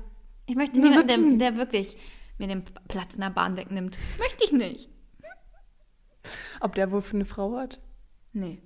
Ich 0.50 0.56
möchte 0.56 0.80
Nur 0.80 0.92
so 0.92 1.02
niemanden, 1.02 1.30
tun. 1.30 1.40
der, 1.40 1.52
der 1.52 1.60
wirklich 1.60 1.96
mir 2.40 2.48
den 2.48 2.64
Platz 2.88 3.14
in 3.14 3.22
der 3.22 3.30
Bahn 3.30 3.56
wegnimmt. 3.56 4.00
Möchte 4.18 4.44
ich 4.46 4.52
nicht. 4.52 4.90
Ob 6.60 6.74
der 6.74 6.90
wohl 6.90 7.02
für 7.02 7.16
eine 7.16 7.26
Frau 7.26 7.56
hat? 7.56 7.80
Nee. 8.34 8.60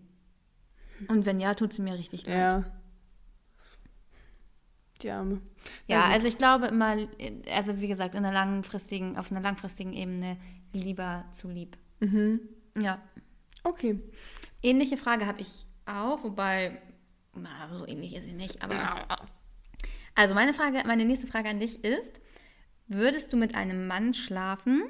Und 1.10 1.26
wenn 1.26 1.42
ja, 1.42 1.56
tut 1.56 1.74
sie 1.74 1.82
mir 1.82 1.96
richtig 1.96 2.26
leid. 2.26 2.36
Ja. 2.36 2.64
Die 5.02 5.12
Arme. 5.12 5.42
Ja, 5.88 6.06
also 6.06 6.26
ich 6.28 6.38
glaube 6.38 6.68
immer, 6.68 6.96
also 7.54 7.82
wie 7.82 7.90
gesagt, 7.90 8.16
in 8.16 8.24
einer 8.24 8.34
langfristigen, 8.34 9.18
auf 9.18 9.30
einer 9.30 9.42
langfristigen 9.42 9.92
Ebene 9.92 10.38
lieber 10.72 11.26
zu 11.34 11.50
lieb. 11.50 11.78
Mhm. 12.00 12.40
Ja. 12.80 13.02
Okay. 13.64 14.00
Ähnliche 14.62 14.96
Frage 14.96 15.26
habe 15.26 15.42
ich 15.42 15.66
auch, 15.86 16.24
wobei, 16.24 16.82
na, 17.36 17.68
so 17.78 17.86
ähnlich 17.86 18.16
ist 18.16 18.24
sie 18.24 18.32
nicht, 18.32 18.62
aber. 18.62 19.28
Also 20.16 20.36
meine 20.36 20.54
Frage, 20.54 20.84
meine 20.86 21.06
nächste 21.06 21.28
Frage 21.28 21.50
an 21.50 21.60
dich 21.60 21.84
ist: 21.84 22.20
Würdest 22.88 23.34
du 23.34 23.38
mit 23.38 23.56
einem 23.56 23.88
Mann 23.88 24.14
schlafen, 24.14 24.84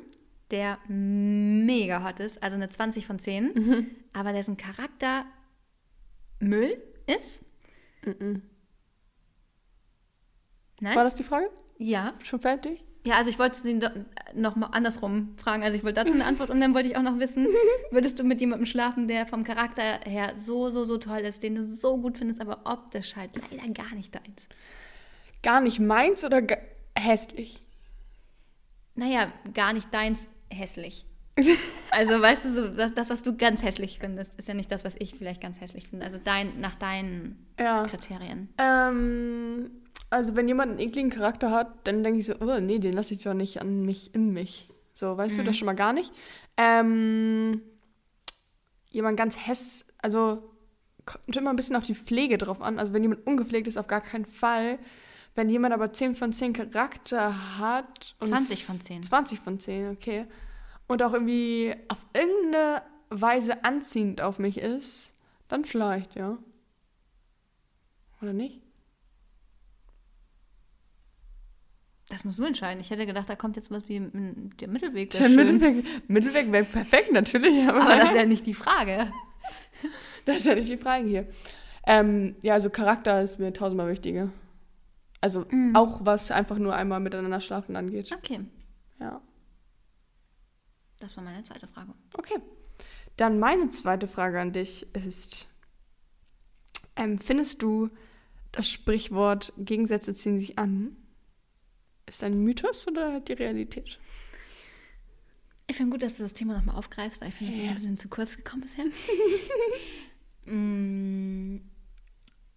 der 0.51 0.77
mega 0.88 2.03
hot 2.03 2.19
ist, 2.19 2.43
also 2.43 2.55
eine 2.55 2.69
20 2.69 3.05
von 3.07 3.19
10, 3.19 3.88
aber 4.13 4.33
dessen 4.33 4.57
Charakter 4.57 5.25
Müll 6.39 6.81
ist? 7.07 7.43
Nein? 10.81 10.95
War 10.95 11.03
das 11.03 11.15
die 11.15 11.23
Frage? 11.23 11.49
Ja. 11.77 12.13
Schon 12.23 12.41
fertig? 12.41 12.83
Ja, 13.05 13.17
also 13.17 13.29
ich 13.29 13.38
wollte 13.38 13.57
sie 13.62 13.81
noch 14.33 14.55
mal 14.55 14.67
andersrum 14.67 15.36
fragen. 15.38 15.63
Also 15.63 15.75
ich 15.75 15.83
wollte 15.83 16.03
dazu 16.03 16.13
eine 16.13 16.25
Antwort 16.25 16.49
und 16.49 16.62
dann 16.62 16.73
wollte 16.73 16.88
ich 16.88 16.95
auch 16.95 17.01
noch 17.01 17.19
wissen, 17.19 17.47
würdest 17.91 18.17
du 18.19 18.23
mit 18.23 18.39
jemandem 18.39 18.65
schlafen, 18.65 19.07
der 19.07 19.25
vom 19.25 19.43
Charakter 19.43 19.99
her 20.05 20.33
so, 20.38 20.69
so, 20.69 20.86
so 20.86 20.97
toll 20.97 21.19
ist, 21.19 21.43
den 21.43 21.55
du 21.55 21.75
so 21.75 21.97
gut 21.97 22.17
findest, 22.17 22.39
aber 22.39 22.62
optisch 22.63 23.15
halt 23.15 23.31
leider 23.36 23.73
gar 23.73 23.93
nicht 23.95 24.15
deins? 24.15 24.47
Gar 25.43 25.62
nicht 25.62 25.79
meins 25.79 26.23
oder 26.23 26.41
hässlich? 26.97 27.62
Naja, 28.95 29.32
gar 29.53 29.73
nicht 29.73 29.93
deins 29.93 30.27
hässlich. 30.51 31.06
Also 31.95 32.19
weißt 32.19 32.45
du, 32.45 32.53
so, 32.53 32.67
das, 32.69 32.95
das, 32.95 33.12
was 33.12 33.21
du 33.21 33.38
ganz 33.38 33.62
hässlich 33.62 33.99
findest, 33.99 34.34
ist 34.39 34.47
ja 34.47 34.56
nicht 34.56 34.71
das, 34.71 34.84
was 34.84 34.95
ich 34.97 35.13
vielleicht 35.13 35.41
ganz 35.41 35.62
hässlich 35.62 35.88
finde. 35.89 36.06
Also 36.08 36.17
dein, 36.23 36.60
nach 36.60 36.73
deinen 36.73 37.45
Ja. 37.60 37.84
Kriterien. 37.84 38.49
Ähm, 38.58 39.69
also 40.10 40.36
wenn 40.36 40.47
jemand 40.47 40.71
einen 40.71 40.79
ekligen 40.79 41.12
Charakter 41.12 41.51
hat, 41.51 41.86
dann 41.88 42.03
denke 42.03 42.17
ich 42.19 42.25
so, 42.25 42.34
oh 42.39 42.60
nee, 42.60 42.79
den 42.79 42.93
lasse 42.93 43.13
ich 43.13 43.21
doch 43.21 43.36
nicht 43.36 43.62
an 43.62 43.84
mich, 43.86 44.15
in 44.15 44.34
mich. 44.34 44.67
So, 44.95 45.15
weißt 45.15 45.38
du 45.38 45.43
das 45.43 45.56
schon 45.56 45.67
mal 45.67 45.73
gar 45.75 45.93
nicht. 45.93 46.12
Ähm, 46.58 47.62
jemand 48.89 49.17
ganz 49.17 49.38
häss, 49.38 49.86
also 50.01 50.43
kommt 51.06 51.36
immer 51.36 51.51
ein 51.51 51.56
bisschen 51.56 51.75
auf 51.75 51.86
die 51.86 51.93
Pflege 51.95 52.39
drauf 52.39 52.60
an. 52.60 52.79
Also 52.79 52.91
wenn 52.93 53.03
jemand 53.03 53.27
ungepflegt 53.27 53.67
ist, 53.67 53.77
auf 53.77 53.88
gar 53.88 54.01
keinen 54.01 54.25
Fall. 54.25 54.79
Wenn 55.35 55.49
jemand 55.49 55.73
aber 55.73 55.91
10 55.91 56.15
von 56.15 56.31
10 56.31 56.53
Charakter 56.53 57.57
hat. 57.57 58.15
und 58.21 58.29
20 58.29 58.65
von 58.65 58.79
10. 58.79 59.03
20 59.03 59.39
von 59.39 59.59
10, 59.59 59.89
okay. 59.91 60.25
Und 60.87 61.01
auch 61.01 61.13
irgendwie 61.13 61.73
auf 61.87 62.05
irgendeine 62.13 62.83
Weise 63.09 63.63
anziehend 63.63 64.21
auf 64.21 64.37
mich 64.37 64.57
ist, 64.59 65.13
dann 65.47 65.65
vielleicht, 65.65 66.15
ja. 66.15 66.37
Oder 68.21 68.33
nicht? 68.33 68.61
Das 72.09 72.23
musst 72.23 72.37
du 72.37 72.43
entscheiden. 72.43 72.79
Ich 72.79 72.91
hätte 72.91 73.07
gedacht, 73.07 73.27
da 73.27 73.35
kommt 73.35 73.55
jetzt 73.55 73.71
was 73.71 73.89
wie 73.89 73.99
der 73.99 74.67
Mittelweg. 74.67 75.09
Der. 75.11 75.29
Mittelweg, 75.29 75.85
Mittelweg 76.07 76.51
wäre 76.51 76.63
perfekt, 76.63 77.11
natürlich. 77.11 77.67
Aber, 77.67 77.81
Aber 77.81 77.95
das 77.95 78.11
ist 78.11 78.15
ja 78.15 78.25
nicht 78.25 78.45
die 78.45 78.53
Frage. 78.53 79.11
das 80.25 80.37
ist 80.37 80.45
ja 80.45 80.53
nicht 80.55 80.69
die 80.69 80.77
Frage 80.77 81.07
hier. 81.07 81.27
Ähm, 81.87 82.35
ja, 82.43 82.53
also 82.53 82.69
Charakter 82.69 83.21
ist 83.21 83.39
mir 83.39 83.51
tausendmal 83.51 83.89
wichtiger. 83.89 84.29
Also 85.23 85.45
Mhm. 85.49 85.73
auch 85.73 86.01
was 86.03 86.31
einfach 86.31 86.57
nur 86.59 86.75
einmal 86.75 86.99
miteinander 86.99 87.39
schlafen 87.39 87.77
angeht. 87.77 88.12
Okay, 88.13 88.41
Ja. 88.99 89.21
das 90.99 91.15
war 91.15 91.23
meine 91.23 91.41
zweite 91.43 91.65
Frage. 91.65 91.93
Okay. 92.17 92.36
Dann 93.15 93.39
meine 93.39 93.69
zweite 93.69 94.09
Frage 94.09 94.41
an 94.41 94.51
dich 94.51 94.86
ist: 94.93 95.47
ähm, 96.97 97.19
Findest 97.19 97.62
du 97.62 97.89
das 98.51 98.67
Sprichwort 98.69 99.53
Gegensätze 99.57 100.13
ziehen 100.13 100.38
sich 100.38 100.59
an? 100.59 100.97
Ist 102.05 102.21
ein 102.25 102.43
Mythos 102.43 102.86
oder 102.86 103.21
die 103.21 103.31
Realität? 103.33 103.97
Ich 105.67 105.77
finde 105.77 105.91
gut, 105.93 106.01
dass 106.03 106.17
du 106.17 106.23
das 106.23 106.33
Thema 106.33 106.53
nochmal 106.57 106.75
aufgreifst, 106.75 107.21
weil 107.21 107.29
ich 107.29 107.36
finde, 107.36 107.53
es 107.53 107.59
ist 107.59 107.65
Ja. 107.67 107.71
ein 107.71 107.75
bisschen 107.75 107.97
zu 107.97 108.09
kurz 108.09 108.36
gekommen 108.36 108.63
bisher. 108.63 108.83
Mm, 110.45 111.32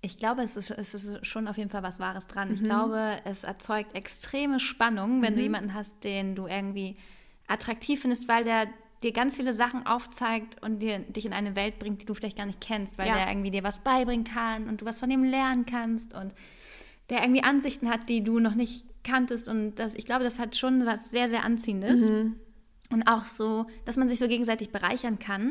ich 0.07 0.19
glaube, 0.19 0.43
es 0.43 0.57
ist, 0.57 0.71
es 0.71 0.95
ist 0.95 1.27
schon 1.27 1.49
auf 1.49 1.59
jeden 1.59 1.71
Fall 1.71 1.83
was 1.83 1.99
Wahres 2.01 2.27
dran. 2.27 2.55
Ich 2.55 2.63
glaube, 2.63 3.19
es 3.25 3.45
erzeugt 3.45 3.95
extreme 3.95 4.59
Spannung, 4.61 5.21
wenn 5.23 5.37
du 5.37 5.43
jemanden 5.43 5.75
hast, 5.75 6.03
den 6.05 6.35
du 6.35 6.47
irgendwie 6.47 6.97
attraktiv 7.49 8.01
findest, 8.01 8.29
weil 8.29 8.45
der 8.45 8.67
dir 9.03 9.13
ganz 9.13 9.37
viele 9.37 9.53
Sachen 9.53 9.87
aufzeigt 9.87 10.63
und 10.63 10.79
dir, 10.81 10.99
dich 11.01 11.27
in 11.27 11.33
eine 11.33 11.55
Welt 11.55 11.79
bringt, 11.79 12.01
die 12.01 12.07
du 12.07 12.15
vielleicht 12.15 12.37
gar 12.39 12.47
nicht 12.47 12.61
kennst, 12.61 12.99
weil 12.99 13.09
Ja. 13.09 13.17
der 13.17 13.29
irgendwie 13.29 13.51
dir 13.51 13.63
was 13.63 13.85
beibringen 13.85 14.25
kann 14.25 14.69
und 14.69 14.81
du 14.81 14.87
was 14.87 14.99
von 14.99 15.11
ihm 15.11 15.23
lernen 15.25 15.67
kannst 15.67 16.15
und 16.15 16.33
der 17.11 17.21
irgendwie 17.23 17.43
Ansichten 17.43 17.91
hat, 17.91 18.09
die 18.09 18.25
du 18.25 18.39
noch 18.41 18.55
nicht 18.55 18.85
kanntest 19.05 19.49
und 19.49 19.77
das, 19.77 19.95
ich 19.95 20.07
glaube, 20.07 20.25
das 20.25 20.39
hat 20.39 20.57
schon 20.57 20.87
was 20.87 21.11
sehr, 21.11 21.29
sehr 21.29 21.45
Anziehendes. 21.45 22.01
Und 22.91 23.09
auch 23.09 23.25
so, 23.25 23.67
dass 23.85 23.97
man 23.97 24.09
sich 24.09 24.19
so 24.19 24.29
gegenseitig 24.29 24.71
bereichern 24.71 25.19
kann. 25.19 25.51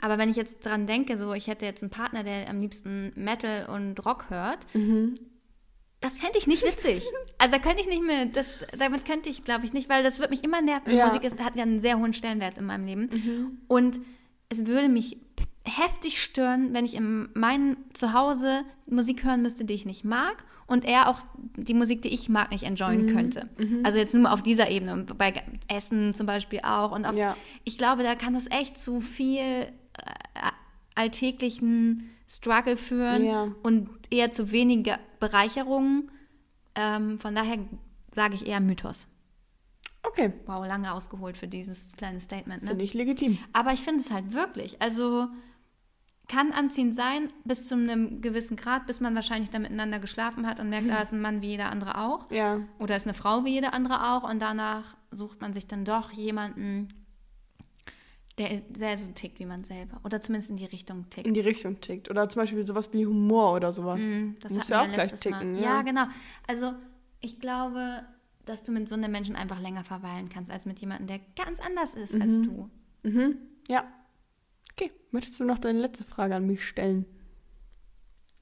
Aber 0.00 0.18
wenn 0.18 0.28
ich 0.28 0.36
jetzt 0.36 0.64
dran 0.64 0.86
denke, 0.86 1.16
so 1.16 1.32
ich 1.32 1.46
hätte 1.46 1.64
jetzt 1.64 1.82
einen 1.82 1.90
Partner, 1.90 2.22
der 2.22 2.50
am 2.50 2.60
liebsten 2.60 3.12
Metal 3.16 3.66
und 3.66 4.04
Rock 4.04 4.26
hört, 4.28 4.66
das 6.00 6.16
fände 6.16 6.38
ich 6.38 6.46
nicht 6.46 6.64
witzig. 6.64 7.04
Also 7.38 7.52
da 7.52 7.62
könnte 7.62 7.82
ich 7.82 7.86
nicht 7.86 8.02
mehr, 8.02 8.24
das, 8.24 8.54
damit 8.78 9.04
könnte 9.04 9.28
ich, 9.28 9.44
glaube 9.44 9.66
ich, 9.66 9.74
nicht, 9.74 9.90
weil 9.90 10.02
das 10.02 10.18
würde 10.18 10.30
mich 10.30 10.42
immer 10.42 10.62
nerven. 10.62 10.94
Ja. 10.94 11.06
Musik 11.06 11.22
ist, 11.22 11.38
hat 11.38 11.54
ja 11.54 11.64
einen 11.64 11.80
sehr 11.80 11.98
hohen 11.98 12.14
Stellenwert 12.14 12.56
in 12.56 12.64
meinem 12.64 12.86
Leben. 12.86 13.60
Und 13.68 14.00
es 14.48 14.64
würde 14.64 14.88
mich 14.88 15.18
heftig 15.64 16.22
stören, 16.22 16.72
wenn 16.72 16.86
ich 16.86 16.94
in 16.94 17.28
meinem 17.34 17.76
Zuhause 17.92 18.62
Musik 18.86 19.22
hören 19.24 19.42
müsste, 19.42 19.66
die 19.66 19.74
ich 19.74 19.84
nicht 19.84 20.04
mag 20.04 20.44
und 20.66 20.84
er 20.84 21.08
auch 21.08 21.20
die 21.56 21.74
Musik, 21.74 22.02
die 22.02 22.08
ich 22.12 22.28
mag, 22.28 22.50
nicht 22.50 22.64
enjoyen 22.64 23.06
könnte. 23.12 23.48
Also 23.84 23.98
jetzt 23.98 24.14
nur 24.14 24.32
auf 24.32 24.42
dieser 24.42 24.70
Ebene 24.70 24.92
und 24.92 25.16
bei 25.18 25.32
Essen 25.68 26.12
zum 26.14 26.26
Beispiel 26.26 26.60
auch. 26.62 26.90
Und 26.92 27.04
auf, 27.04 27.14
Ja. 27.16 27.36
ich 27.64 27.78
glaube, 27.78 28.02
da 28.02 28.14
kann 28.14 28.34
das 28.34 28.46
echt 28.50 28.78
zu 28.78 29.00
viel 29.00 29.38
äh, 29.40 29.70
alltäglichen 30.94 32.10
Struggle 32.28 32.76
führen 32.76 33.24
Ja. 33.24 33.48
und 33.62 33.88
eher 34.10 34.32
zu 34.32 34.50
weniger 34.50 34.98
Bereicherung. 35.20 36.10
Ähm, 36.74 37.18
von 37.18 37.34
daher 37.34 37.58
sage 38.14 38.34
ich 38.34 38.46
eher 38.46 38.60
Mythos. 38.60 39.06
Okay, 40.02 40.32
Wow, 40.46 40.66
lange 40.66 40.92
ausgeholt 40.92 41.36
für 41.36 41.48
dieses 41.48 41.92
kleine 41.96 42.20
Statement. 42.20 42.62
Ne? 42.62 42.68
finde 42.70 42.84
ich 42.84 42.94
legitim. 42.94 43.38
Aber 43.52 43.72
ich 43.72 43.80
finde 43.80 44.00
es 44.00 44.10
halt 44.10 44.32
wirklich. 44.32 44.80
Also 44.80 45.28
kann 46.28 46.52
anziehend 46.52 46.94
sein 46.94 47.32
bis 47.44 47.68
zu 47.68 47.74
einem 47.74 48.20
gewissen 48.20 48.56
Grad, 48.56 48.86
bis 48.86 49.00
man 49.00 49.14
wahrscheinlich 49.14 49.50
dann 49.50 49.62
miteinander 49.62 50.00
geschlafen 50.00 50.46
hat 50.46 50.58
und 50.58 50.68
merkt, 50.70 50.88
da 50.90 51.00
ist 51.00 51.12
ein 51.12 51.20
Mann 51.20 51.40
wie 51.40 51.48
jeder 51.50 51.70
andere 51.70 51.98
auch. 51.98 52.30
Ja. 52.30 52.60
Oder 52.78 52.96
ist 52.96 53.06
eine 53.06 53.14
Frau 53.14 53.44
wie 53.44 53.50
jeder 53.50 53.72
andere 53.72 54.12
auch. 54.12 54.28
Und 54.28 54.40
danach 54.40 54.96
sucht 55.12 55.40
man 55.40 55.52
sich 55.52 55.66
dann 55.68 55.84
doch 55.84 56.10
jemanden, 56.12 56.88
der 58.38 58.62
sehr 58.74 58.98
so 58.98 59.10
tickt 59.12 59.38
wie 59.38 59.46
man 59.46 59.64
selber. 59.64 60.00
Oder 60.04 60.20
zumindest 60.20 60.50
in 60.50 60.56
die 60.56 60.64
Richtung 60.66 61.08
tickt. 61.10 61.26
In 61.26 61.34
die 61.34 61.40
Richtung 61.40 61.80
tickt. 61.80 62.10
Oder 62.10 62.28
zum 62.28 62.42
Beispiel 62.42 62.64
sowas 62.64 62.92
wie 62.92 63.06
Humor 63.06 63.52
oder 63.54 63.72
sowas. 63.72 64.00
Mm, 64.00 64.32
Das 64.40 64.52
Muss 64.52 64.68
ja 64.68 64.82
auch 64.82 64.92
gleich 64.92 65.12
ticken. 65.14 65.52
Mal. 65.52 65.62
Ja. 65.62 65.82
genau. 65.82 66.04
Also 66.46 66.74
ich 67.20 67.40
glaube, 67.40 68.02
dass 68.44 68.62
du 68.62 68.72
mit 68.72 68.88
so 68.88 68.94
einem 68.94 69.10
Menschen 69.10 69.36
einfach 69.36 69.60
länger 69.60 69.84
verweilen 69.84 70.28
kannst, 70.28 70.50
als 70.50 70.66
mit 70.66 70.78
jemandem, 70.80 71.06
der 71.06 71.20
ganz 71.42 71.60
anders 71.60 71.94
ist 71.94 72.20
als 72.20 72.40
du. 72.42 72.68
Mhm. 73.04 73.38
Ja. 73.68 73.84
Okay, 74.78 74.92
möchtest 75.10 75.40
du 75.40 75.44
noch 75.44 75.58
deine 75.58 75.78
letzte 75.80 76.04
Frage 76.04 76.34
an 76.36 76.46
mich 76.46 76.66
stellen? 76.66 77.06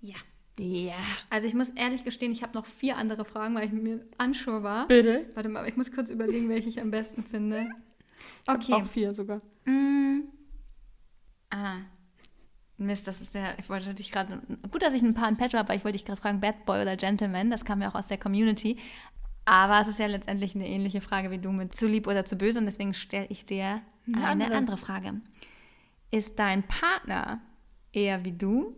Ja. 0.01 0.17
Ja. 0.59 0.95
Also 1.31 1.47
ich 1.47 1.55
muss 1.55 1.71
ehrlich 1.71 2.05
gestehen, 2.05 2.33
ich 2.33 2.43
habe 2.43 2.55
noch 2.55 2.67
vier 2.67 2.97
andere 2.97 3.25
Fragen, 3.25 3.55
weil 3.55 3.67
ich 3.67 3.73
mir 3.73 4.05
unsure 4.19 4.63
war. 4.63 4.87
Bitte. 4.87 5.27
Warte 5.35 5.49
mal, 5.49 5.61
aber 5.61 5.69
ich 5.69 5.77
muss 5.77 5.91
kurz 5.93 6.11
überlegen, 6.11 6.49
welche 6.49 6.69
ich 6.69 6.81
am 6.81 6.91
besten 6.91 7.25
finde. 7.25 7.69
Auch 8.47 8.55
Okay. 8.55 8.85
vier 8.85 9.13
sogar. 9.15 9.41
Mm. 9.65 10.21
Ah. 11.51 11.79
Mist, 12.77 13.07
das 13.07 13.21
ist 13.21 13.35
der, 13.35 13.59
ich 13.59 13.69
wollte 13.69 13.95
dich 13.95 14.11
gerade, 14.13 14.41
gut, 14.71 14.83
dass 14.83 14.95
ich 14.95 15.03
ein 15.03 15.15
paar 15.15 15.29
in 15.29 15.37
petto 15.37 15.57
habe, 15.59 15.69
aber 15.69 15.77
ich 15.77 15.85
wollte 15.85 15.97
dich 15.99 16.05
gerade 16.05 16.21
fragen, 16.21 16.41
Bad 16.41 16.67
Boy 16.67 16.83
oder 16.83 16.97
Gentleman, 16.97 17.51
das 17.51 17.65
kam 17.65 17.81
ja 17.83 17.89
auch 17.91 17.95
aus 17.95 18.09
der 18.09 18.19
Community. 18.19 18.77
Aber 19.45 19.81
es 19.81 19.89
ist 19.89 19.99
ja 19.99 20.07
letztendlich 20.07 20.55
eine 20.55 20.69
ähnliche 20.69 21.01
Frage 21.01 21.31
wie 21.31 21.39
du 21.39 21.53
mit 21.53 21.75
zu 21.75 21.87
lieb 21.87 22.07
oder 22.07 22.25
zu 22.25 22.37
böse 22.37 22.59
und 22.59 22.65
deswegen 22.65 22.95
stelle 22.95 23.27
ich 23.29 23.45
dir 23.47 23.83
Eine 24.07 24.17
eine, 24.17 24.27
andere. 24.27 24.55
andere. 24.55 24.77
Frage. 24.77 25.21
Ist 26.15 26.39
dein 26.39 26.63
Partner 26.63 27.41
eher 27.93 28.25
wie 28.25 28.31
du 28.31 28.77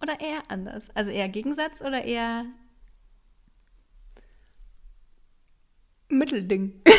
oder 0.00 0.18
eher 0.20 0.40
anders? 0.48 0.88
Also 0.94 1.10
eher 1.10 1.28
Gegensatz 1.28 1.82
oder 1.82 2.02
eher 2.02 2.46
Mittelding. 6.08 6.80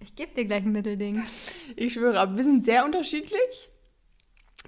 Ich 0.00 0.14
gebe 0.16 0.34
dir 0.34 0.44
gleich 0.44 0.62
ein 0.62 0.70
Mittelding. 0.70 1.24
Ich 1.74 1.94
schwöre, 1.94 2.20
aber 2.20 2.36
wir 2.36 2.44
sind 2.44 2.62
sehr 2.62 2.84
unterschiedlich. 2.84 3.70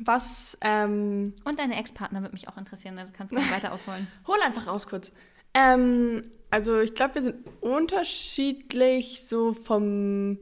Was, 0.01 0.59
ähm, 0.61 1.35
Und 1.45 1.61
deine 1.61 1.77
Ex-Partner 1.79 2.21
würde 2.23 2.33
mich 2.33 2.49
auch 2.49 2.57
interessieren, 2.57 2.99
also 2.99 3.13
kannst 3.17 3.33
du 3.33 3.37
weiter 3.37 3.73
ausholen. 3.73 4.09
hol 4.27 4.37
einfach 4.45 4.67
raus 4.67 4.89
kurz. 4.89 5.13
Ähm, 5.55 6.23
also 6.51 6.81
ich 6.81 6.95
glaube, 6.95 7.17
wir 7.17 7.23
sind 7.23 7.47
unterschiedlich 7.61 9.25
so 9.25 9.53
vom 9.53 10.41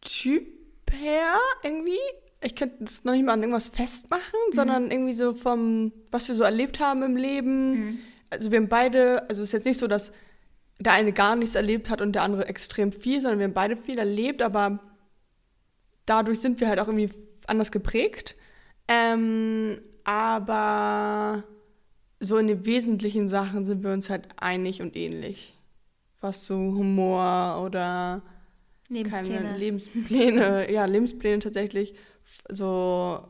Typ 0.00 0.57
her 0.92 1.38
irgendwie. 1.62 1.98
ich 2.42 2.54
könnte 2.54 2.84
es 2.84 3.04
noch 3.04 3.12
nicht 3.12 3.24
mal 3.24 3.32
an 3.32 3.42
irgendwas 3.42 3.68
festmachen, 3.68 4.38
mhm. 4.48 4.52
sondern 4.52 4.90
irgendwie 4.90 5.12
so 5.12 5.34
vom, 5.34 5.92
was 6.10 6.28
wir 6.28 6.34
so 6.34 6.44
erlebt 6.44 6.80
haben 6.80 7.02
im 7.02 7.16
Leben. 7.16 7.70
Mhm. 7.70 7.98
Also 8.30 8.50
wir 8.50 8.58
haben 8.58 8.68
beide, 8.68 9.22
also 9.28 9.42
es 9.42 9.48
ist 9.48 9.52
jetzt 9.52 9.66
nicht 9.66 9.78
so, 9.78 9.86
dass 9.86 10.12
der 10.80 10.92
eine 10.92 11.12
gar 11.12 11.34
nichts 11.34 11.54
erlebt 11.54 11.90
hat 11.90 12.00
und 12.00 12.12
der 12.12 12.22
andere 12.22 12.46
extrem 12.46 12.92
viel, 12.92 13.20
sondern 13.20 13.40
wir 13.40 13.44
haben 13.46 13.54
beide 13.54 13.76
viel 13.76 13.98
erlebt, 13.98 14.42
aber 14.42 14.78
dadurch 16.06 16.40
sind 16.40 16.60
wir 16.60 16.68
halt 16.68 16.78
auch 16.78 16.88
irgendwie 16.88 17.10
anders 17.46 17.72
geprägt. 17.72 18.36
Ähm, 18.86 19.80
aber 20.04 21.44
so 22.20 22.38
in 22.38 22.46
den 22.46 22.64
wesentlichen 22.64 23.28
Sachen 23.28 23.64
sind 23.64 23.82
wir 23.82 23.92
uns 23.92 24.08
halt 24.08 24.28
einig 24.36 24.80
und 24.80 24.96
ähnlich. 24.96 25.52
Was 26.20 26.46
so 26.46 26.54
Humor 26.54 27.62
oder 27.64 28.22
Lebenspläne. 28.88 29.36
keine 29.36 29.58
Lebenspläne, 29.58 30.72
ja, 30.72 30.84
Lebenspläne 30.86 31.40
tatsächlich, 31.40 31.94
so 32.48 33.22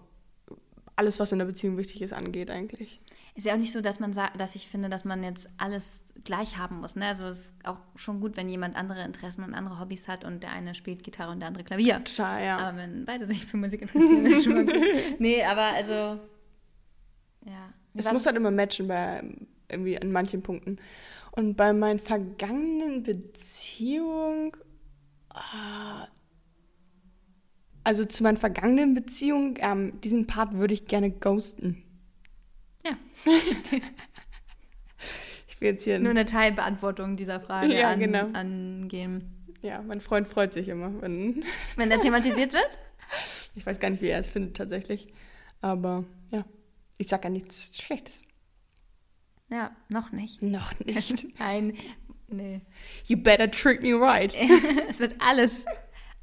alles, 0.96 1.20
was 1.20 1.32
in 1.32 1.38
der 1.38 1.46
Beziehung 1.46 1.76
wichtig 1.76 2.02
ist, 2.02 2.12
angeht 2.12 2.50
eigentlich. 2.50 3.00
Ist 3.34 3.46
ja 3.46 3.54
auch 3.54 3.58
nicht 3.58 3.72
so, 3.72 3.80
dass 3.80 4.00
man 4.00 4.12
sagt, 4.12 4.40
dass 4.40 4.56
ich 4.56 4.66
finde, 4.66 4.88
dass 4.88 5.04
man 5.04 5.22
jetzt 5.22 5.48
alles 5.58 6.00
gleich 6.24 6.58
haben 6.58 6.80
muss. 6.80 6.96
Ne? 6.96 7.06
Also 7.06 7.26
es 7.26 7.38
ist 7.38 7.54
auch 7.62 7.80
schon 7.94 8.20
gut, 8.20 8.36
wenn 8.36 8.48
jemand 8.48 8.74
andere 8.74 9.04
Interessen 9.04 9.44
und 9.44 9.54
andere 9.54 9.78
Hobbys 9.78 10.08
hat 10.08 10.24
und 10.24 10.42
der 10.42 10.50
eine 10.50 10.74
spielt 10.74 11.04
Gitarre 11.04 11.30
und 11.30 11.38
der 11.38 11.46
andere 11.46 11.62
Klavier. 11.62 12.02
Total, 12.02 12.44
ja. 12.44 12.58
Aber 12.58 12.78
wenn 12.78 13.04
beide 13.04 13.26
sich 13.26 13.46
für 13.46 13.56
Musik 13.56 13.82
interessieren, 13.82 14.26
ist 14.26 14.42
schon 14.42 14.54
mal 14.54 14.64
gut. 14.64 14.74
Nee, 15.20 15.44
aber 15.44 15.62
also 15.62 15.92
ja. 17.44 17.72
Es 17.94 18.10
muss 18.12 18.26
halt 18.26 18.36
immer 18.36 18.50
matchen 18.50 18.88
bei 18.88 19.22
irgendwie 19.68 20.00
an 20.00 20.10
manchen 20.10 20.42
Punkten. 20.42 20.78
Und 21.30 21.56
bei 21.56 21.72
meinen 21.72 22.00
vergangenen 22.00 23.04
Beziehungen 23.04 24.50
also 27.84 28.04
zu 28.04 28.22
meinen 28.22 28.36
vergangenen 28.36 28.94
Beziehungen, 28.94 29.54
ähm, 29.60 30.00
diesen 30.02 30.26
Part 30.26 30.54
würde 30.54 30.74
ich 30.74 30.86
gerne 30.86 31.10
ghosten. 31.10 31.82
Ja. 32.84 32.92
ich 35.48 35.60
will 35.60 35.70
jetzt 35.70 35.84
hier. 35.84 35.98
Nur 35.98 36.10
eine 36.10 36.26
Teilbeantwortung 36.26 37.16
dieser 37.16 37.40
Frage 37.40 37.74
ja, 37.74 37.90
an, 37.90 38.00
genau. 38.00 38.28
angehen. 38.32 39.54
Ja, 39.62 39.82
mein 39.82 40.00
Freund 40.00 40.28
freut 40.28 40.52
sich 40.52 40.68
immer, 40.68 41.00
wenn. 41.00 41.44
Wenn 41.76 41.90
er 41.90 42.00
thematisiert 42.00 42.52
wird? 42.52 42.78
Ich 43.54 43.64
weiß 43.66 43.80
gar 43.80 43.90
nicht, 43.90 44.02
wie 44.02 44.08
er 44.08 44.20
es 44.20 44.28
findet 44.30 44.56
tatsächlich. 44.56 45.12
Aber 45.62 46.04
ja, 46.30 46.44
ich 46.98 47.08
sage 47.08 47.24
ja 47.24 47.30
nichts 47.30 47.80
Schlechtes. 47.80 48.22
Ja, 49.50 49.74
noch 49.88 50.12
nicht. 50.12 50.42
Noch 50.42 50.78
nicht. 50.80 51.26
Nein, 51.40 51.74
nee. 52.28 52.60
You 53.06 53.16
better 53.16 53.50
treat 53.50 53.82
me 53.82 53.94
right. 53.94 54.32
es 54.88 55.00
wird 55.00 55.14
alles, 55.18 55.64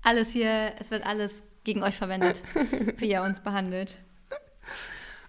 alles 0.01 0.29
hier, 0.29 0.73
es 0.79 0.91
wird 0.91 1.05
alles 1.05 1.43
gegen 1.63 1.83
euch 1.83 1.95
verwendet, 1.95 2.43
wie 2.97 3.11
ihr 3.11 3.21
uns 3.21 3.39
behandelt. 3.41 3.99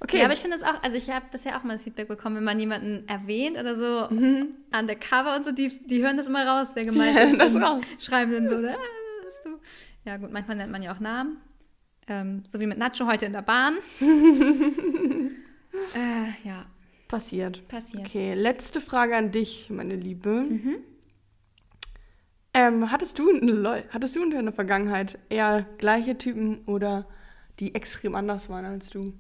Okay. 0.01 0.19
Ja, 0.19 0.25
aber 0.25 0.35
ich 0.35 0.41
finde 0.41 0.57
es 0.57 0.63
auch, 0.63 0.83
also 0.83 0.97
ich 0.97 1.09
habe 1.11 1.27
bisher 1.33 1.57
auch 1.57 1.65
mal 1.65 1.73
das 1.73 1.83
Feedback 1.83 2.09
bekommen, 2.09 2.37
wenn 2.37 2.45
man 2.45 2.61
jemanden 2.61 3.09
erwähnt 3.09 3.59
oder 3.59 3.75
so 3.75 4.15
mhm. 4.15 4.55
undercover 4.79 5.35
und 5.37 5.45
so, 5.45 5.53
die, 5.53 5.81
die 5.87 6.03
hören 6.03 6.19
das 6.19 6.27
immer 6.27 6.47
raus, 6.47 6.69
wer 6.75 6.85
gemeint 6.85 7.19
die 7.19 7.23
ist. 7.23 7.41
Das 7.41 7.57
raus. 7.57 7.85
Schreiben 8.01 8.33
dann 8.33 8.47
so, 8.47 8.57
ah, 8.57 8.77
du. 9.45 9.59
Ja 10.05 10.19
gut, 10.19 10.33
manchmal 10.33 10.59
nennt 10.59 10.71
man 10.71 10.83
ja 10.83 10.95
auch 10.95 11.01
Namen. 11.01 11.39
Ähm, 12.09 12.45
so 12.47 12.61
wie 12.61 12.67
mit 12.67 12.79
Nacho 12.79 13.07
heute 13.07 13.27
in 13.27 13.33
der 13.33 13.43
Bahn. 13.43 13.79
äh, 14.01 14.09
ja. 16.45 16.67
Passiert. 17.09 17.67
Passiert. 17.69 18.07
Okay, 18.07 18.35
letzte 18.35 18.81
Frage 18.81 19.17
an 19.17 19.31
dich, 19.31 19.71
meine 19.71 19.95
Liebe. 19.95 20.31
Mhm. 20.31 20.77
Ähm, 22.53 22.91
hattest, 22.91 23.19
du, 23.19 23.31
hattest 23.91 24.17
du 24.17 24.25
in 24.25 24.31
deiner 24.31 24.53
Vergangenheit 24.53 25.19
eher 25.29 25.67
gleiche 25.79 26.17
Typen 26.17 26.65
oder 26.65 27.07
die 27.61 27.75
extrem 27.75 28.15
anders 28.15 28.49
waren 28.49 28.65
als 28.65 28.91
du? 28.91 29.13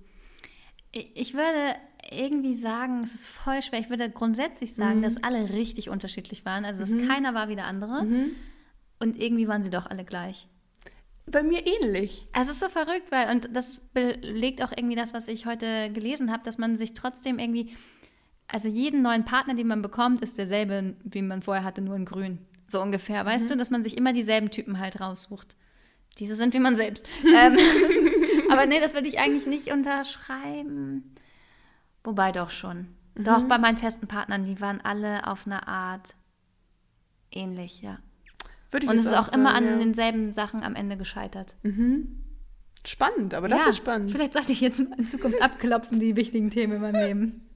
Ich 0.92 1.34
würde 1.34 1.76
irgendwie 2.10 2.56
sagen, 2.56 3.02
es 3.02 3.14
ist 3.14 3.26
voll 3.26 3.60
schwer. 3.62 3.80
Ich 3.80 3.90
würde 3.90 4.08
grundsätzlich 4.10 4.74
sagen, 4.74 4.98
mhm. 4.98 5.02
dass 5.02 5.22
alle 5.22 5.50
richtig 5.50 5.90
unterschiedlich 5.90 6.44
waren. 6.44 6.64
Also, 6.64 6.80
dass 6.80 6.90
mhm. 6.90 7.06
keiner 7.06 7.34
war 7.34 7.48
wie 7.48 7.56
der 7.56 7.66
andere. 7.66 8.04
Mhm. 8.04 8.30
Und 8.98 9.20
irgendwie 9.20 9.48
waren 9.48 9.62
sie 9.62 9.70
doch 9.70 9.86
alle 9.86 10.04
gleich. 10.04 10.48
Bei 11.28 11.42
mir 11.42 11.66
ähnlich. 11.66 12.26
Also, 12.32 12.50
es 12.50 12.56
ist 12.56 12.62
so 12.62 12.68
verrückt, 12.68 13.10
weil, 13.10 13.30
und 13.30 13.48
das 13.52 13.82
belegt 13.92 14.62
auch 14.62 14.72
irgendwie 14.76 14.94
das, 14.94 15.12
was 15.12 15.26
ich 15.26 15.44
heute 15.46 15.90
gelesen 15.92 16.30
habe, 16.30 16.44
dass 16.44 16.56
man 16.56 16.76
sich 16.76 16.94
trotzdem 16.94 17.38
irgendwie, 17.38 17.74
also 18.46 18.68
jeden 18.68 19.02
neuen 19.02 19.24
Partner, 19.24 19.54
den 19.54 19.66
man 19.66 19.82
bekommt, 19.82 20.22
ist 20.22 20.38
derselbe, 20.38 20.94
wie 21.02 21.22
man 21.22 21.42
vorher 21.42 21.64
hatte, 21.64 21.82
nur 21.82 21.96
in 21.96 22.04
grün. 22.04 22.38
So 22.68 22.80
ungefähr, 22.80 23.24
weißt 23.24 23.44
mhm. 23.44 23.48
du, 23.48 23.56
dass 23.56 23.70
man 23.70 23.82
sich 23.82 23.96
immer 23.96 24.12
dieselben 24.12 24.50
Typen 24.50 24.78
halt 24.78 25.00
raussucht. 25.00 25.56
Diese 26.18 26.36
sind 26.36 26.54
wie 26.54 26.60
man 26.60 26.76
selbst. 26.76 27.08
ähm, 27.24 27.58
aber 28.50 28.66
nee, 28.66 28.80
das 28.80 28.94
würde 28.94 29.08
ich 29.08 29.18
eigentlich 29.18 29.46
nicht 29.46 29.72
unterschreiben. 29.72 31.12
Wobei 32.04 32.32
doch 32.32 32.50
schon. 32.50 32.88
Mhm. 33.16 33.24
Doch 33.24 33.42
bei 33.44 33.58
meinen 33.58 33.78
festen 33.78 34.06
Partnern, 34.06 34.44
die 34.44 34.60
waren 34.60 34.80
alle 34.80 35.26
auf 35.26 35.46
eine 35.46 35.66
Art 35.66 36.14
ähnlich, 37.32 37.82
ja. 37.82 37.98
Würde 38.76 38.84
ich 38.84 38.92
Und 38.92 38.98
es 38.98 39.06
ist 39.06 39.16
auch 39.16 39.28
sagen, 39.28 39.40
immer 39.40 39.54
an 39.54 39.64
ja. 39.64 39.78
denselben 39.78 40.34
Sachen 40.34 40.62
am 40.62 40.74
Ende 40.74 40.98
gescheitert. 40.98 41.54
Mhm. 41.62 42.22
Spannend, 42.84 43.32
aber 43.32 43.48
das 43.48 43.60
ja, 43.60 43.70
ist 43.70 43.78
spannend. 43.78 44.10
Vielleicht 44.10 44.34
sollte 44.34 44.52
ich 44.52 44.60
jetzt 44.60 44.78
in 44.80 45.06
Zukunft 45.06 45.40
abklopfen, 45.40 45.98
die 45.98 46.14
wichtigen 46.14 46.50
Themen 46.50 46.74
in 46.74 46.82
meinem 46.82 47.06
Leben. 47.06 47.42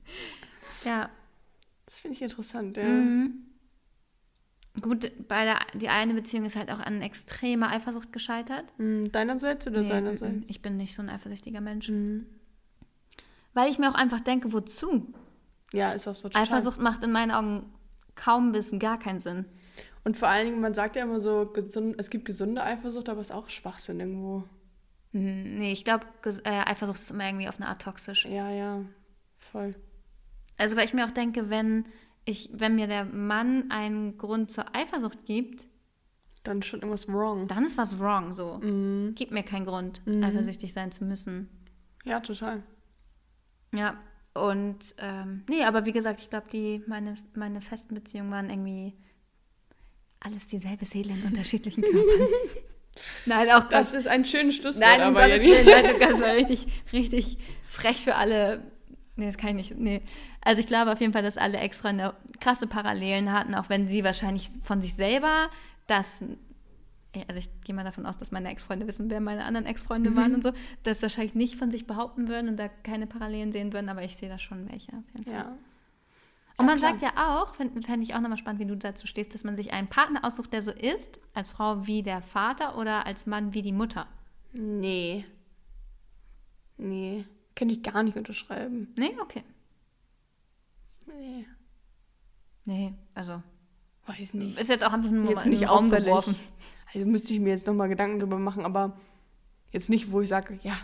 Ja. 0.87 1.11
Das 1.85 1.99
finde 1.99 2.17
ich 2.17 2.23
interessant, 2.23 2.79
ja. 2.79 2.85
Mhm. 2.85 3.35
Gut, 4.81 5.13
bei 5.29 5.45
der 5.45 5.59
die 5.75 5.91
eine 5.91 6.15
Beziehung 6.15 6.47
ist 6.47 6.57
halt 6.57 6.71
auch 6.71 6.81
an 6.81 7.03
extremer 7.03 7.69
Eifersucht 7.69 8.15
gescheitert. 8.15 8.65
Mhm. 8.79 9.13
Deinerseits 9.13 9.67
oder 9.67 9.81
nee, 9.81 9.87
seinerseits? 9.87 10.49
Ich 10.49 10.63
bin 10.63 10.79
nicht 10.79 10.95
so 10.95 11.03
ein 11.03 11.11
eifersüchtiger 11.11 11.61
Mensch. 11.61 11.91
Mhm. 11.91 12.25
Weil 13.53 13.71
ich 13.71 13.79
mir 13.79 13.91
auch 13.91 13.95
einfach 13.95 14.21
denke, 14.21 14.55
wozu? 14.55 15.13
Ja, 15.75 15.93
ist 15.93 16.09
auch 16.09 16.15
so 16.15 16.31
total. 16.31 16.45
Eifersucht 16.45 16.81
macht 16.81 17.05
in 17.05 17.13
meinen 17.13 17.31
Augen 17.31 17.75
kaum 18.15 18.53
bis 18.53 18.71
gar 18.79 18.99
keinen 18.99 19.21
Sinn. 19.21 19.45
Und 20.05 20.17
vor 20.17 20.29
allen 20.29 20.47
Dingen, 20.47 20.61
man 20.61 20.75
sagt 20.75 20.97
ja 20.97 21.03
immer 21.03 21.21
so, 21.21 21.53
es 21.99 22.11
gibt 22.11 22.25
gesunde 22.25 22.63
Eifersucht, 22.63 23.09
aber 23.09 23.21
es 23.21 23.31
ist 23.31 23.37
auch 23.37 23.49
Schwachsinn 23.49 24.01
irgendwo. 24.01 24.45
Hm, 25.13 25.59
nee, 25.59 25.73
ich 25.73 25.85
glaube, 25.85 26.07
äh, 26.45 26.51
Eifersucht 26.67 27.01
ist 27.01 27.11
immer 27.11 27.27
irgendwie 27.27 27.49
auf 27.49 27.61
eine 27.61 27.69
Art 27.69 27.83
toxisch. 27.83 28.25
Ja, 28.25 28.51
ja, 28.51 28.85
voll. 29.37 29.75
Also, 30.57 30.77
weil 30.77 30.85
ich 30.85 30.95
mir 30.95 31.07
auch 31.07 31.11
denke, 31.11 31.51
wenn 31.51 31.87
ich, 32.25 32.51
wenn 32.53 32.77
mir 32.77 32.87
der 32.87 33.05
Mann 33.05 33.71
einen 33.71 34.17
Grund 34.19 34.51
zur 34.51 34.75
Eifersucht 34.75 35.27
gibt, 35.27 35.65
dann 36.43 36.61
ist 36.61 36.67
schon 36.67 36.81
irgendwas 36.81 37.09
wrong. 37.09 37.49
Dann 37.49 37.65
ist 37.65 37.77
was 37.77 37.99
wrong, 37.99 38.33
so. 38.33 38.59
Mhm. 38.63 39.13
Gib 39.15 39.31
mir 39.31 39.43
keinen 39.43 39.67
Grund, 39.67 40.01
mhm. 40.07 40.23
eifersüchtig 40.23 40.73
sein 40.73 40.93
zu 40.93 41.05
müssen. 41.05 41.49
Ja, 42.05 42.21
total. 42.21 42.63
Ja, 43.73 43.99
und 44.35 44.95
ähm, 44.99 45.45
nee, 45.49 45.65
aber 45.65 45.85
wie 45.85 45.93
gesagt, 45.93 46.21
ich 46.21 46.31
glaube, 46.31 46.47
die 46.53 46.83
meine, 46.87 47.17
meine 47.35 47.61
festen 47.61 47.95
Beziehungen 47.95 48.31
waren 48.31 48.49
irgendwie 48.49 48.95
alles 50.21 50.47
dieselbe 50.47 50.85
Seele 50.85 51.13
in 51.13 51.23
unterschiedlichen 51.25 51.83
Körpern. 51.83 52.29
nein, 53.27 53.51
auch 53.51 53.65
Das 53.65 53.95
ist 53.95 54.07
ein 54.07 54.25
schönes 54.25 54.57
Schlusswort. 54.57 54.87
Nein, 54.87 55.01
aber 55.01 55.23
Gottes 55.23 55.43
Willen, 55.43 55.67
nein, 55.67 55.95
das 55.99 56.21
war 56.21 56.35
richtig, 56.35 56.67
richtig 56.93 57.39
frech 57.69 58.03
für 58.03 58.15
alle. 58.15 58.63
Nee, 59.17 59.27
das 59.27 59.37
kann 59.37 59.51
ich 59.51 59.71
nicht. 59.71 59.79
Nee. 59.79 60.03
Also 60.43 60.61
ich 60.61 60.67
glaube 60.67 60.93
auf 60.93 61.01
jeden 61.01 61.13
Fall, 61.13 61.23
dass 61.23 61.37
alle 61.37 61.59
Ex-Freunde 61.59 62.15
krasse 62.41 62.67
Parallelen 62.67 63.33
hatten, 63.33 63.55
auch 63.55 63.69
wenn 63.69 63.89
sie 63.89 64.05
wahrscheinlich 64.05 64.49
von 64.63 64.81
sich 64.81 64.95
selber 64.95 65.51
das 65.87 66.23
also 67.27 67.39
ich 67.39 67.51
gehe 67.65 67.75
mal 67.75 67.85
davon 67.85 68.07
aus, 68.07 68.19
dass 68.19 68.31
meine 68.31 68.49
Ex-Freunde 68.51 68.87
wissen, 68.87 69.11
wer 69.11 69.21
meine 69.21 69.45
anderen 69.45 69.67
Ex-Freunde 69.67 70.11
mhm. 70.11 70.17
waren 70.17 70.35
und 70.35 70.45
so, 70.45 70.53
dass 70.83 70.99
sie 70.99 71.03
wahrscheinlich 71.03 71.35
nicht 71.35 71.57
von 71.57 71.71
sich 71.71 71.87
behaupten 71.87 72.29
würden 72.29 72.49
und 72.49 72.57
da 72.57 72.69
keine 72.69 73.07
Parallelen 73.07 73.53
sehen 73.53 73.73
würden, 73.73 73.89
aber 73.89 74.05
ich 74.05 74.17
sehe 74.17 74.29
da 74.29 74.39
schon 74.39 74.71
welche 74.71 74.93
auf 74.93 75.05
jeden 75.13 75.25
Fall. 75.25 75.35
Ja. 75.35 75.59
Und 76.61 76.67
man 76.67 76.79
klar. 76.79 76.91
sagt 76.91 77.03
ja 77.03 77.41
auch, 77.41 77.55
fände 77.55 77.83
fänd 77.83 78.03
ich 78.03 78.15
auch 78.15 78.21
nochmal 78.21 78.39
spannend, 78.39 78.61
wie 78.61 78.67
du 78.67 78.77
dazu 78.77 79.07
stehst, 79.07 79.35
dass 79.35 79.45
man 79.45 79.57
sich 79.57 79.73
einen 79.73 79.89
Partner 79.89 80.25
aussucht, 80.25 80.53
der 80.53 80.63
so 80.63 80.71
ist, 80.71 81.19
als 81.35 81.51
Frau 81.51 81.87
wie 81.87 82.03
der 82.03 82.23
Vater 82.23 82.77
oder 82.77 83.07
als 83.07 83.27
Mann 83.27 83.55
wie 83.55 83.63
die 83.63 83.73
Mutter. 83.73 84.07
Nee. 84.53 85.25
Nee. 86.77 87.25
Kann 87.55 87.71
ich 87.71 87.83
gar 87.83 88.03
nicht 88.03 88.17
unterschreiben. 88.17 88.93
Nee, 88.97 89.17
okay. 89.21 89.45
Nee. 91.07 91.47
Nee, 92.65 92.95
also. 93.15 93.43
Weiß 94.07 94.35
nicht. 94.35 94.59
Ist 94.59 94.69
jetzt 94.69 94.85
auch 94.85 94.93
einfach 94.93 95.11
nur 95.11 95.31
jetzt 95.31 95.45
den 95.45 95.65
Raum 95.65 95.91
geworfen. 95.91 96.37
Also 96.93 97.07
müsste 97.07 97.33
ich 97.33 97.41
mir 97.41 97.51
jetzt 97.51 97.67
nochmal 97.67 97.89
Gedanken 97.89 98.19
drüber 98.19 98.39
machen, 98.39 98.65
aber 98.65 98.99
jetzt 99.71 99.91
nicht, 99.91 100.11
wo 100.11 100.21
ich 100.21 100.29
sage, 100.29 100.59
ja, 100.63 100.77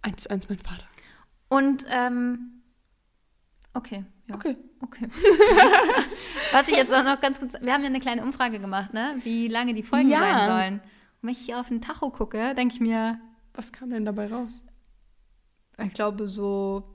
eins 0.00 0.22
zu 0.22 0.30
eins 0.30 0.48
mein 0.48 0.58
Vater. 0.58 0.84
Und, 1.48 1.84
ähm, 1.90 2.62
okay. 3.74 4.04
Ja. 4.28 4.34
Okay. 4.36 4.56
Okay. 4.80 5.08
Was 6.52 6.68
ich 6.68 6.76
jetzt 6.76 6.92
auch 6.92 7.04
noch 7.04 7.20
ganz 7.20 7.38
kurz, 7.38 7.54
wir 7.60 7.72
haben 7.72 7.82
ja 7.82 7.88
eine 7.88 8.00
kleine 8.00 8.22
Umfrage 8.22 8.58
gemacht, 8.58 8.92
ne? 8.94 9.16
Wie 9.22 9.48
lange 9.48 9.74
die 9.74 9.82
Folgen 9.82 10.08
ja. 10.08 10.20
sein 10.20 10.48
sollen. 10.48 10.74
Und 10.74 11.22
wenn 11.22 11.30
ich 11.30 11.38
hier 11.38 11.60
auf 11.60 11.68
den 11.68 11.80
Tacho 11.80 12.10
gucke, 12.10 12.54
denke 12.54 12.74
ich 12.74 12.80
mir. 12.80 13.18
Was 13.54 13.72
kam 13.72 13.90
denn 13.90 14.04
dabei 14.04 14.26
raus? 14.26 14.62
Ich 15.82 15.94
glaube 15.94 16.28
so 16.28 16.94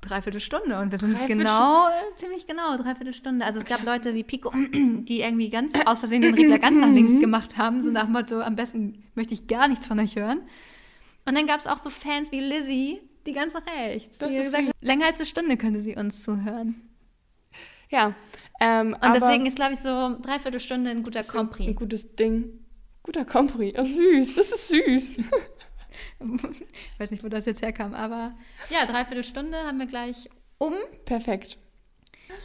dreiviertel 0.00 0.40
Stunde 0.40 0.78
und 0.78 0.92
wir 0.92 0.98
sind 0.98 1.16
genau, 1.26 1.86
ziemlich 2.16 2.46
genau, 2.46 2.76
dreiviertel 2.76 3.14
Stunde. 3.14 3.44
Also 3.44 3.60
es 3.60 3.64
gab 3.64 3.84
Leute 3.84 4.14
wie 4.14 4.22
Pico, 4.22 4.52
die 4.72 5.20
irgendwie 5.20 5.50
ganz 5.50 5.72
aus 5.86 6.00
Versehen 6.00 6.22
den 6.22 6.34
Regler 6.34 6.58
ganz 6.58 6.78
nach 6.78 6.90
links 6.90 7.18
gemacht 7.18 7.56
haben, 7.56 7.82
so 7.82 7.90
nach 7.90 8.04
dem 8.04 8.12
Motto, 8.12 8.40
am 8.40 8.56
besten 8.56 9.04
möchte 9.14 9.34
ich 9.34 9.46
gar 9.46 9.68
nichts 9.68 9.86
von 9.86 9.98
euch 9.98 10.16
hören. 10.16 10.40
Und 11.26 11.36
dann 11.36 11.46
gab 11.46 11.58
es 11.60 11.66
auch 11.66 11.78
so 11.78 11.90
Fans 11.90 12.32
wie 12.32 12.40
Lizzie, 12.40 13.00
die 13.26 13.32
ganz 13.32 13.54
nach 13.54 13.66
rechts. 13.66 14.18
Das 14.18 14.28
die 14.30 14.36
ist 14.36 14.44
gesagt, 14.44 14.70
länger 14.80 15.06
als 15.06 15.16
eine 15.16 15.26
Stunde 15.26 15.56
könnte 15.56 15.80
sie 15.80 15.96
uns 15.96 16.22
zuhören. 16.22 16.88
Ja. 17.90 18.14
Ähm, 18.60 18.96
Und 19.00 19.14
deswegen 19.14 19.46
ist, 19.46 19.56
glaube 19.56 19.74
ich, 19.74 19.80
so 19.80 20.18
dreiviertel 20.20 20.60
Stunde 20.60 20.90
ein 20.90 21.02
guter 21.02 21.20
ein 21.20 21.26
Compris. 21.26 21.74
gutes 21.76 22.14
Ding. 22.16 22.64
Guter 23.02 23.24
Compris. 23.24 23.74
Oh, 23.76 23.84
süß. 23.84 24.34
Das 24.36 24.52
ist 24.52 24.68
süß. 24.68 25.16
Ich 26.20 26.98
weiß 27.00 27.10
nicht, 27.10 27.22
wo 27.22 27.28
das 27.28 27.44
jetzt 27.44 27.62
herkam, 27.62 27.94
aber 27.94 28.34
ja, 28.70 28.84
dreiviertel 28.86 29.24
Stunde 29.24 29.58
haben 29.58 29.78
wir 29.78 29.86
gleich 29.86 30.28
um. 30.58 30.74
Perfekt. 31.04 31.58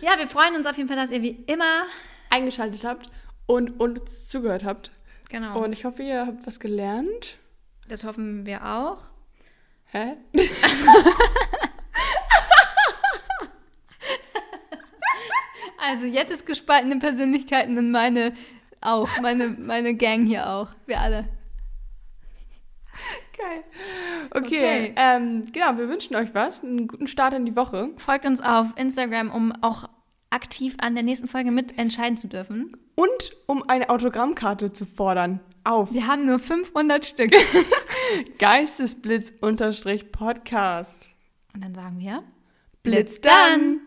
Ja, 0.02 0.18
wir 0.20 0.28
freuen 0.28 0.56
uns 0.56 0.66
auf 0.68 0.78
jeden 0.78 0.88
Fall, 0.90 0.98
dass 0.98 1.12
ihr 1.12 1.22
wie 1.22 1.44
immer. 1.48 1.86
Eingeschaltet 2.30 2.84
habt 2.84 3.08
und 3.48 3.80
uns 3.80 4.28
zugehört 4.28 4.64
habt. 4.64 4.92
Genau. 5.30 5.64
Und 5.64 5.74
ich 5.74 5.86
hoffe, 5.86 6.04
ihr 6.04 6.28
habt 6.28 6.46
was 6.46 6.60
gelernt. 6.60 7.38
das 7.88 8.04
hoffen 8.04 8.46
wir 8.46 8.66
auch. 8.66 9.09
Hä? 9.92 10.18
Also, 15.82 16.06
jetzt 16.06 16.32
ist 16.32 16.46
gespaltene 16.46 17.00
Persönlichkeiten 17.00 17.78
und 17.78 17.90
meine 17.92 18.34
auch. 18.82 19.10
Meine, 19.22 19.50
meine 19.50 19.96
Gang 19.96 20.28
hier 20.28 20.50
auch. 20.50 20.68
Wir 20.86 21.00
alle. 21.00 21.30
Geil. 23.38 23.64
Okay, 24.32 24.46
Okay. 24.46 24.94
Ähm, 24.98 25.46
genau, 25.52 25.78
wir 25.78 25.88
wünschen 25.88 26.16
euch 26.16 26.34
was. 26.34 26.64
Einen 26.64 26.88
guten 26.88 27.08
Start 27.08 27.34
in 27.34 27.46
die 27.46 27.56
Woche. 27.56 27.90
Folgt 27.98 28.26
uns 28.26 28.42
auf 28.42 28.68
Instagram, 28.76 29.32
um 29.32 29.54
auch 29.62 29.90
aktiv 30.30 30.76
an 30.82 30.96
der 30.96 31.04
nächsten 31.04 31.28
Folge 31.28 31.52
mitentscheiden 31.52 32.18
zu 32.18 32.28
dürfen. 32.28 32.76
Und 32.96 33.38
um 33.48 33.64
eine 33.68 33.90
Autogrammkarte 33.90 34.74
zu 34.74 34.86
fordern. 34.86 35.40
Auf 35.64 35.94
Wir 35.94 36.08
haben 36.08 36.26
nur 36.26 36.40
500 36.40 37.06
Stück. 37.06 37.32
Geistesblitz-Podcast. 38.38 41.10
Und 41.54 41.64
dann 41.64 41.76
sagen 41.76 42.00
wir, 42.00 42.24
Blitz 42.84 43.22
dann! 43.22 43.80